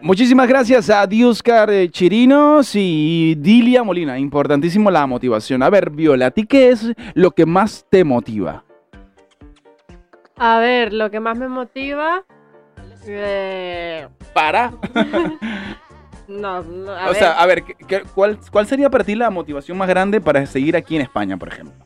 Muchísimas 0.00 0.46
gracias 0.46 0.90
a 0.90 1.06
Dioscar 1.06 1.70
eh, 1.70 1.88
Chirinos 1.88 2.72
y 2.74 3.34
Dilia 3.36 3.82
Molina. 3.82 4.18
Importantísimo 4.18 4.90
la 4.90 5.06
motivación. 5.06 5.62
A 5.62 5.70
ver, 5.70 5.90
Viola, 5.90 6.26
¿a 6.26 6.30
ti 6.30 6.44
qué 6.44 6.68
es 6.68 6.92
lo 7.14 7.30
que 7.30 7.46
más 7.46 7.86
te 7.88 8.04
motiva? 8.04 8.63
A 10.36 10.58
ver, 10.58 10.92
lo 10.92 11.10
que 11.10 11.20
más 11.20 11.36
me 11.38 11.48
motiva. 11.48 12.24
eh, 13.06 14.08
Para. 14.32 14.72
No, 16.26 16.62
no, 16.62 16.90
a 16.92 17.04
o 17.04 17.08
ver. 17.08 17.16
sea, 17.16 17.32
a 17.32 17.44
ver, 17.44 17.62
¿qué- 17.64 17.74
qué- 17.86 18.02
cuál, 18.14 18.38
¿cuál 18.50 18.66
sería 18.66 18.88
para 18.88 19.04
ti 19.04 19.14
la 19.14 19.28
motivación 19.28 19.76
más 19.76 19.86
grande 19.88 20.22
para 20.22 20.46
seguir 20.46 20.74
aquí 20.74 20.96
en 20.96 21.02
España, 21.02 21.36
por 21.36 21.48
ejemplo? 21.48 21.84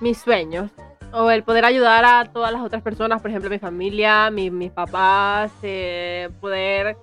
mis 0.00 0.16
sueños. 0.18 0.70
O 1.12 1.30
el 1.30 1.42
poder 1.42 1.66
ayudar 1.66 2.06
a 2.06 2.24
todas 2.32 2.50
las 2.52 2.62
otras 2.62 2.80
personas, 2.82 3.20
por 3.20 3.30
ejemplo, 3.30 3.50
mi 3.50 3.58
familia, 3.58 4.30
mi- 4.30 4.50
mis 4.50 4.70
papás, 4.72 5.52
eh, 5.62 6.30
poder 6.40 6.96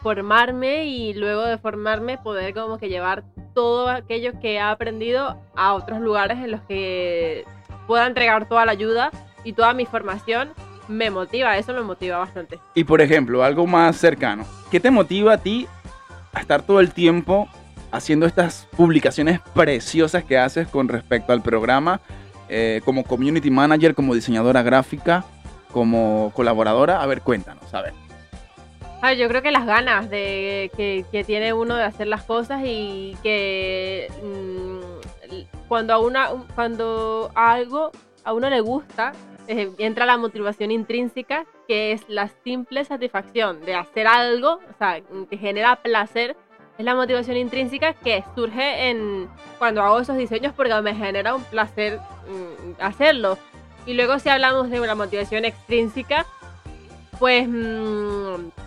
formarme 0.00 0.86
y 0.86 1.14
luego 1.14 1.42
de 1.42 1.58
formarme 1.58 2.18
poder 2.18 2.54
como 2.54 2.78
que 2.78 2.88
llevar 2.88 3.24
todo 3.54 3.88
aquello 3.88 4.38
que 4.40 4.54
he 4.54 4.60
aprendido 4.60 5.36
a 5.56 5.74
otros 5.74 6.00
lugares 6.00 6.38
en 6.38 6.52
los 6.52 6.60
que 6.62 7.44
pueda 7.86 8.06
entregar 8.06 8.48
toda 8.48 8.64
la 8.64 8.72
ayuda 8.72 9.10
y 9.42 9.52
toda 9.52 9.74
mi 9.74 9.86
formación 9.86 10.52
me 10.88 11.10
motiva, 11.10 11.56
eso 11.56 11.72
me 11.72 11.82
motiva 11.82 12.18
bastante. 12.18 12.58
Y 12.74 12.84
por 12.84 13.00
ejemplo, 13.00 13.42
algo 13.42 13.66
más 13.66 13.96
cercano. 13.96 14.44
¿Qué 14.70 14.80
te 14.80 14.90
motiva 14.90 15.34
a 15.34 15.38
ti 15.38 15.66
a 16.32 16.40
estar 16.40 16.62
todo 16.62 16.80
el 16.80 16.92
tiempo 16.92 17.48
haciendo 17.90 18.26
estas 18.26 18.68
publicaciones 18.76 19.40
preciosas 19.54 20.24
que 20.24 20.36
haces 20.36 20.68
con 20.68 20.88
respecto 20.88 21.32
al 21.32 21.42
programa 21.42 22.00
eh, 22.48 22.80
como 22.84 23.04
community 23.04 23.50
manager, 23.50 23.94
como 23.94 24.14
diseñadora 24.14 24.62
gráfica, 24.62 25.24
como 25.72 26.32
colaboradora? 26.34 27.02
A 27.02 27.06
ver, 27.06 27.22
cuéntanos, 27.22 27.72
a 27.72 27.82
ver. 27.82 28.03
Ah, 29.06 29.12
yo 29.12 29.28
creo 29.28 29.42
que 29.42 29.50
las 29.50 29.66
ganas 29.66 30.08
de 30.08 30.70
que, 30.74 31.04
que 31.12 31.24
tiene 31.24 31.52
uno 31.52 31.76
de 31.76 31.82
hacer 31.82 32.06
las 32.06 32.22
cosas 32.22 32.62
y 32.64 33.14
que 33.22 34.10
mm, 34.22 35.44
cuando 35.68 35.92
a 35.92 35.98
una 35.98 36.30
cuando 36.54 37.30
algo 37.34 37.90
a 38.24 38.32
uno 38.32 38.48
le 38.48 38.62
gusta 38.62 39.12
eh, 39.46 39.70
entra 39.76 40.06
la 40.06 40.16
motivación 40.16 40.70
intrínseca 40.70 41.44
que 41.68 41.92
es 41.92 42.08
la 42.08 42.30
simple 42.44 42.82
satisfacción 42.86 43.60
de 43.66 43.74
hacer 43.74 44.06
algo, 44.06 44.52
o 44.52 44.78
sea, 44.78 45.02
que 45.28 45.36
genera 45.36 45.76
placer. 45.76 46.34
Es 46.78 46.84
la 46.86 46.94
motivación 46.94 47.36
intrínseca 47.36 47.92
que 47.92 48.24
surge 48.34 48.88
en 48.88 49.28
cuando 49.58 49.82
hago 49.82 50.00
esos 50.00 50.16
diseños 50.16 50.54
porque 50.56 50.80
me 50.80 50.94
genera 50.94 51.34
un 51.34 51.44
placer 51.44 52.00
mm, 52.26 52.80
hacerlo. 52.80 53.36
Y 53.84 53.92
luego 53.92 54.18
si 54.18 54.30
hablamos 54.30 54.70
de 54.70 54.80
una 54.80 54.94
motivación 54.94 55.44
extrínseca, 55.44 56.24
pues 57.18 57.46
mm, 57.46 58.63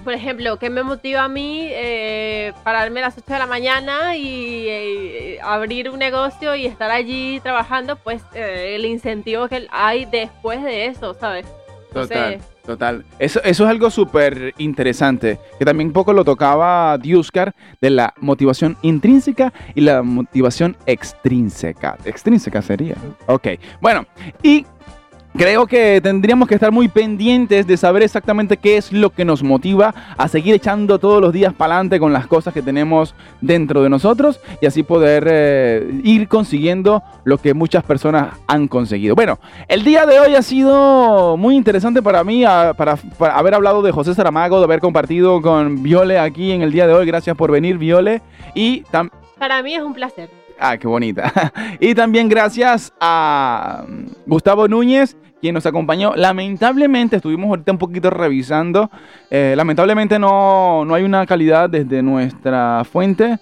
por 0.00 0.12
ejemplo, 0.12 0.58
¿qué 0.58 0.70
me 0.70 0.82
motiva 0.82 1.24
a 1.24 1.28
mí 1.28 1.68
eh, 1.70 2.52
pararme 2.64 3.00
a 3.00 3.04
las 3.04 3.18
8 3.18 3.32
de 3.32 3.38
la 3.38 3.46
mañana 3.46 4.16
y 4.16 4.66
eh, 4.68 5.38
abrir 5.42 5.90
un 5.90 5.98
negocio 5.98 6.54
y 6.54 6.66
estar 6.66 6.90
allí 6.90 7.40
trabajando? 7.40 7.96
Pues 7.96 8.22
eh, 8.34 8.74
el 8.76 8.84
incentivo 8.84 9.48
que 9.48 9.66
hay 9.70 10.06
después 10.06 10.62
de 10.62 10.86
eso, 10.86 11.14
¿sabes? 11.14 11.46
Total, 11.92 12.38
total. 12.64 13.04
Eso, 13.18 13.42
eso 13.42 13.64
es 13.64 13.70
algo 13.70 13.90
súper 13.90 14.54
interesante, 14.58 15.40
que 15.58 15.64
también 15.64 15.88
un 15.88 15.92
poco 15.92 16.12
lo 16.12 16.24
tocaba 16.24 16.96
Diuscar, 16.98 17.52
de 17.80 17.90
la 17.90 18.14
motivación 18.20 18.76
intrínseca 18.82 19.52
y 19.74 19.80
la 19.80 20.02
motivación 20.02 20.76
extrínseca. 20.86 21.98
Extrínseca 22.04 22.62
sería. 22.62 22.94
Ok, 23.26 23.48
bueno, 23.80 24.06
y 24.42 24.64
creo 25.36 25.66
que 25.66 26.00
tendríamos 26.00 26.48
que 26.48 26.54
estar 26.54 26.72
muy 26.72 26.88
pendientes 26.88 27.66
de 27.66 27.76
saber 27.76 28.02
exactamente 28.02 28.56
qué 28.56 28.76
es 28.76 28.92
lo 28.92 29.10
que 29.10 29.24
nos 29.24 29.42
motiva 29.42 29.94
a 30.16 30.28
seguir 30.28 30.54
echando 30.54 30.98
todos 30.98 31.20
los 31.20 31.32
días 31.32 31.52
para 31.52 31.74
adelante 31.74 31.98
con 32.00 32.12
las 32.12 32.26
cosas 32.26 32.52
que 32.52 32.62
tenemos 32.62 33.14
dentro 33.40 33.82
de 33.82 33.88
nosotros 33.88 34.40
y 34.60 34.66
así 34.66 34.82
poder 34.82 35.26
eh, 35.30 36.00
ir 36.04 36.28
consiguiendo 36.28 37.02
lo 37.24 37.38
que 37.38 37.54
muchas 37.54 37.84
personas 37.84 38.34
han 38.46 38.68
conseguido. 38.68 39.14
Bueno, 39.14 39.38
el 39.68 39.84
día 39.84 40.06
de 40.06 40.20
hoy 40.20 40.34
ha 40.34 40.42
sido 40.42 41.36
muy 41.36 41.56
interesante 41.56 42.02
para 42.02 42.24
mí, 42.24 42.44
para, 42.76 42.98
haber 43.34 43.54
hablado 43.54 43.82
de 43.82 43.92
José 43.92 44.14
Saramago, 44.14 44.58
de 44.58 44.64
haber 44.64 44.80
compartido 44.80 45.40
con 45.40 45.82
Viole 45.82 46.18
aquí 46.18 46.52
en 46.52 46.62
el 46.62 46.72
día 46.72 46.86
de 46.86 46.94
hoy. 46.94 47.06
Gracias 47.06 47.36
por 47.36 47.50
venir, 47.50 47.78
Viole. 47.78 48.22
Y 48.54 48.84
para 49.38 49.62
mí 49.62 49.74
es 49.74 49.82
un 49.82 49.94
placer. 49.94 50.39
Ah, 50.60 50.76
qué 50.76 50.86
bonita. 50.86 51.32
y 51.80 51.94
también 51.94 52.28
gracias 52.28 52.92
a 53.00 53.84
mm, 53.88 54.04
Gustavo 54.26 54.68
Núñez, 54.68 55.16
quien 55.40 55.54
nos 55.54 55.64
acompañó. 55.64 56.12
Lamentablemente, 56.14 57.16
estuvimos 57.16 57.48
ahorita 57.48 57.72
un 57.72 57.78
poquito 57.78 58.10
revisando. 58.10 58.90
eh, 59.30 59.54
lamentablemente 59.56 60.18
no, 60.18 60.84
no 60.84 60.94
hay 60.94 61.02
una 61.02 61.24
calidad 61.24 61.70
desde 61.70 62.02
nuestra 62.02 62.84
fuente. 62.84 63.38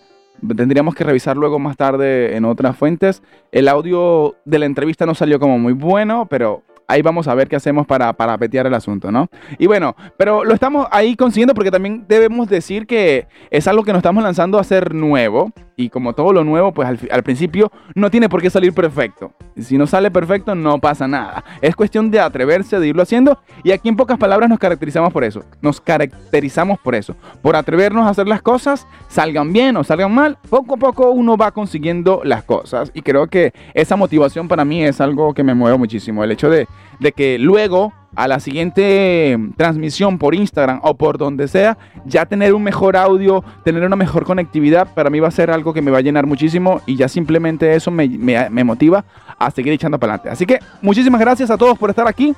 Tendríamos 0.56 0.94
que 0.94 1.02
revisar 1.02 1.36
luego 1.36 1.58
más 1.58 1.76
tarde 1.76 2.36
en 2.36 2.44
otras 2.44 2.76
fuentes. 2.76 3.20
El 3.50 3.66
audio 3.66 4.36
de 4.44 4.60
la 4.60 4.66
entrevista 4.66 5.04
no 5.04 5.16
salió 5.16 5.40
como 5.40 5.58
muy 5.58 5.72
bueno, 5.72 6.26
pero 6.30 6.62
ahí 6.86 7.02
vamos 7.02 7.26
a 7.26 7.34
ver 7.34 7.48
qué 7.48 7.56
hacemos 7.56 7.84
para, 7.84 8.12
para 8.12 8.38
petear 8.38 8.68
el 8.68 8.74
asunto, 8.74 9.10
¿no? 9.10 9.28
Y 9.58 9.66
bueno, 9.66 9.96
pero 10.16 10.44
lo 10.44 10.54
estamos 10.54 10.86
ahí 10.92 11.16
consiguiendo 11.16 11.54
porque 11.54 11.72
también 11.72 12.04
debemos 12.06 12.48
decir 12.48 12.86
que 12.86 13.26
es 13.50 13.66
algo 13.66 13.82
que 13.82 13.92
nos 13.92 13.98
estamos 13.98 14.22
lanzando 14.22 14.58
a 14.58 14.60
hacer 14.60 14.94
nuevo. 14.94 15.50
Y 15.80 15.90
como 15.90 16.12
todo 16.12 16.32
lo 16.32 16.42
nuevo, 16.42 16.72
pues 16.74 16.88
al, 17.08 17.22
principio 17.22 17.70
no 17.94 18.10
tiene 18.10 18.28
por 18.28 18.42
qué 18.42 18.50
salir 18.50 18.72
perfecto. 18.72 19.32
Si 19.56 19.78
no 19.78 19.86
sale 19.86 20.10
perfecto, 20.10 20.56
no 20.56 20.80
pasa 20.80 21.06
nada. 21.06 21.44
Es 21.62 21.76
cuestión 21.76 22.10
de 22.10 22.18
atreverse, 22.18 22.80
de 22.80 22.88
irlo 22.88 23.00
haciendo. 23.00 23.38
Y 23.62 23.70
aquí 23.70 23.88
en 23.88 23.94
pocas 23.94 24.18
palabras 24.18 24.50
nos 24.50 24.58
caracterizamos 24.58 25.12
por 25.12 25.22
eso. 25.22 25.44
Nos 25.62 25.80
caracterizamos 25.80 26.80
por 26.80 26.96
eso. 26.96 27.14
Por 27.42 27.54
atrevernos 27.54 28.04
a 28.08 28.10
hacer 28.10 28.26
las 28.26 28.42
cosas, 28.42 28.88
salgan 29.06 29.52
bien 29.52 29.76
o 29.76 29.84
salgan 29.84 30.12
mal. 30.12 30.36
Poco 30.50 30.74
a 30.74 30.78
poco 30.78 31.10
uno 31.12 31.36
va 31.36 31.52
consiguiendo 31.52 32.22
las 32.24 32.42
cosas. 32.42 32.90
Y 32.92 33.02
creo 33.02 33.28
que 33.28 33.52
esa 33.72 33.94
motivación 33.94 34.48
para 34.48 34.64
mí 34.64 34.82
es 34.82 35.00
algo 35.00 35.32
que 35.32 35.44
me 35.44 35.54
mueve 35.54 35.78
muchísimo. 35.78 36.24
El 36.24 36.32
hecho 36.32 36.50
de, 36.50 36.66
de 36.98 37.12
que 37.12 37.38
luego 37.38 37.92
a 38.18 38.26
la 38.26 38.40
siguiente 38.40 39.36
mm, 39.38 39.52
transmisión 39.52 40.18
por 40.18 40.34
Instagram 40.34 40.80
o 40.82 40.94
por 40.94 41.18
donde 41.18 41.46
sea, 41.46 41.78
ya 42.04 42.26
tener 42.26 42.52
un 42.52 42.64
mejor 42.64 42.96
audio, 42.96 43.44
tener 43.64 43.84
una 43.84 43.94
mejor 43.94 44.24
conectividad, 44.24 44.92
para 44.92 45.08
mí 45.08 45.20
va 45.20 45.28
a 45.28 45.30
ser 45.30 45.52
algo 45.52 45.72
que 45.72 45.82
me 45.82 45.92
va 45.92 45.98
a 45.98 46.00
llenar 46.00 46.26
muchísimo 46.26 46.80
y 46.84 46.96
ya 46.96 47.06
simplemente 47.08 47.74
eso 47.76 47.92
me, 47.92 48.08
me- 48.08 48.64
motiva 48.64 49.04
a 49.38 49.50
seguir 49.52 49.72
echando 49.72 49.98
para 50.00 50.14
adelante. 50.14 50.30
Así 50.30 50.46
que 50.46 50.58
muchísimas 50.82 51.20
gracias 51.20 51.48
a 51.50 51.56
todos 51.56 51.78
por 51.78 51.90
estar 51.90 52.08
aquí. 52.08 52.34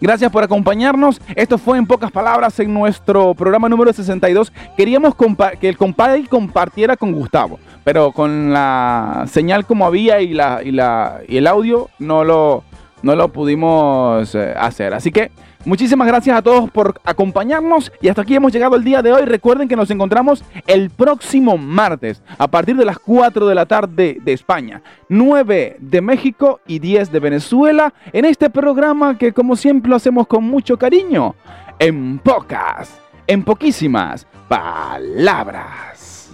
Gracias 0.00 0.30
por 0.30 0.42
acompañarnos. 0.44 1.20
Esto 1.34 1.58
fue 1.58 1.76
en 1.78 1.86
pocas 1.86 2.10
palabras 2.12 2.58
en 2.60 2.72
nuestro 2.72 3.34
programa 3.34 3.68
número 3.68 3.92
62. 3.92 4.52
Queríamos 4.76 5.14
que 5.60 5.68
el 5.68 5.76
compadre 5.76 6.24
compartiera 6.28 6.96
con 6.96 7.12
Gustavo, 7.12 7.58
pero 7.82 8.12
con 8.12 8.52
la 8.52 9.24
señal 9.28 9.66
como 9.66 9.86
había 9.86 10.20
y, 10.20 10.34
la, 10.34 10.62
y, 10.62 10.70
la, 10.70 11.20
y 11.26 11.36
el 11.38 11.46
audio 11.46 11.88
no 11.98 12.22
lo, 12.24 12.62
no 13.04 13.14
lo 13.14 13.28
pudimos 13.28 14.34
eh, 14.34 14.54
hacer. 14.56 14.94
Así 14.94 15.12
que 15.12 15.30
muchísimas 15.64 16.08
gracias 16.08 16.36
a 16.36 16.42
todos 16.42 16.70
por 16.70 17.00
acompañarnos 17.04 17.92
y 18.00 18.08
hasta 18.08 18.22
aquí 18.22 18.34
hemos 18.34 18.52
llegado 18.52 18.76
el 18.76 18.82
día 18.82 19.02
de 19.02 19.12
hoy. 19.12 19.24
Recuerden 19.26 19.68
que 19.68 19.76
nos 19.76 19.90
encontramos 19.90 20.42
el 20.66 20.90
próximo 20.90 21.58
martes 21.58 22.22
a 22.38 22.48
partir 22.48 22.76
de 22.76 22.86
las 22.86 22.98
4 22.98 23.46
de 23.46 23.54
la 23.54 23.66
tarde 23.66 24.16
de 24.22 24.32
España, 24.32 24.82
9 25.08 25.76
de 25.78 26.00
México 26.00 26.60
y 26.66 26.78
10 26.78 27.12
de 27.12 27.20
Venezuela 27.20 27.92
en 28.12 28.24
este 28.24 28.48
programa 28.48 29.18
que 29.18 29.32
como 29.32 29.54
siempre 29.54 29.90
lo 29.90 29.96
hacemos 29.96 30.26
con 30.26 30.44
mucho 30.44 30.78
cariño, 30.78 31.34
en 31.78 32.18
pocas, 32.18 32.98
en 33.26 33.44
poquísimas 33.44 34.26
palabras. 34.48 36.30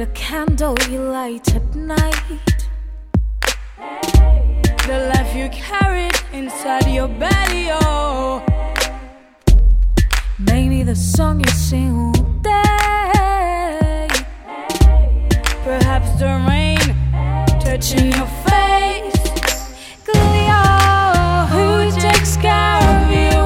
a 0.00 0.06
candle 0.14 0.74
you 0.88 1.00
light 1.00 1.54
at 1.54 1.74
night. 1.74 2.68
The 4.86 5.12
life 5.14 5.34
you 5.36 5.48
carried 5.50 6.14
inside 6.32 6.86
your 6.86 7.08
belly, 7.08 7.68
oh. 7.70 8.42
Maybe 10.38 10.82
the 10.84 10.94
song 10.96 11.40
you 11.40 11.50
sing 11.52 11.92
all 11.92 12.12
day. 12.40 14.08
Perhaps 15.64 16.18
the 16.18 16.30
rain 16.48 16.78
touching 17.60 18.12
your 18.12 18.30
face. 18.48 19.20
Cleo, 20.06 20.62
who 21.52 21.90
takes 22.00 22.36
care 22.36 22.80
of 22.94 23.10
you? 23.10 23.42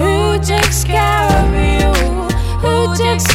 Who 0.00 0.38
takes 0.44 0.84
care 0.84 1.26
of 1.40 1.52
you? 1.54 1.92
Who 2.60 2.94
takes 2.96 3.31